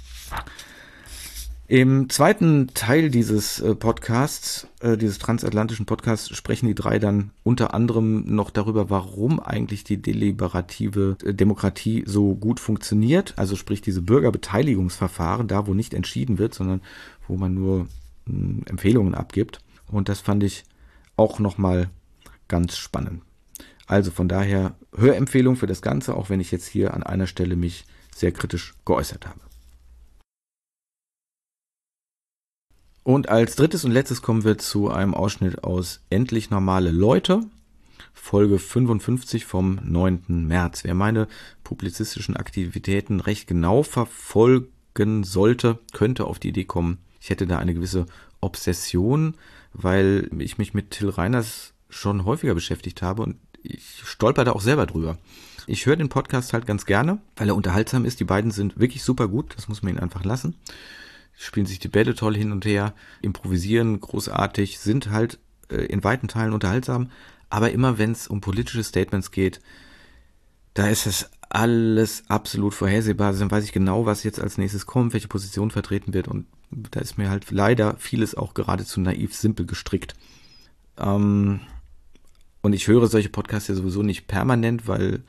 Im 1.68 2.10
zweiten 2.10 2.68
Teil 2.76 3.10
dieses 3.10 3.60
äh, 3.60 3.74
Podcasts, 3.74 4.68
äh, 4.82 4.98
dieses 4.98 5.18
transatlantischen 5.18 5.88
Podcasts, 5.88 6.36
sprechen 6.36 6.68
die 6.68 6.76
drei 6.76 7.00
dann 7.00 7.32
unter 7.42 7.74
anderem 7.74 8.24
noch 8.36 8.52
darüber, 8.52 8.92
warum 8.92 9.40
eigentlich 9.40 9.84
die 9.84 10.00
deliberative 10.00 11.18
äh, 11.24 11.34
Demokratie 11.34 12.04
so 12.06 12.36
gut 12.36 12.60
funktioniert. 12.60 13.34
Also 13.38 13.56
sprich 13.56 13.82
diese 13.82 14.04
Bürgerbeteiligungsverfahren, 14.04 15.48
da 15.48 15.66
wo 15.66 15.74
nicht 15.74 15.96
entschieden 15.96 16.38
wird, 16.38 16.54
sondern 16.54 16.82
wo 17.28 17.36
man 17.36 17.56
nur 17.56 17.88
hm, 18.28 18.62
Empfehlungen 18.68 19.16
abgibt. 19.16 19.60
Und 19.88 20.08
das 20.08 20.20
fand 20.20 20.44
ich 20.44 20.66
auch 21.18 21.40
nochmal 21.40 21.90
ganz 22.48 22.78
spannend. 22.78 23.24
Also 23.88 24.12
von 24.12 24.28
daher 24.28 24.76
Hörempfehlung 24.96 25.56
für 25.56 25.68
das 25.68 25.82
Ganze, 25.82 26.16
auch 26.16 26.30
wenn 26.30 26.40
ich 26.40 26.52
jetzt 26.52 26.68
hier 26.68 26.94
an 26.94 27.02
einer 27.02 27.26
Stelle 27.26 27.56
mich 27.56 27.86
sehr 28.16 28.32
kritisch 28.32 28.76
geäußert 28.86 29.26
habe. 29.26 29.45
Und 33.06 33.30
als 33.30 33.56
drittes 33.56 33.86
und 33.86 33.92
letztes 33.92 34.24
kommen 34.24 34.44
wir 34.44 34.58
zu 34.58 34.90
einem 34.90 35.14
Ausschnitt 35.14 35.64
aus 35.64 36.02
Endlich 36.10 36.50
normale 36.50 36.90
Leute, 36.90 37.42
Folge 38.14 38.58
55 38.58 39.46
vom 39.46 39.80
9. 39.84 40.24
März. 40.28 40.84
Wer 40.84 40.96
meine 40.96 41.28
publizistischen 41.64 42.36
Aktivitäten 42.36 43.20
recht 43.20 43.46
genau 43.46 43.84
verfolgen 43.84 45.24
sollte, 45.24 45.78
könnte 45.94 46.26
auf 46.26 46.40
die 46.40 46.48
Idee 46.48 46.64
kommen, 46.64 46.98
ich 47.22 47.30
hätte 47.30 47.46
da 47.46 47.60
eine 47.60 47.76
gewisse 47.76 48.08
Obsession, 48.42 49.36
weil 49.72 50.28
ich 50.40 50.58
mich 50.58 50.74
mit 50.74 50.90
Till 50.90 51.10
Reiners 51.10 51.74
schon 51.90 52.26
häufiger 52.26 52.56
beschäftigt 52.56 53.04
habe 53.04 53.22
und 53.22 53.36
ich 53.62 54.02
stolper 54.04 54.46
da 54.46 54.54
auch 54.54 54.62
selber 54.62 54.88
drüber. 54.88 55.20
Ich 55.68 55.86
höre 55.86 55.96
den 55.96 56.10
Podcast 56.10 56.54
halt 56.54 56.66
ganz 56.66 56.88
gerne, 56.88 57.20
weil 57.36 57.50
er 57.50 57.56
unterhaltsam 57.56 58.04
ist. 58.04 58.20
Die 58.20 58.26
beiden 58.26 58.50
sind 58.50 58.80
wirklich 58.80 59.04
super 59.04 59.28
gut, 59.28 59.54
das 59.56 59.68
muss 59.68 59.84
man 59.84 59.94
ihnen 59.94 60.02
einfach 60.02 60.26
lassen. 60.26 60.56
Spielen 61.36 61.66
sich 61.66 61.80
die 61.80 61.88
Bälle 61.88 62.16
toll 62.16 62.36
hin 62.36 62.52
und 62.52 62.66
her, 62.66 62.94
improvisieren 63.22 64.00
großartig, 64.00 64.80
sind 64.80 65.10
halt 65.10 65.40
äh, 65.70 65.86
in 65.86 66.04
weiten 66.04 66.28
Teilen 66.28 66.54
unterhaltsam, 66.54 67.12
aber 67.50 67.72
immer 67.72 67.98
wenn 67.98 68.12
es 68.12 68.28
um 68.28 68.42
politische 68.42 68.84
Statements 68.84 69.32
geht, 69.32 69.62
da 70.74 70.88
ist 70.88 71.06
es 71.06 71.30
alles 71.50 72.24
absolut 72.28 72.74
vorhersehbar. 72.74 73.28
Also 73.28 73.40
dann 73.40 73.52
weiß 73.52 73.64
ich 73.64 73.72
genau, 73.72 74.06
was 74.06 74.24
jetzt 74.24 74.42
als 74.42 74.58
nächstes 74.58 74.86
kommt, 74.86 75.14
welche 75.14 75.28
Position 75.28 75.72
vertreten 75.72 76.14
wird 76.14 76.28
und 76.28 76.46
da 76.72 77.00
ist 77.00 77.18
mir 77.18 77.30
halt 77.30 77.52
leider 77.52 77.96
vieles 77.98 78.36
auch 78.36 78.54
geradezu 78.54 79.00
naiv 79.00 79.34
simpel 79.34 79.66
gestrickt. 79.66 80.16
Ähm, 80.98 81.62
und 82.62 82.74
ich 82.74 82.88
höre 82.88 83.08
solche 83.08 83.30
Podcasts 83.30 83.68
ja 83.68 83.76
sowieso 83.76 84.02
nicht 84.02 84.28
permanent, 84.28 84.88
weil 84.88 85.24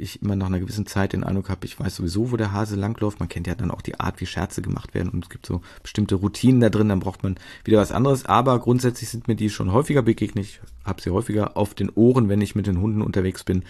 ich 0.00 0.22
immer 0.22 0.36
nach 0.36 0.46
einer 0.46 0.60
gewissen 0.60 0.86
Zeit 0.86 1.12
den 1.12 1.24
Eindruck 1.24 1.48
habe, 1.48 1.66
ich 1.66 1.78
weiß 1.78 1.96
sowieso, 1.96 2.32
wo 2.32 2.36
der 2.36 2.52
Hase 2.52 2.76
langläuft. 2.76 3.20
Man 3.20 3.28
kennt 3.28 3.46
ja 3.46 3.54
dann 3.54 3.70
auch 3.70 3.82
die 3.82 3.98
Art, 4.00 4.20
wie 4.20 4.26
Scherze 4.26 4.62
gemacht 4.62 4.94
werden 4.94 5.10
und 5.10 5.24
es 5.24 5.30
gibt 5.30 5.46
so 5.46 5.60
bestimmte 5.82 6.16
Routinen 6.16 6.60
da 6.60 6.70
drin, 6.70 6.88
dann 6.88 7.00
braucht 7.00 7.22
man 7.22 7.36
wieder 7.64 7.78
was 7.78 7.92
anderes. 7.92 8.26
Aber 8.26 8.58
grundsätzlich 8.58 9.08
sind 9.08 9.28
mir 9.28 9.36
die 9.36 9.50
schon 9.50 9.72
häufiger 9.72 10.02
begegnet. 10.02 10.46
Ich 10.46 10.60
habe 10.84 11.00
sie 11.02 11.10
häufiger 11.10 11.56
auf 11.56 11.74
den 11.74 11.90
Ohren, 11.90 12.28
wenn 12.28 12.40
ich 12.40 12.54
mit 12.54 12.66
den 12.66 12.80
Hunden 12.80 13.02
unterwegs 13.02 13.44
bin. 13.44 13.64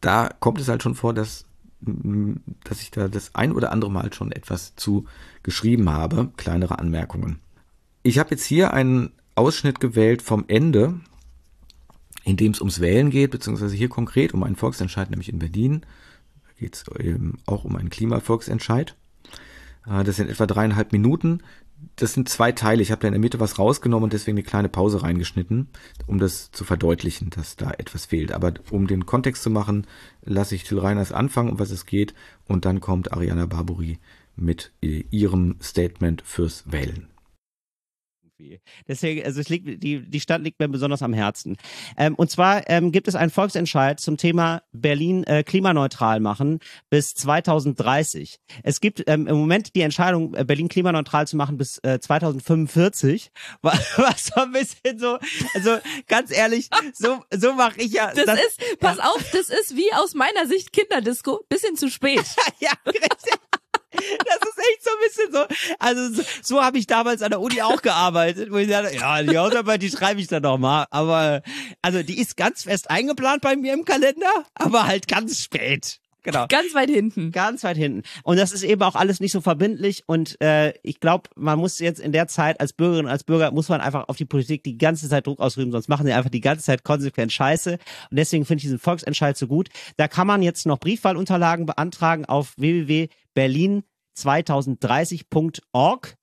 Da 0.00 0.30
kommt 0.40 0.60
es 0.60 0.68
halt 0.68 0.82
schon 0.82 0.94
vor, 0.94 1.12
dass, 1.14 1.44
dass 1.80 2.80
ich 2.80 2.90
da 2.90 3.08
das 3.08 3.34
ein 3.34 3.52
oder 3.52 3.72
andere 3.72 3.90
Mal 3.90 4.12
schon 4.12 4.32
etwas 4.32 4.74
zu 4.76 5.04
geschrieben 5.42 5.90
habe. 5.90 6.30
Kleinere 6.36 6.78
Anmerkungen. 6.78 7.38
Ich 8.02 8.18
habe 8.18 8.30
jetzt 8.30 8.44
hier 8.44 8.72
einen 8.72 9.12
Ausschnitt 9.34 9.80
gewählt 9.80 10.22
vom 10.22 10.44
Ende 10.48 11.00
in 12.24 12.36
dem 12.36 12.52
es 12.52 12.60
ums 12.60 12.80
Wählen 12.80 13.10
geht, 13.10 13.30
beziehungsweise 13.30 13.76
hier 13.76 13.88
konkret 13.88 14.34
um 14.34 14.42
einen 14.42 14.56
Volksentscheid, 14.56 15.10
nämlich 15.10 15.32
in 15.32 15.38
Berlin. 15.38 15.82
Da 16.44 16.52
geht 16.58 16.74
es 16.76 16.84
eben 16.98 17.38
auch 17.46 17.64
um 17.64 17.76
einen 17.76 17.90
Klimavolksentscheid. 17.90 18.96
Äh, 19.86 20.04
das 20.04 20.16
sind 20.16 20.30
etwa 20.30 20.46
dreieinhalb 20.46 20.92
Minuten. 20.92 21.42
Das 21.96 22.12
sind 22.12 22.28
zwei 22.28 22.52
Teile. 22.52 22.82
Ich 22.82 22.90
habe 22.90 23.00
da 23.00 23.08
in 23.08 23.14
der 23.14 23.20
Mitte 23.20 23.40
was 23.40 23.58
rausgenommen 23.58 24.04
und 24.04 24.12
deswegen 24.12 24.36
eine 24.36 24.42
kleine 24.42 24.68
Pause 24.68 25.02
reingeschnitten, 25.02 25.68
um 26.06 26.18
das 26.18 26.50
zu 26.50 26.64
verdeutlichen, 26.64 27.30
dass 27.30 27.56
da 27.56 27.70
etwas 27.70 28.04
fehlt. 28.04 28.32
Aber 28.32 28.52
um 28.70 28.86
den 28.86 29.06
Kontext 29.06 29.42
zu 29.42 29.48
machen, 29.48 29.86
lasse 30.22 30.54
ich 30.54 30.64
Till 30.64 30.78
Reiners 30.78 31.12
anfangen, 31.12 31.50
um 31.50 31.58
was 31.58 31.70
es 31.70 31.86
geht, 31.86 32.14
und 32.46 32.66
dann 32.66 32.80
kommt 32.80 33.12
Ariana 33.12 33.46
Barbori 33.46 33.98
mit 34.36 34.72
äh, 34.82 35.04
ihrem 35.10 35.56
Statement 35.62 36.22
fürs 36.22 36.70
Wählen 36.70 37.09
irgendwie. 38.40 38.60
Deswegen, 38.88 39.24
also 39.24 39.40
es 39.40 39.48
liegt, 39.48 39.82
die, 39.82 40.08
die 40.08 40.20
Stadt 40.20 40.42
liegt 40.42 40.58
mir 40.60 40.68
besonders 40.68 41.02
am 41.02 41.12
Herzen. 41.12 41.56
Ähm, 41.96 42.14
und 42.14 42.30
zwar 42.30 42.68
ähm, 42.68 42.92
gibt 42.92 43.08
es 43.08 43.14
einen 43.14 43.30
Volksentscheid 43.30 44.00
zum 44.00 44.16
Thema 44.16 44.62
Berlin 44.72 45.24
äh, 45.24 45.42
klimaneutral 45.42 46.20
machen 46.20 46.60
bis 46.88 47.14
2030. 47.14 48.38
Es 48.62 48.80
gibt 48.80 49.04
ähm, 49.06 49.26
im 49.26 49.36
Moment 49.36 49.74
die 49.74 49.82
Entscheidung, 49.82 50.34
äh, 50.34 50.44
Berlin 50.44 50.68
klimaneutral 50.68 51.26
zu 51.26 51.36
machen 51.36 51.56
bis 51.56 51.78
äh, 51.78 52.00
2045, 52.00 53.30
was, 53.62 53.98
was 53.98 54.26
so 54.26 54.40
ein 54.40 54.52
bisschen 54.52 54.98
so, 54.98 55.18
also 55.54 55.78
ganz 56.06 56.30
ehrlich, 56.30 56.68
so, 56.94 57.22
so 57.32 57.52
mache 57.54 57.80
ich 57.80 57.92
ja. 57.92 58.12
Das, 58.14 58.26
das 58.26 58.40
ist, 58.40 58.80
pass 58.80 58.98
ja. 58.98 59.04
auf, 59.04 59.24
das 59.32 59.50
ist 59.50 59.76
wie 59.76 59.92
aus 59.94 60.14
meiner 60.14 60.46
Sicht 60.46 60.72
Kinderdisco, 60.72 61.44
bisschen 61.48 61.76
zu 61.76 61.90
spät. 61.90 62.24
ja, 62.60 62.72
richtig. 62.86 63.49
Das 63.92 64.48
ist 64.48 64.58
echt 64.58 64.84
so 64.84 64.90
ein 64.90 65.02
bisschen 65.02 65.32
so. 65.32 65.74
Also 65.78 66.14
so, 66.14 66.22
so 66.42 66.64
habe 66.64 66.78
ich 66.78 66.86
damals 66.86 67.22
an 67.22 67.30
der 67.30 67.40
Uni 67.40 67.62
auch 67.62 67.82
gearbeitet, 67.82 68.50
wo 68.50 68.56
ich 68.56 68.68
dachte, 68.68 68.94
ja, 68.94 69.22
die 69.22 69.36
Hausarbeit, 69.36 69.82
die 69.82 69.90
schreibe 69.90 70.20
ich 70.20 70.28
dann 70.28 70.42
noch 70.42 70.58
mal. 70.58 70.86
Aber 70.90 71.42
also 71.82 72.02
die 72.02 72.18
ist 72.18 72.36
ganz 72.36 72.64
fest 72.64 72.90
eingeplant 72.90 73.42
bei 73.42 73.56
mir 73.56 73.72
im 73.72 73.84
Kalender, 73.84 74.30
aber 74.54 74.86
halt 74.86 75.08
ganz 75.08 75.42
spät. 75.42 76.00
Genau. 76.22 76.46
Ganz 76.48 76.74
weit 76.74 76.90
hinten. 76.90 77.32
Ganz 77.32 77.64
weit 77.64 77.76
hinten. 77.76 78.02
Und 78.22 78.38
das 78.38 78.52
ist 78.52 78.62
eben 78.62 78.82
auch 78.82 78.94
alles 78.94 79.20
nicht 79.20 79.32
so 79.32 79.40
verbindlich. 79.40 80.02
Und 80.06 80.40
äh, 80.42 80.74
ich 80.82 81.00
glaube, 81.00 81.30
man 81.34 81.58
muss 81.58 81.78
jetzt 81.78 81.98
in 81.98 82.12
der 82.12 82.28
Zeit 82.28 82.60
als 82.60 82.72
Bürgerin, 82.72 83.06
als 83.06 83.24
Bürger, 83.24 83.50
muss 83.52 83.68
man 83.68 83.80
einfach 83.80 84.08
auf 84.08 84.16
die 84.16 84.26
Politik 84.26 84.62
die 84.62 84.76
ganze 84.76 85.08
Zeit 85.08 85.26
Druck 85.26 85.40
ausüben, 85.40 85.72
sonst 85.72 85.88
machen 85.88 86.06
sie 86.06 86.12
einfach 86.12 86.30
die 86.30 86.40
ganze 86.40 86.64
Zeit 86.64 86.84
konsequent 86.84 87.32
Scheiße. 87.32 87.72
Und 87.72 88.16
deswegen 88.16 88.44
finde 88.44 88.58
ich 88.58 88.64
diesen 88.64 88.78
Volksentscheid 88.78 89.36
so 89.36 89.46
gut. 89.46 89.68
Da 89.96 90.08
kann 90.08 90.26
man 90.26 90.42
jetzt 90.42 90.66
noch 90.66 90.78
Briefwahlunterlagen 90.78 91.64
beantragen 91.66 92.26
auf 92.26 92.52
www.berlin2030.org 93.34 96.16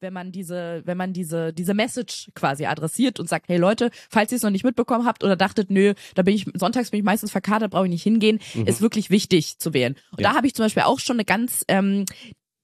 wenn 0.00 0.12
man 0.12 0.32
diese, 0.32 0.82
wenn 0.84 0.96
man 0.96 1.12
diese, 1.12 1.52
diese 1.52 1.74
Message 1.74 2.30
quasi 2.34 2.66
adressiert 2.66 3.20
und 3.20 3.28
sagt, 3.28 3.48
hey 3.48 3.58
Leute, 3.58 3.90
falls 4.08 4.32
ihr 4.32 4.36
es 4.36 4.42
noch 4.42 4.50
nicht 4.50 4.64
mitbekommen 4.64 5.06
habt 5.06 5.22
oder 5.22 5.36
dachtet, 5.36 5.70
nö, 5.70 5.94
da 6.14 6.22
bin 6.22 6.34
ich, 6.34 6.46
sonntags 6.54 6.90
bin 6.90 6.98
ich 6.98 7.04
meistens 7.04 7.30
verkadert, 7.30 7.72
brauche 7.72 7.84
ich 7.84 7.90
nicht 7.90 8.02
hingehen, 8.02 8.40
mhm. 8.54 8.66
ist 8.66 8.80
wirklich 8.80 9.10
wichtig 9.10 9.58
zu 9.58 9.74
wählen. 9.74 9.96
Und 10.12 10.22
ja. 10.22 10.30
da 10.30 10.36
habe 10.36 10.46
ich 10.46 10.54
zum 10.54 10.64
Beispiel 10.64 10.84
auch 10.84 11.00
schon 11.00 11.16
eine 11.16 11.24
ganz 11.24 11.64
ähm, 11.68 12.04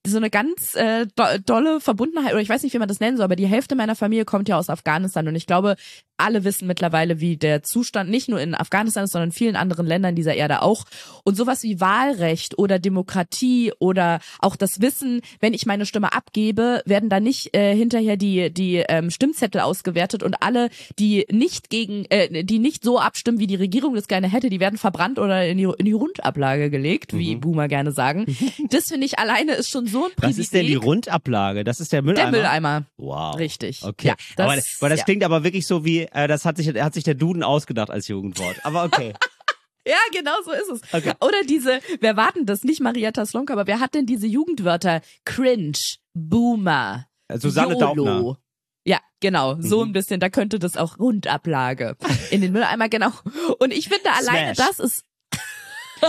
so 0.07 0.19
eine 0.19 0.31
ganz 0.31 0.77
äh, 0.77 1.07
do 1.17 1.25
dolle 1.45 1.81
Verbundenheit, 1.81 2.33
oder 2.33 2.41
ich 2.41 2.49
weiß 2.49 2.63
nicht, 2.63 2.73
wie 2.73 2.79
man 2.79 2.89
das 2.89 3.01
nennen 3.01 3.17
soll, 3.17 3.25
aber 3.25 3.37
die 3.37 3.47
Hälfte 3.47 3.75
meiner 3.75 3.97
Familie 3.97 4.25
kommt 4.25 4.49
ja 4.49 4.57
aus 4.57 4.71
Afghanistan 4.71 5.27
und 5.27 5.35
ich 5.35 5.47
glaube, 5.47 5.75
alle 6.19 6.45
wissen 6.45 6.67
mittlerweile, 6.67 7.21
wie 7.21 7.37
der 7.37 7.63
Zustand 7.63 8.11
nicht 8.11 8.29
nur 8.29 8.41
in 8.41 8.55
Afghanistan 8.55 9.05
ist, 9.05 9.13
sondern 9.13 9.31
in 9.31 9.35
vielen 9.35 9.57
anderen 9.57 9.87
Ländern 9.87 10.15
dieser 10.15 10.35
Erde 10.35 10.63
auch. 10.63 10.85
Und 11.25 11.37
sowas 11.37 11.63
wie 11.63 11.81
Wahlrecht 11.81 12.59
oder 12.59 12.79
Demokratie 12.79 13.73
oder 13.79 14.21
auch 14.41 14.57
das 14.57 14.81
Wissen, 14.81 15.21
wenn 15.41 15.55
ich 15.55 15.67
meine 15.67 15.87
Stimme 15.87 16.13
abgebe, 16.13 16.83
werden 16.87 17.09
da 17.09 17.21
nicht 17.21 17.57
äh, 17.57 17.75
hinterher 17.75 18.17
die 18.17 18.53
die 18.53 18.85
ähm, 18.89 19.11
Stimmzettel 19.11 19.61
ausgewertet 19.61 20.23
und 20.23 20.43
alle, 20.43 20.71
die 20.99 21.27
nicht 21.31 21.71
gegen, 21.71 22.05
äh, 22.07 22.45
die 22.45 22.59
nicht 22.59 22.83
so 22.83 22.99
abstimmen, 22.99 23.39
wie 23.39 23.47
die 23.47 23.57
Regierung 23.57 23.95
das 23.95 24.09
gerne 24.09 24.31
hätte, 24.31 24.51
die 24.51 24.61
werden 24.61 24.79
verbrannt 24.79 25.19
oder 25.19 25.47
in 25.47 25.59
die, 25.59 25.69
in 25.79 25.85
die 25.85 25.93
Rundablage 25.93 26.71
gelegt, 26.71 27.13
mhm. 27.13 27.19
wie 27.19 27.37
Boomer 27.37 27.69
gerne 27.69 27.93
sagen. 27.93 28.27
Das 28.71 28.89
finde 28.89 29.07
ich 29.07 29.19
alleine 29.19 29.53
ist 29.53 29.71
schon 29.71 29.87
so 29.87 30.07
ein 30.07 30.11
Privileg. 30.17 30.31
Was 30.31 30.39
ist 30.39 30.55
denn 30.55 30.67
die 30.67 30.75
Rundablage? 30.75 31.63
Das 31.63 31.81
ist 31.81 31.93
der 31.93 32.03
Mülleimer. 32.03 32.31
Der 32.31 32.41
Mülleimer. 32.41 32.85
Wow. 32.97 33.37
Richtig. 33.39 33.83
Okay. 33.83 34.09
Ja, 34.09 34.15
das, 34.37 34.47
aber, 34.47 34.63
aber 34.81 34.89
das 34.89 34.99
ja. 35.01 35.05
klingt 35.05 35.25
aber 35.25 35.45
wirklich 35.45 35.67
so 35.67 35.85
wie 35.85 36.06
äh, 36.13 36.29
das 36.29 36.45
hat 36.45 36.57
sich, 36.57 36.69
hat 36.69 36.95
sich 36.95 37.05
der 37.05 37.15
Duden 37.15 37.43
ausgedacht 37.43 37.91
als 37.91 38.09
Jugendwort. 38.09 38.57
Aber 38.65 38.85
okay. 38.85 39.15
Ja, 39.89 39.99
genau 40.13 40.33
so 40.45 40.51
ist 40.51 40.69
es. 40.69 40.93
Okay. 40.93 41.13
Oder 41.21 41.45
diese, 41.49 41.79
wer 42.01 42.17
warten 42.17 42.45
das? 42.45 42.65
Nicht 42.65 42.81
Marietta 42.81 43.25
Slonka, 43.25 43.53
aber 43.53 43.69
wer 43.69 43.79
hat 43.79 43.95
denn 43.95 44.05
diese 44.05 44.27
Jugendwörter? 44.27 45.01
Cringe, 45.25 45.79
Boomer, 46.13 47.07
Susanne 47.33 47.75
YOLO. 47.75 48.05
Daubner. 48.05 48.39
Ja, 48.85 48.99
genau, 49.21 49.57
mhm. 49.57 49.63
so 49.63 49.83
ein 49.83 49.93
bisschen, 49.93 50.19
da 50.19 50.29
könnte 50.29 50.59
das 50.59 50.77
auch 50.77 50.99
Rundablage 50.99 51.97
in 52.31 52.41
den 52.41 52.53
Mülleimer, 52.53 52.89
genau. 52.89 53.13
Und 53.59 53.73
ich 53.73 53.89
finde 53.89 54.13
alleine 54.13 54.55
das 54.55 54.81
ist 54.81 55.05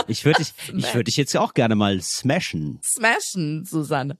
ich 0.06 0.24
würde 0.24 0.38
dich, 0.38 0.52
ich 0.76 0.94
würde 0.94 1.04
dich 1.04 1.16
jetzt 1.16 1.36
auch 1.36 1.54
gerne 1.54 1.74
mal 1.74 2.00
smashen. 2.00 2.78
Smashen, 2.82 3.64
Susanne. 3.64 4.18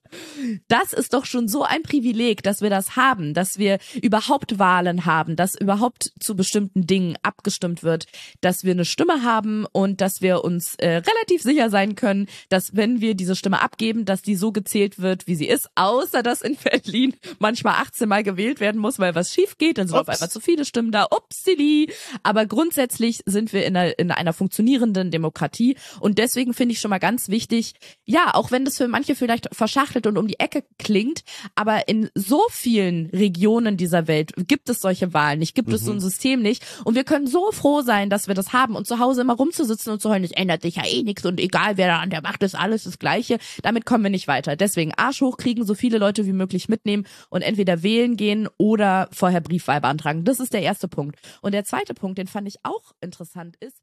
Das 0.69 0.93
ist 0.93 1.15
doch 1.15 1.25
schon 1.25 1.49
so 1.49 1.63
ein 1.63 1.83
Privileg, 1.83 2.43
dass 2.43 2.61
wir 2.61 2.71
das 2.71 2.97
haben, 2.97 3.35
dass 3.35 3.59
wir 3.59 3.79
überhaupt 4.01 4.59
Wahlen 4.59 5.05
haben, 5.05 5.37
dass 5.37 5.55
überhaupt 5.55 6.13
zu 6.21 6.37
bestimmten 6.37 6.87
Dingen 6.87 7.17
abgestimmt 7.23 7.83
wird, 7.83 8.07
dass 8.41 8.65
wir 8.65 8.73
eine 8.73 8.85
Stimme 8.85 9.23
haben 9.23 9.67
und 9.73 10.01
dass 10.01 10.21
wir 10.21 10.45
uns 10.45 10.75
äh, 10.77 10.97
relativ 10.97 11.43
sicher 11.43 11.71
sein 11.71 11.95
können, 11.95 12.29
dass 12.49 12.77
wenn 12.77 13.01
wir 13.01 13.15
diese 13.15 13.37
Stimme 13.37 13.63
abgeben, 13.63 14.05
dass 14.05 14.23
die 14.23 14.37
so 14.37 14.53
gezählt 14.53 14.99
wird, 14.99 15.27
wie 15.27 15.35
sie 15.35 15.49
ist, 15.49 15.69
außer 15.75 16.23
dass 16.23 16.43
in 16.43 16.57
Berlin 16.57 17.15
manchmal 17.39 17.75
18 17.75 18.09
Mal 18.09 18.23
gewählt 18.23 18.61
werden 18.61 18.81
muss, 18.81 18.99
weil 18.99 19.15
was 19.15 19.33
schief 19.33 19.59
geht, 19.59 19.79
dann 19.79 19.89
sind 19.89 19.97
Ups. 19.99 20.09
auf 20.09 20.15
einmal 20.15 20.31
zu 20.31 20.41
viele 20.41 20.65
Stimmen 20.65 20.93
da. 20.93 21.07
Upsili. 21.11 21.93
Aber 22.23 22.47
grundsätzlich 22.47 23.21
sind 23.27 23.53
wir 23.53 23.67
in 23.67 23.77
einer, 23.77 23.99
in 23.99 24.11
einer 24.11 24.33
funktionierenden 24.33 25.11
Demokratie 25.11 25.58
Demokratie. 25.59 25.77
Und 26.01 26.18
deswegen 26.18 26.55
finde 26.55 26.73
ich 26.73 26.81
schon 26.81 26.90
mal 26.90 26.99
ganz 26.99 27.29
wichtig, 27.29 27.75
ja, 28.05 28.35
auch 28.35 28.51
wenn 28.51 28.64
das 28.64 28.77
für 28.77 28.88
manche 28.88 29.14
vielleicht 29.14 29.49
verschachtelt 29.53 30.07
und 30.07 30.16
um 30.16 30.27
die 30.27 30.38
Ecke 30.38 30.64
klingt, 30.79 31.23
aber 31.55 31.88
in 31.88 32.11
so 32.14 32.40
vielen 32.51 33.07
Regionen 33.11 33.77
dieser 33.77 34.07
Welt 34.07 34.33
gibt 34.37 34.68
es 34.68 34.81
solche 34.81 35.12
Wahlen 35.12 35.40
nicht, 35.40 35.55
gibt 35.55 35.68
mhm. 35.68 35.75
es 35.75 35.85
so 35.85 35.90
ein 35.90 35.97
mhm. 35.97 36.03
System 36.03 36.42
nicht. 36.42 36.64
Und 36.85 36.94
wir 36.94 37.05
können 37.05 37.27
so 37.27 37.51
froh 37.53 37.83
sein, 37.83 38.11
dass 38.11 38.29
wir 38.29 38.35
das 38.35 38.53
haben 38.53 38.77
und 38.77 38.87
zu 38.87 38.99
Hause 38.99 39.23
immer 39.23 39.35
rumzusitzen 39.35 39.92
und 39.92 40.01
zu 40.01 40.11
heulen, 40.11 40.25
es 40.25 40.33
ändert 40.33 40.62
sich 40.62 40.77
ja 40.77 40.85
eh 40.87 41.03
nichts 41.03 41.25
und 41.25 41.40
egal 41.40 41.77
wer 41.77 41.88
da 41.88 41.99
an 41.99 42.11
der 42.11 42.23
Macht 42.23 42.42
ist, 42.42 42.55
alles 42.55 42.85
das 42.85 42.99
Gleiche. 42.99 43.38
Damit 43.62 43.85
kommen 43.85 44.05
wir 44.05 44.11
nicht 44.11 44.29
weiter. 44.29 44.57
Deswegen 44.57 44.92
Arsch 44.97 45.21
hochkriegen, 45.21 45.64
so 45.64 45.75
viele 45.75 45.99
Leute 45.99 46.27
wie 46.27 46.33
möglich 46.33 46.68
mitnehmen 46.68 47.07
und 47.31 47.42
entweder 47.42 47.83
wählen 47.83 48.16
gehen 48.16 48.49
oder 48.57 49.09
vorher 49.12 49.40
Briefwahl 49.40 49.81
beantragen. 49.81 50.25
Das 50.25 50.41
ist 50.41 50.53
der 50.53 50.62
erste 50.62 50.89
Punkt. 50.89 51.18
Und 51.43 51.53
der 51.53 51.64
zweite 51.64 51.95
Punkt, 51.95 52.18
den 52.18 52.26
fand 52.26 52.49
ich 52.49 52.57
auch 52.62 52.93
interessant, 53.01 53.57
ist, 53.61 53.83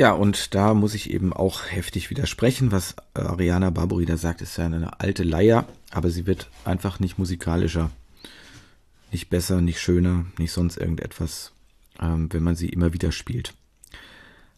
ja, 0.00 0.12
und 0.12 0.54
da 0.54 0.72
muss 0.72 0.94
ich 0.94 1.10
eben 1.10 1.34
auch 1.34 1.66
heftig 1.66 2.08
widersprechen. 2.08 2.72
Was 2.72 2.96
Ariana 3.12 3.68
Barbori 3.68 4.06
da 4.06 4.16
sagt, 4.16 4.40
ist 4.40 4.56
ja 4.56 4.64
eine 4.64 4.98
alte 4.98 5.24
Leier, 5.24 5.66
aber 5.90 6.08
sie 6.08 6.26
wird 6.26 6.48
einfach 6.64 7.00
nicht 7.00 7.18
musikalischer, 7.18 7.90
nicht 9.12 9.28
besser, 9.28 9.60
nicht 9.60 9.78
schöner, 9.78 10.24
nicht 10.38 10.52
sonst 10.52 10.78
irgendetwas, 10.78 11.52
ähm, 12.00 12.32
wenn 12.32 12.42
man 12.42 12.56
sie 12.56 12.70
immer 12.70 12.94
wieder 12.94 13.12
spielt. 13.12 13.52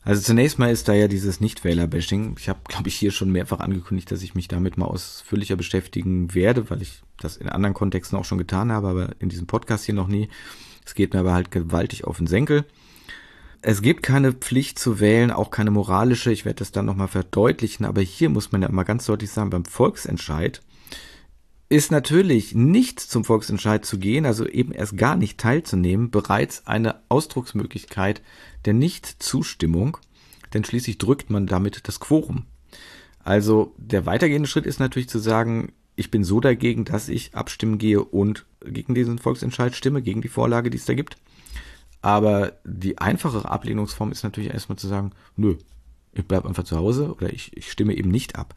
Also 0.05 0.22
zunächst 0.22 0.61
mal 0.61 0.70
ist 0.70 0.86
da 0.86 0.93
ja 0.93 1.09
dieses 1.09 1.40
Nichtwähler-Bashing. 1.40 2.36
Ich 2.38 2.49
habe, 2.49 2.61
glaube 2.68 2.88
ich, 2.88 2.95
hier 2.95 3.11
schon 3.11 3.32
mehrfach 3.32 3.59
angekündigt, 3.59 4.12
dass 4.12 4.22
ich 4.22 4.36
mich 4.36 4.47
damit 4.47 4.76
mal 4.76 4.86
ausführlicher 4.86 5.57
beschäftigen 5.57 6.34
werde, 6.34 6.70
weil 6.70 6.82
ich 6.82 7.03
das 7.18 7.36
in 7.36 7.49
anderen 7.49 7.74
Kontexten 7.74 8.16
auch 8.16 8.24
schon 8.24 8.38
getan 8.38 8.70
habe, 8.70 8.86
aber 8.86 9.11
in 9.18 9.28
diesem 9.28 9.49
Podcast 9.49 9.86
hier 9.86 9.95
noch 9.97 10.07
nie. 10.07 10.28
Es 10.86 10.95
geht 10.95 11.14
mir 11.14 11.18
aber 11.18 11.32
halt 11.32 11.51
gewaltig 11.51 12.05
auf 12.05 12.18
den 12.18 12.28
Senkel. 12.28 12.64
Es 13.64 13.80
gibt 13.80 14.02
keine 14.02 14.32
Pflicht 14.32 14.80
zu 14.80 14.98
wählen, 14.98 15.30
auch 15.30 15.50
keine 15.50 15.70
moralische. 15.70 16.32
Ich 16.32 16.44
werde 16.44 16.58
das 16.58 16.72
dann 16.72 16.84
nochmal 16.84 17.06
verdeutlichen, 17.06 17.86
aber 17.86 18.00
hier 18.00 18.28
muss 18.28 18.50
man 18.50 18.60
ja 18.60 18.68
mal 18.68 18.82
ganz 18.82 19.06
deutlich 19.06 19.30
sagen, 19.30 19.50
beim 19.50 19.64
Volksentscheid 19.64 20.60
ist 21.68 21.92
natürlich 21.92 22.54
nicht 22.54 22.98
zum 23.00 23.24
Volksentscheid 23.24 23.86
zu 23.86 23.98
gehen, 23.98 24.26
also 24.26 24.46
eben 24.46 24.72
erst 24.72 24.98
gar 24.98 25.16
nicht 25.16 25.38
teilzunehmen, 25.38 26.10
bereits 26.10 26.66
eine 26.66 27.00
Ausdrucksmöglichkeit 27.08 28.20
der 28.64 28.74
Nichtzustimmung, 28.74 29.96
denn 30.52 30.64
schließlich 30.64 30.98
drückt 30.98 31.30
man 31.30 31.46
damit 31.46 31.88
das 31.88 32.00
Quorum. 32.00 32.44
Also 33.20 33.74
der 33.78 34.04
weitergehende 34.06 34.48
Schritt 34.48 34.66
ist 34.66 34.80
natürlich 34.80 35.08
zu 35.08 35.20
sagen, 35.20 35.72
ich 35.94 36.10
bin 36.10 36.24
so 36.24 36.40
dagegen, 36.40 36.84
dass 36.84 37.08
ich 37.08 37.34
abstimmen 37.34 37.78
gehe 37.78 38.02
und 38.02 38.44
gegen 38.64 38.94
diesen 38.94 39.18
Volksentscheid 39.18 39.74
stimme, 39.76 40.02
gegen 40.02 40.20
die 40.20 40.28
Vorlage, 40.28 40.68
die 40.68 40.78
es 40.78 40.84
da 40.84 40.94
gibt. 40.94 41.16
Aber 42.03 42.55
die 42.64 42.98
einfachere 42.98 43.48
Ablehnungsform 43.48 44.12
ist 44.12 44.24
natürlich 44.24 44.53
erstmal 44.53 44.76
zu 44.76 44.88
sagen, 44.88 45.12
nö, 45.36 45.57
ich 46.14 46.26
bleibe 46.26 46.46
einfach 46.46 46.64
zu 46.64 46.76
Hause 46.76 47.14
oder 47.14 47.32
ich, 47.32 47.57
ich 47.57 47.70
stimme 47.70 47.94
eben 47.94 48.11
nicht 48.11 48.36
ab. 48.36 48.55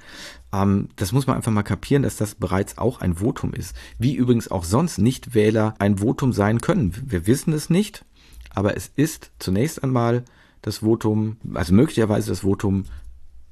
Ähm, 0.52 0.89
das 0.98 1.12
muss 1.12 1.28
man 1.28 1.38
einfach 1.38 1.52
mal 1.52 1.64
kapieren, 1.64 2.04
dass 2.04 2.18
das 2.18 2.36
bereits 2.36 2.78
auch 2.78 3.00
ein 3.00 3.16
Votum 3.16 3.54
ist. 3.54 3.76
Wie 3.98 4.16
übrigens 4.16 4.50
auch 4.52 4.64
sonst 4.64 4.98
Nichtwähler 4.98 5.76
ein 5.80 6.00
Votum 6.00 6.34
sein 6.34 6.60
können. 6.60 6.93
Wir 7.06 7.28
wissen 7.28 7.54
es 7.54 7.70
nicht, 7.70 8.04
aber 8.50 8.76
es 8.76 8.91
ist 8.96 9.32
zunächst 9.39 9.84
einmal 9.84 10.26
das 10.62 10.80
Votum, 10.80 11.38
also 11.54 11.74
möglicherweise 11.74 12.30
das 12.30 12.39
Votum, 12.39 12.86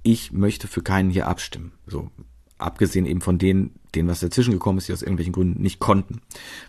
ich 0.01 0.33
möchte 0.33 0.67
für 0.67 0.81
keinen 0.81 1.09
hier 1.09 1.27
abstimmen. 1.27 1.71
So, 1.85 2.09
abgesehen 2.57 3.05
eben 3.05 3.21
von 3.21 3.37
denen, 3.37 3.75
denen 3.95 4.09
was 4.09 4.19
dazwischen 4.19 4.53
gekommen 4.53 4.77
ist, 4.77 4.87
die 4.87 4.93
aus 4.93 5.01
irgendwelchen 5.01 5.33
Gründen 5.33 5.61
nicht 5.61 5.79
konnten. 5.79 6.21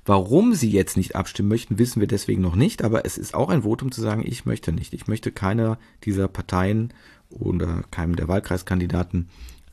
Warum 0.04 0.54
sie 0.54 0.70
jetzt 0.70 0.96
nicht 0.96 1.16
abstimmen 1.16 1.48
möchten, 1.48 1.78
wissen 1.78 2.00
wir 2.00 2.08
deswegen 2.08 2.42
noch 2.42 2.56
nicht, 2.56 2.82
aber 2.82 3.04
es 3.04 3.18
ist 3.18 3.34
auch 3.34 3.48
ein 3.48 3.62
Votum 3.62 3.92
zu 3.92 4.00
sagen, 4.00 4.22
ich 4.26 4.44
möchte 4.44 4.72
nicht. 4.72 4.92
Ich 4.92 5.06
möchte 5.06 5.32
keiner 5.32 5.78
dieser 6.04 6.28
Parteien 6.28 6.92
oder 7.30 7.84
keinem 7.90 8.16
der 8.16 8.28
Wahlkreiskandidaten 8.28 9.28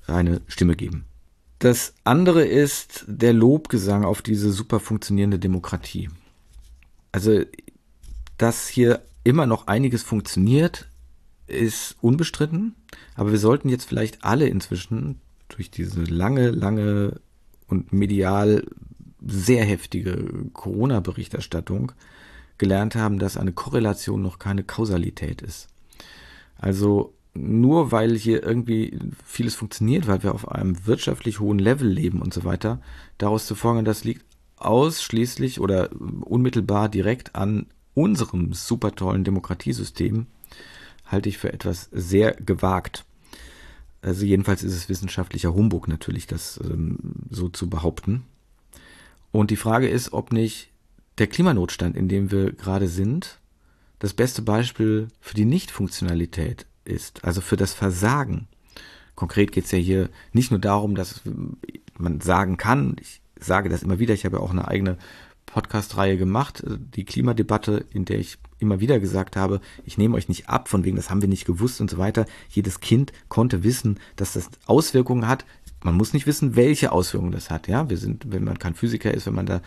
eine 0.07 0.41
Stimme 0.47 0.75
geben. 0.75 1.05
Das 1.59 1.93
andere 2.03 2.43
ist 2.43 3.05
der 3.07 3.33
Lobgesang 3.33 4.03
auf 4.03 4.21
diese 4.21 4.51
super 4.51 4.79
funktionierende 4.79 5.37
Demokratie. 5.37 6.09
Also, 7.11 7.43
dass 8.37 8.67
hier 8.67 9.03
immer 9.23 9.45
noch 9.45 9.67
einiges 9.67 10.01
funktioniert, 10.01 10.87
ist 11.45 11.97
unbestritten, 12.01 12.75
aber 13.15 13.31
wir 13.31 13.37
sollten 13.37 13.69
jetzt 13.69 13.85
vielleicht 13.85 14.23
alle 14.23 14.47
inzwischen 14.47 15.19
durch 15.49 15.69
diese 15.69 16.03
lange, 16.03 16.49
lange 16.49 17.19
und 17.71 17.93
medial 17.93 18.65
sehr 19.25 19.63
heftige 19.63 20.49
Corona-Berichterstattung 20.53 21.91
gelernt 22.57 22.95
haben, 22.95 23.17
dass 23.19 23.37
eine 23.37 23.53
Korrelation 23.53 24.21
noch 24.21 24.39
keine 24.39 24.63
Kausalität 24.63 25.41
ist. 25.41 25.67
Also 26.57 27.13
nur 27.33 27.91
weil 27.91 28.15
hier 28.17 28.43
irgendwie 28.43 28.99
vieles 29.25 29.55
funktioniert, 29.55 30.07
weil 30.07 30.21
wir 30.23 30.33
auf 30.33 30.49
einem 30.49 30.85
wirtschaftlich 30.85 31.39
hohen 31.39 31.59
Level 31.59 31.87
leben 31.87 32.21
und 32.21 32.33
so 32.33 32.43
weiter, 32.43 32.81
daraus 33.17 33.45
zu 33.45 33.55
folgen, 33.55 33.85
das 33.85 34.03
liegt 34.03 34.25
ausschließlich 34.57 35.59
oder 35.59 35.89
unmittelbar 36.21 36.89
direkt 36.89 37.35
an 37.35 37.67
unserem 37.93 38.53
super 38.53 38.95
tollen 38.95 39.23
Demokratiesystem, 39.23 40.27
halte 41.05 41.29
ich 41.29 41.37
für 41.37 41.51
etwas 41.51 41.89
sehr 41.91 42.33
gewagt. 42.33 43.05
Also 44.01 44.25
jedenfalls 44.25 44.63
ist 44.63 44.75
es 44.75 44.89
wissenschaftlicher 44.89 45.53
Humbug 45.53 45.87
natürlich, 45.87 46.27
das 46.27 46.59
ähm, 46.63 46.97
so 47.29 47.49
zu 47.49 47.69
behaupten. 47.69 48.23
Und 49.31 49.51
die 49.51 49.57
Frage 49.57 49.87
ist, 49.87 50.13
ob 50.13 50.33
nicht 50.33 50.69
der 51.17 51.27
Klimanotstand, 51.27 51.95
in 51.95 52.07
dem 52.07 52.31
wir 52.31 52.51
gerade 52.53 52.87
sind, 52.87 53.39
das 53.99 54.13
beste 54.13 54.41
Beispiel 54.41 55.07
für 55.19 55.35
die 55.35 55.45
Nichtfunktionalität 55.45 56.65
ist, 56.83 57.23
also 57.23 57.41
für 57.41 57.57
das 57.57 57.73
Versagen. 57.73 58.47
Konkret 59.15 59.51
geht 59.51 59.65
es 59.65 59.71
ja 59.71 59.77
hier 59.77 60.09
nicht 60.33 60.49
nur 60.49 60.59
darum, 60.59 60.95
dass 60.95 61.21
man 61.97 62.21
sagen 62.21 62.57
kann, 62.57 62.95
ich 62.99 63.21
sage 63.39 63.69
das 63.69 63.83
immer 63.83 63.99
wieder, 63.99 64.13
ich 64.15 64.25
habe 64.25 64.37
ja 64.37 64.43
auch 64.43 64.49
eine 64.49 64.67
eigene 64.67 64.97
Podcast-Reihe 65.51 66.17
gemacht, 66.17 66.61
äh, 66.61 66.77
die 66.95 67.05
Klimadebatte, 67.05 67.85
in 67.91 68.05
der 68.05 68.19
ich 68.19 68.37
immer 68.59 68.79
wieder 68.79 68.99
gesagt 68.99 69.35
habe, 69.35 69.59
ich 69.85 69.97
nehme 69.97 70.15
euch 70.15 70.29
nicht 70.29 70.49
ab, 70.49 70.69
von 70.69 70.83
wegen, 70.83 70.95
das 70.95 71.09
haben 71.09 71.21
wir 71.21 71.29
nicht 71.29 71.45
gewusst 71.45 71.81
und 71.81 71.89
so 71.89 71.97
weiter. 71.97 72.25
Jedes 72.49 72.79
Kind 72.79 73.11
konnte 73.27 73.63
wissen, 73.63 73.99
dass 74.15 74.33
das 74.33 74.49
Auswirkungen 74.65 75.27
hat. 75.27 75.45
Man 75.83 75.95
muss 75.95 76.13
nicht 76.13 76.27
wissen, 76.27 76.55
welche 76.55 76.91
Auswirkungen 76.91 77.31
das 77.31 77.49
hat. 77.49 77.67
Ja, 77.67 77.89
wir 77.89 77.97
sind, 77.97 78.31
wenn 78.31 78.43
man 78.43 78.59
kein 78.59 78.75
Physiker 78.75 79.11
ist, 79.11 79.25
wenn 79.25 79.33
man 79.33 79.47
da 79.47 79.61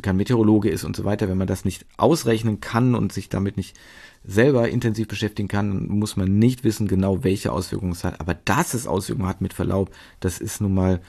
kein 0.00 0.16
Meteorologe 0.16 0.70
ist 0.70 0.84
und 0.84 0.94
so 0.94 1.04
weiter, 1.04 1.28
wenn 1.28 1.38
man 1.38 1.48
das 1.48 1.64
nicht 1.64 1.86
ausrechnen 1.96 2.60
kann 2.60 2.94
und 2.94 3.12
sich 3.12 3.28
damit 3.28 3.56
nicht 3.56 3.76
selber 4.24 4.68
intensiv 4.68 5.08
beschäftigen 5.08 5.48
kann, 5.48 5.88
muss 5.88 6.16
man 6.16 6.38
nicht 6.38 6.62
wissen 6.62 6.86
genau, 6.86 7.24
welche 7.24 7.50
Auswirkungen 7.50 7.92
es 7.92 8.04
hat. 8.04 8.20
Aber 8.20 8.34
dass 8.34 8.74
es 8.74 8.86
Auswirkungen 8.86 9.28
hat, 9.28 9.40
mit 9.40 9.54
Verlaub, 9.54 9.90
das 10.20 10.38
ist 10.38 10.60
nun 10.60 10.74
mal 10.74 11.00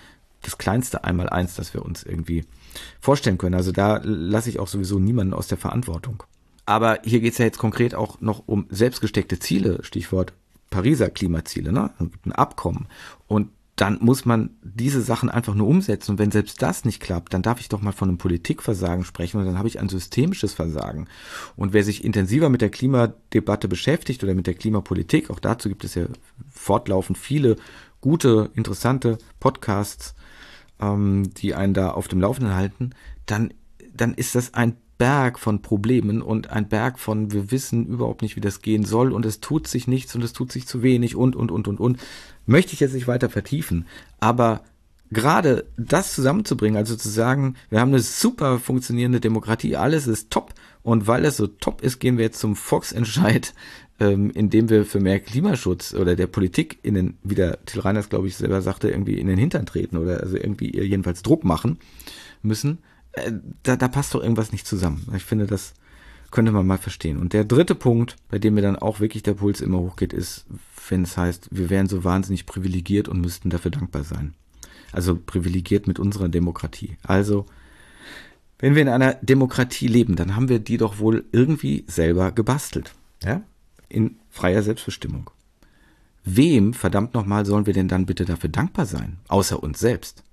das 0.42 0.58
kleinste 0.58 1.04
Einmaleins, 1.04 1.56
das 1.56 1.74
wir 1.76 1.86
uns 1.86 2.04
irgendwie 2.04 2.46
vorstellen 3.00 3.38
können. 3.38 3.56
Also 3.56 3.72
da 3.72 4.02
lasse 4.04 4.50
ich 4.50 4.60
auch 4.60 4.68
sowieso 4.68 5.00
niemanden 5.00 5.34
aus 5.34 5.48
der 5.48 5.58
Verantwortung. 5.58 6.24
Aber 6.66 7.00
hier 7.04 7.20
geht 7.20 7.34
es 7.34 7.38
ja 7.38 7.46
jetzt 7.46 7.60
konkret 7.60 7.94
auch 7.96 8.22
noch 8.22 8.44
um 8.48 8.66
selbstgesteckte 8.70 9.40
Ziele, 9.40 9.84
Stichwort 9.84 10.34
Pariser 10.70 11.10
Klimaziele, 11.10 11.72
ne? 11.72 11.92
ein 12.00 12.32
Abkommen. 12.32 12.88
Und 13.28 13.50
dann 13.76 13.98
muss 14.02 14.26
man 14.26 14.52
diese 14.64 15.02
Sachen 15.02 15.30
einfach 15.30 15.54
nur 15.54 15.68
umsetzen. 15.68 16.12
Und 16.12 16.20
wenn 16.20 16.32
selbst 16.32 16.62
das 16.62 16.86
nicht 16.86 17.02
klappt, 17.02 17.34
dann 17.34 17.42
darf 17.42 17.60
ich 17.60 17.68
doch 17.68 17.82
mal 17.82 17.92
von 17.92 18.08
einem 18.08 18.18
Politikversagen 18.18 19.04
sprechen 19.04 19.40
und 19.40 19.46
dann 19.46 19.58
habe 19.58 19.68
ich 19.68 19.80
ein 19.80 19.90
systemisches 19.90 20.54
Versagen. 20.54 21.08
Und 21.58 21.74
wer 21.74 21.84
sich 21.84 22.04
intensiver 22.04 22.50
mit 22.50 22.62
der 22.62 22.70
Klimadebatte 22.70 23.68
beschäftigt 23.68 24.24
oder 24.24 24.34
mit 24.34 24.48
der 24.48 24.54
Klimapolitik, 24.54 25.30
auch 25.30 25.40
dazu 25.40 25.68
gibt 25.68 25.84
es 25.84 25.96
ja 25.96 26.06
fortlaufend 26.50 27.18
viele 27.18 27.58
gute, 28.00 28.50
interessante 28.54 29.18
Podcasts, 29.40 30.16
ähm, 30.80 31.30
die 31.36 31.56
einen 31.56 31.74
da 31.74 31.92
auf 31.92 32.08
dem 32.08 32.20
Laufenden 32.22 32.56
halten, 32.56 32.92
dann, 33.26 33.54
dann 33.94 34.14
ist 34.14 34.36
das 34.36 34.54
ein 34.54 34.76
Berg 34.98 35.40
von 35.40 35.62
Problemen 35.62 36.22
und 36.22 36.50
ein 36.50 36.70
Berg 36.70 37.00
von, 37.00 37.32
wir 37.32 37.52
wissen 37.52 37.88
überhaupt 37.88 38.22
nicht, 38.22 38.36
wie 38.36 38.42
das 38.42 38.62
gehen 38.62 38.86
soll 38.86 39.12
und 39.12 39.26
es 39.26 39.42
tut 39.42 39.68
sich 39.68 39.88
nichts 39.88 40.16
und 40.16 40.24
es 40.24 40.34
tut 40.34 40.52
sich 40.52 40.68
zu 40.68 40.84
wenig 40.84 41.16
und, 41.16 41.36
und, 41.36 41.52
und, 41.52 41.68
und, 41.68 41.80
und. 41.80 42.00
Möchte 42.46 42.74
ich 42.74 42.80
jetzt 42.80 42.94
nicht 42.94 43.08
weiter 43.08 43.30
vertiefen, 43.30 43.86
aber 44.20 44.62
gerade 45.12 45.66
das 45.78 46.14
zusammenzubringen, 46.14 46.78
also 46.78 46.96
zu 46.96 47.10
sagen, 47.10 47.56
wir 47.70 47.80
haben 47.80 47.90
eine 47.90 48.02
super 48.02 48.60
funktionierende 48.60 49.20
Demokratie, 49.20 49.76
alles 49.76 50.08
ist 50.08 50.32
top 50.32 50.54
und 50.86 51.08
weil 51.08 51.26
es 51.26 51.36
so 51.36 51.48
top 51.48 51.82
ist, 51.82 52.00
gehen 52.00 52.18
wir 52.18 52.24
jetzt 52.26 52.40
zum 52.40 52.56
Volksentscheid, 52.56 53.54
ähm, 54.00 54.32
indem 54.32 54.70
wir 54.70 54.86
für 54.86 55.00
mehr 55.00 55.20
Klimaschutz 55.20 55.94
oder 55.94 56.16
der 56.16 56.28
Politik 56.28 56.80
in 56.84 56.94
den, 56.94 57.18
wie 57.24 57.36
der 57.36 57.64
Till 57.66 57.82
Reiners, 57.82 58.10
glaube 58.10 58.28
ich, 58.28 58.38
selber 58.38 58.62
sagte, 58.62 58.90
irgendwie 58.90 59.20
in 59.20 59.28
den 59.28 59.38
Hintern 59.38 59.66
treten 59.66 59.98
oder 59.98 60.22
also 60.22 60.38
irgendwie 60.38 60.78
jedenfalls 60.80 61.22
Druck 61.22 61.44
machen 61.44 61.80
müssen 62.42 62.80
äh, 63.16 63.32
da, 63.64 63.76
da 63.76 63.88
passt 63.88 64.14
doch 64.14 64.22
irgendwas 64.22 64.52
nicht 64.52 64.68
zusammen. 64.68 65.08
Ich 65.16 65.24
finde, 65.24 65.48
das 65.48 65.74
könnte 66.32 66.52
man 66.52 66.68
mal 66.68 66.78
verstehen. 66.78 67.18
Und 67.18 67.34
der 67.34 67.46
dritte 67.46 67.76
Punkt, 67.76 68.18
bei 68.30 68.40
dem 68.40 68.56
mir 68.56 68.62
dann 68.62 68.76
auch 68.76 69.00
wirklich 69.00 69.24
der 69.24 69.36
Puls 69.36 69.62
immer 69.62 69.80
hochgeht, 69.80 70.14
ist, 70.14 70.46
wenn 70.90 71.04
es 71.04 71.18
heißt, 71.18 71.50
wir 71.52 71.70
wären 71.70 71.88
so 71.88 72.04
wahnsinnig 72.04 72.46
privilegiert 72.46 73.08
und 73.08 73.22
müssten 73.22 73.50
dafür 73.50 73.72
dankbar 73.72 74.04
sein. 74.04 74.34
Also 74.92 75.18
privilegiert 75.18 75.88
mit 75.88 76.00
unserer 76.00 76.30
Demokratie. 76.30 76.98
Also, 77.04 77.46
wenn 78.66 78.74
wir 78.74 78.82
in 78.82 78.90
einer 78.90 79.14
Demokratie 79.22 79.86
leben, 79.86 80.16
dann 80.16 80.36
haben 80.36 80.50
wir 80.50 80.58
die 80.58 80.78
doch 80.78 80.98
wohl 80.98 81.24
irgendwie 81.32 81.84
selber 81.86 82.32
gebastelt. 82.32 82.96
Ja? 83.24 83.44
In 83.90 84.16
freier 84.32 84.64
Selbstbestimmung. 84.64 85.30
wem, 86.24 86.74
verdammt 86.74 87.14
nochmal, 87.14 87.46
sollen 87.46 87.68
wir 87.68 87.74
denn 87.74 87.88
dann 87.88 88.08
bitte 88.08 88.26
dafür 88.26 88.50
dankbar 88.50 88.88
sein? 88.88 89.18
Außer 89.28 89.62
uns 89.62 89.78
selbst. 89.78 90.24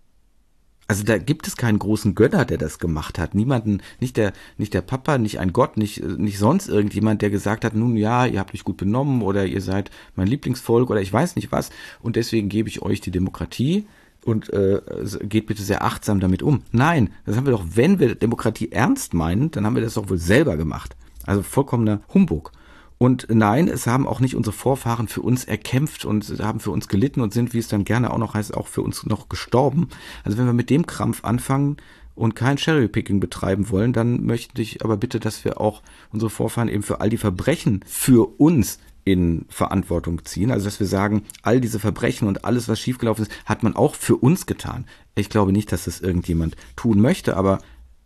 Also 0.89 1.05
da 1.05 1.19
gibt 1.19 1.47
es 1.47 1.59
keinen 1.59 1.79
großen 1.79 2.15
Gönner, 2.15 2.47
der 2.47 2.57
das 2.57 2.79
gemacht 2.79 3.19
hat. 3.19 3.35
Niemanden, 3.35 3.83
nicht 4.01 4.17
der, 4.17 4.33
nicht 4.57 4.73
der 4.73 4.81
Papa, 4.81 5.19
nicht 5.19 5.39
ein 5.39 5.53
Gott, 5.53 5.77
nicht, 5.77 6.03
nicht 6.03 6.39
sonst 6.39 6.69
irgendjemand, 6.69 7.21
der 7.21 7.29
gesagt 7.29 7.67
hat, 7.67 7.75
nun 7.75 7.99
ja, 7.99 8.25
ihr 8.25 8.41
habt 8.41 8.55
euch 8.55 8.65
gut 8.65 8.79
benommen 8.79 9.21
oder 9.21 9.45
ihr 9.45 9.61
seid 9.61 9.91
mein 10.17 10.27
Lieblingsvolk 10.27 10.89
oder 10.89 11.03
ich 11.03 11.13
weiß 11.13 11.37
nicht 11.37 11.53
was 11.53 11.69
und 12.01 12.17
deswegen 12.17 12.49
gebe 12.49 12.71
ich 12.71 12.81
euch 12.81 13.03
die 13.03 13.11
Demokratie 13.11 13.87
und 14.25 14.53
äh, 14.53 14.81
geht 15.23 15.47
bitte 15.47 15.63
sehr 15.63 15.85
achtsam 15.85 16.21
damit 16.21 16.43
um. 16.43 16.63
Nein, 16.73 17.11
das 17.27 17.37
haben 17.37 17.47
wir 17.47 17.53
doch, 17.53 17.65
wenn 17.75 17.99
wir 17.99 18.15
Demokratie 18.15 18.71
ernst 18.71 19.15
meinen, 19.15 19.51
dann 19.51 19.67
haben 19.67 19.75
wir 19.75 19.83
das 19.83 19.95
doch 19.95 20.09
wohl 20.09 20.19
selber 20.19 20.57
gemacht. 20.57 20.97
Also 21.27 21.43
vollkommener 21.43 22.01
Humbug. 22.13 22.53
Und 22.99 23.27
nein, 23.31 23.67
es 23.67 23.89
haben 23.89 24.07
auch 24.07 24.21
nicht 24.21 24.37
unsere 24.37 24.55
Vorfahren 24.55 25.09
für 25.09 25.23
uns 25.23 25.45
erkämpft 25.45 26.05
und 26.05 26.25
haben 26.41 26.61
für 26.61 26.71
uns 26.71 26.87
gelitten 26.87 27.21
und 27.21 27.33
sind, 27.33 27.53
wie 27.53 27.59
es 27.59 27.67
dann 27.67 27.85
gerne 27.85 28.13
auch 28.13 28.19
noch 28.19 28.35
heißt, 28.35 28.55
auch 28.55 28.69
für 28.69 28.83
uns 28.83 29.05
noch 29.07 29.29
gestorben. 29.29 29.89
Also 30.23 30.39
wenn 30.39 30.47
wir 30.47 30.53
mit 30.53 30.71
dem 30.71 30.87
Krampf 30.87 31.25
anfangen 31.25 31.79
und 32.15 32.37
kein 32.37 32.59
Cherrypicking 32.59 33.19
betreiben 33.19 33.71
wollen, 33.71 33.93
dann 33.93 34.25
möchte 34.25 34.63
ich 34.63 34.85
aber 34.85 34.97
bitte, 34.97 35.19
dass 35.19 35.45
wir 35.45 35.61
auch 35.61 35.83
unsere 36.13 36.31
Vorfahren 36.31 36.69
eben 36.69 36.85
für 36.85 37.01
all 37.01 37.11
die 37.11 37.17
Verbrechen 37.17 37.81
für 37.87 38.39
uns 38.41 38.79
in 39.05 39.47
Verantwortung 39.49 40.25
ziehen. 40.25 40.51
Also 40.51 40.67
dass 40.67 40.81
wir 40.81 40.87
sagen, 40.87 41.25
all 41.43 41.61
diese 41.61 41.79
Verbrechen 41.79 42.29
und 42.29 42.45
alles, 42.45 42.69
was 42.69 42.81
schiefgelaufen 42.81 43.25
ist, 43.25 43.33
hat 43.45 43.63
man 43.63 43.75
auch 43.75 43.95
für 43.95 44.17
uns 44.17 44.47
getan. 44.47 44.87
Ich 45.15 45.29
glaube 45.29 45.53
nicht, 45.53 45.73
dass 45.73 45.85
das 45.85 46.01
irgendjemand 46.01 46.57
tun 46.77 47.01
möchte, 47.01 47.37
aber 47.37 47.59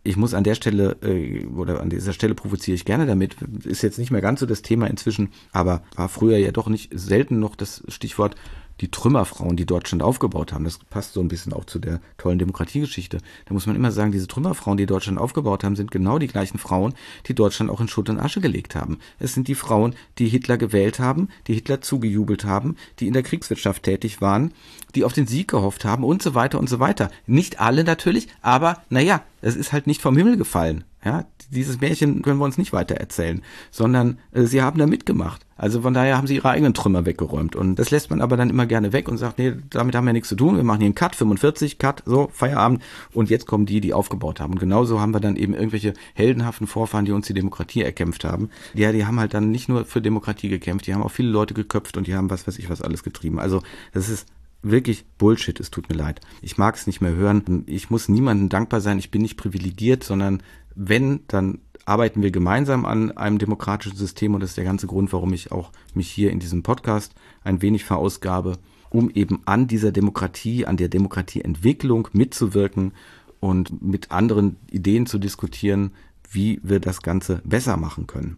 ich 0.03 0.15
muss 0.15 0.33
an 0.33 0.43
der 0.43 0.55
Stelle 0.55 0.95
äh, 1.01 1.45
oder 1.45 1.81
an 1.81 1.89
dieser 1.89 2.13
Stelle 2.13 2.33
provoziere 2.33 2.75
ich 2.75 2.85
gerne 2.85 3.05
damit. 3.05 3.35
Ist 3.65 3.81
jetzt 3.81 3.99
nicht 3.99 4.11
mehr 4.11 4.21
ganz 4.21 4.39
so 4.39 4.45
das 4.45 4.61
Thema 4.61 4.87
inzwischen, 4.87 5.29
aber 5.51 5.83
war 5.95 6.07
früher 6.07 6.37
ja 6.37 6.51
doch 6.51 6.69
nicht 6.69 6.91
selten 6.97 7.39
noch 7.39 7.55
das 7.55 7.83
Stichwort 7.89 8.35
die 8.81 8.91
Trümmerfrauen, 8.91 9.55
die 9.55 9.65
Deutschland 9.65 10.03
aufgebaut 10.03 10.53
haben. 10.53 10.63
Das 10.63 10.79
passt 10.89 11.13
so 11.13 11.21
ein 11.21 11.27
bisschen 11.27 11.53
auch 11.53 11.65
zu 11.65 11.79
der 11.79 11.99
tollen 12.17 12.39
Demokratiegeschichte. 12.39 13.19
Da 13.45 13.53
muss 13.53 13.65
man 13.65 13.75
immer 13.75 13.91
sagen, 13.91 14.11
diese 14.11 14.27
Trümmerfrauen, 14.27 14.77
die 14.77 14.85
Deutschland 14.85 15.19
aufgebaut 15.19 15.63
haben, 15.63 15.75
sind 15.75 15.91
genau 15.91 16.19
die 16.19 16.27
gleichen 16.27 16.57
Frauen, 16.57 16.93
die 17.27 17.35
Deutschland 17.35 17.71
auch 17.71 17.81
in 17.81 17.87
Schutt 17.87 18.09
und 18.09 18.19
Asche 18.19 18.41
gelegt 18.41 18.75
haben. 18.75 18.99
Es 19.19 19.33
sind 19.33 19.47
die 19.47 19.55
Frauen, 19.55 19.95
die 20.17 20.27
Hitler 20.27 20.57
gewählt 20.57 20.99
haben, 20.99 21.29
die 21.47 21.53
Hitler 21.53 21.81
zugejubelt 21.81 22.45
haben, 22.45 22.75
die 22.99 23.07
in 23.07 23.13
der 23.13 23.23
Kriegswirtschaft 23.23 23.83
tätig 23.83 24.21
waren, 24.21 24.53
die 24.95 25.03
auf 25.03 25.13
den 25.13 25.27
Sieg 25.27 25.49
gehofft 25.49 25.85
haben 25.85 26.03
und 26.03 26.21
so 26.21 26.35
weiter 26.35 26.59
und 26.59 26.69
so 26.69 26.79
weiter. 26.79 27.09
Nicht 27.25 27.59
alle 27.59 27.83
natürlich, 27.83 28.27
aber 28.41 28.81
naja, 28.89 29.21
es 29.41 29.55
ist 29.55 29.71
halt 29.71 29.87
nicht 29.87 30.01
vom 30.01 30.17
Himmel 30.17 30.37
gefallen. 30.37 30.83
Ja, 31.07 31.23
dieses 31.53 31.79
Märchen 31.79 32.21
können 32.21 32.37
wir 32.37 32.43
uns 32.43 32.57
nicht 32.57 32.73
weiter 32.73 32.95
erzählen, 32.95 33.41
sondern 33.71 34.19
äh, 34.33 34.43
sie 34.43 34.61
haben 34.61 34.77
da 34.77 34.87
mitgemacht. 34.87 35.45
Also 35.55 35.81
von 35.81 35.93
daher 35.93 36.17
haben 36.17 36.27
sie 36.27 36.35
ihre 36.35 36.49
eigenen 36.49 36.73
Trümmer 36.73 37.05
weggeräumt. 37.05 37.55
Und 37.55 37.75
das 37.75 37.91
lässt 37.91 38.09
man 38.09 38.19
aber 38.19 38.35
dann 38.35 38.49
immer 38.49 38.65
gerne 38.65 38.91
weg 38.91 39.07
und 39.07 39.17
sagt, 39.17 39.39
nee, 39.39 39.53
damit 39.69 39.95
haben 39.95 40.05
wir 40.05 40.11
nichts 40.11 40.27
zu 40.27 40.35
tun. 40.35 40.57
Wir 40.57 40.65
machen 40.65 40.79
hier 40.79 40.87
einen 40.87 40.95
Cut, 40.95 41.15
45, 41.15 41.79
Cut, 41.79 42.03
so, 42.05 42.27
Feierabend. 42.33 42.83
Und 43.13 43.29
jetzt 43.29 43.47
kommen 43.47 43.65
die, 43.65 43.79
die 43.79 43.93
aufgebaut 43.93 44.41
haben. 44.41 44.51
Und 44.51 44.59
genauso 44.59 44.99
haben 44.99 45.13
wir 45.13 45.21
dann 45.21 45.37
eben 45.37 45.53
irgendwelche 45.53 45.93
heldenhaften 46.13 46.67
Vorfahren, 46.67 47.05
die 47.05 47.13
uns 47.13 47.27
die 47.27 47.33
Demokratie 47.33 47.83
erkämpft 47.83 48.25
haben. 48.25 48.49
Ja, 48.73 48.91
die 48.91 49.05
haben 49.05 49.17
halt 49.17 49.33
dann 49.33 49.49
nicht 49.49 49.69
nur 49.69 49.85
für 49.85 50.01
Demokratie 50.01 50.49
gekämpft, 50.49 50.87
die 50.87 50.93
haben 50.93 51.03
auch 51.03 51.11
viele 51.11 51.29
Leute 51.29 51.53
geköpft 51.53 51.95
und 51.95 52.05
die 52.05 52.15
haben 52.15 52.29
was 52.29 52.45
weiß 52.45 52.59
ich 52.59 52.69
was 52.69 52.81
alles 52.81 53.01
getrieben. 53.01 53.39
Also 53.39 53.63
das 53.93 54.09
ist 54.09 54.27
wirklich 54.61 55.05
Bullshit, 55.17 55.59
es 55.59 55.71
tut 55.71 55.89
mir 55.89 55.95
leid. 55.95 56.21
Ich 56.41 56.57
mag 56.57 56.75
es 56.75 56.87
nicht 56.87 57.01
mehr 57.01 57.15
hören. 57.15 57.63
Ich 57.67 57.89
muss 57.89 58.09
niemandem 58.09 58.49
dankbar 58.49 58.81
sein, 58.81 58.99
ich 58.99 59.11
bin 59.11 59.21
nicht 59.21 59.37
privilegiert, 59.37 60.03
sondern 60.03 60.41
wenn, 60.77 61.21
dann 61.27 61.59
arbeiten 61.85 62.21
wir 62.21 62.31
gemeinsam 62.31 62.85
an 62.85 63.11
einem 63.17 63.39
demokratischen 63.39 63.97
System 63.97 64.33
und 64.33 64.41
das 64.41 64.51
ist 64.51 64.57
der 64.57 64.63
ganze 64.63 64.87
Grund, 64.87 65.11
warum 65.11 65.33
ich 65.33 65.51
auch 65.51 65.71
mich 65.93 66.09
hier 66.09 66.31
in 66.31 66.39
diesem 66.39 66.61
Podcast 66.61 67.15
ein 67.43 67.61
wenig 67.61 67.83
verausgabe, 67.83 68.57
um 68.89 69.09
eben 69.09 69.41
an 69.45 69.67
dieser 69.67 69.91
Demokratie, 69.91 70.65
an 70.65 70.77
der 70.77 70.89
Demokratieentwicklung 70.89 72.09
mitzuwirken 72.13 72.93
und 73.39 73.81
mit 73.81 74.11
anderen 74.11 74.57
Ideen 74.69 75.07
zu 75.07 75.17
diskutieren, 75.17 75.91
wie 76.29 76.59
wir 76.61 76.79
das 76.79 77.01
Ganze 77.01 77.41
besser 77.43 77.77
machen 77.77 78.05
können. 78.05 78.37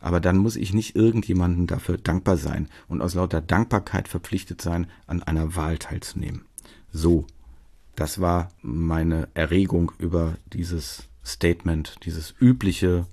Aber 0.00 0.20
dann 0.20 0.36
muss 0.36 0.56
ich 0.56 0.72
nicht 0.72 0.96
irgendjemandem 0.96 1.66
dafür 1.66 1.98
dankbar 1.98 2.36
sein 2.36 2.68
und 2.88 3.02
aus 3.02 3.14
lauter 3.14 3.40
Dankbarkeit 3.40 4.08
verpflichtet 4.08 4.62
sein, 4.62 4.86
an 5.06 5.22
einer 5.22 5.56
Wahl 5.56 5.78
teilzunehmen. 5.78 6.42
So, 6.92 7.26
das 7.96 8.20
war 8.20 8.50
meine 8.62 9.28
Erregung 9.34 9.92
über 9.98 10.36
dieses 10.52 11.08
Statement, 11.24 11.96
dieses 12.04 12.34
übliche 12.40 13.06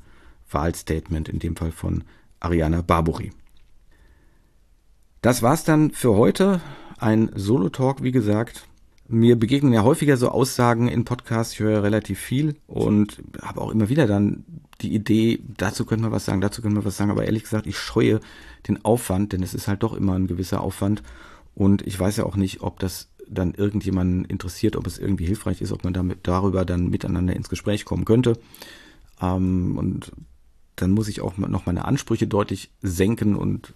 Wahlstatement, 0.49 1.29
in 1.29 1.39
dem 1.39 1.55
Fall 1.55 1.71
von 1.71 2.03
Ariana 2.39 2.81
Barbori. 2.81 3.31
Das 5.21 5.41
war's 5.41 5.63
dann 5.63 5.91
für 5.91 6.15
heute. 6.15 6.61
Ein 6.97 7.31
Solo-Talk, 7.35 8.03
wie 8.03 8.11
gesagt. 8.11 8.67
Mir 9.07 9.37
begegnen 9.37 9.73
ja 9.73 9.83
häufiger 9.83 10.17
so 10.17 10.29
Aussagen 10.29 10.87
in 10.87 11.05
Podcasts, 11.05 11.53
ich 11.53 11.59
höre 11.59 11.83
relativ 11.83 12.19
viel 12.19 12.55
und 12.65 13.21
habe 13.41 13.61
auch 13.61 13.69
immer 13.69 13.89
wieder 13.89 14.07
dann 14.07 14.45
die 14.79 14.95
Idee, 14.95 15.43
dazu 15.57 15.85
können 15.85 16.01
wir 16.01 16.11
was 16.11 16.25
sagen, 16.25 16.41
dazu 16.41 16.61
können 16.61 16.75
wir 16.75 16.85
was 16.85 16.97
sagen, 16.97 17.11
aber 17.11 17.25
ehrlich 17.25 17.43
gesagt, 17.43 17.67
ich 17.67 17.77
scheue 17.77 18.19
den 18.67 18.83
Aufwand, 18.85 19.33
denn 19.33 19.43
es 19.43 19.53
ist 19.53 19.67
halt 19.67 19.83
doch 19.83 19.93
immer 19.93 20.13
ein 20.13 20.27
gewisser 20.27 20.61
Aufwand 20.61 21.03
und 21.53 21.85
ich 21.85 21.99
weiß 21.99 22.17
ja 22.17 22.25
auch 22.25 22.37
nicht, 22.37 22.61
ob 22.61 22.79
das 22.79 23.09
dann 23.31 23.53
irgendjemanden 23.53 24.25
interessiert, 24.25 24.75
ob 24.75 24.85
es 24.85 24.99
irgendwie 24.99 25.25
hilfreich 25.25 25.61
ist, 25.61 25.71
ob 25.71 25.83
man 25.83 25.93
damit 25.93 26.19
darüber 26.23 26.65
dann 26.65 26.89
miteinander 26.89 27.35
ins 27.35 27.49
Gespräch 27.49 27.85
kommen 27.85 28.05
könnte. 28.05 28.37
Ähm, 29.21 29.77
und 29.77 30.11
dann 30.75 30.91
muss 30.91 31.07
ich 31.07 31.21
auch 31.21 31.37
noch 31.37 31.65
meine 31.65 31.85
Ansprüche 31.85 32.27
deutlich 32.27 32.71
senken 32.81 33.35
und 33.35 33.73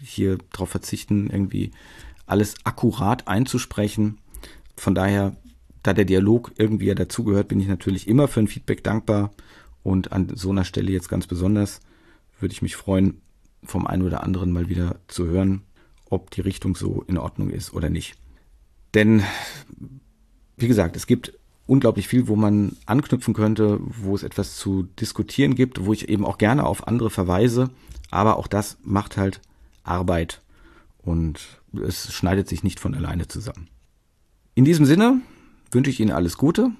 hier 0.00 0.38
darauf 0.52 0.68
verzichten, 0.68 1.28
irgendwie 1.30 1.72
alles 2.26 2.54
akkurat 2.64 3.26
einzusprechen. 3.28 4.18
Von 4.76 4.94
daher, 4.94 5.36
da 5.82 5.92
der 5.92 6.04
Dialog 6.04 6.52
irgendwie 6.56 6.86
ja 6.86 6.94
dazugehört, 6.94 7.48
bin 7.48 7.60
ich 7.60 7.68
natürlich 7.68 8.08
immer 8.08 8.28
für 8.28 8.40
ein 8.40 8.48
Feedback 8.48 8.84
dankbar. 8.84 9.30
Und 9.82 10.12
an 10.12 10.34
so 10.34 10.50
einer 10.50 10.64
Stelle 10.64 10.92
jetzt 10.92 11.08
ganz 11.08 11.26
besonders 11.26 11.80
würde 12.40 12.52
ich 12.52 12.62
mich 12.62 12.76
freuen, 12.76 13.20
vom 13.62 13.86
einen 13.86 14.02
oder 14.02 14.22
anderen 14.22 14.50
mal 14.50 14.68
wieder 14.68 14.96
zu 15.08 15.26
hören, 15.26 15.62
ob 16.08 16.30
die 16.30 16.40
Richtung 16.40 16.76
so 16.76 17.04
in 17.06 17.18
Ordnung 17.18 17.50
ist 17.50 17.72
oder 17.72 17.90
nicht. 17.90 18.16
Denn, 18.94 19.22
wie 20.56 20.68
gesagt, 20.68 20.96
es 20.96 21.06
gibt 21.06 21.32
unglaublich 21.66 22.08
viel, 22.08 22.28
wo 22.28 22.36
man 22.36 22.76
anknüpfen 22.86 23.34
könnte, 23.34 23.78
wo 23.80 24.14
es 24.14 24.22
etwas 24.22 24.56
zu 24.56 24.84
diskutieren 25.00 25.54
gibt, 25.54 25.84
wo 25.84 25.92
ich 25.92 26.08
eben 26.08 26.24
auch 26.24 26.38
gerne 26.38 26.64
auf 26.64 26.86
andere 26.86 27.10
verweise. 27.10 27.70
Aber 28.10 28.36
auch 28.36 28.46
das 28.46 28.78
macht 28.82 29.16
halt 29.16 29.40
Arbeit 29.82 30.42
und 30.98 31.60
es 31.72 32.12
schneidet 32.12 32.48
sich 32.48 32.62
nicht 32.62 32.80
von 32.80 32.94
alleine 32.94 33.28
zusammen. 33.28 33.68
In 34.54 34.64
diesem 34.64 34.86
Sinne 34.86 35.20
wünsche 35.72 35.90
ich 35.90 36.00
Ihnen 36.00 36.12
alles 36.12 36.38
Gute, 36.38 36.70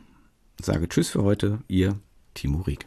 sage 0.62 0.89
Tschüss 0.89 1.11
für 1.11 1.25
heute, 1.25 1.59
Ihr 1.67 1.99
Timo 2.35 2.61
Rieck. 2.61 2.87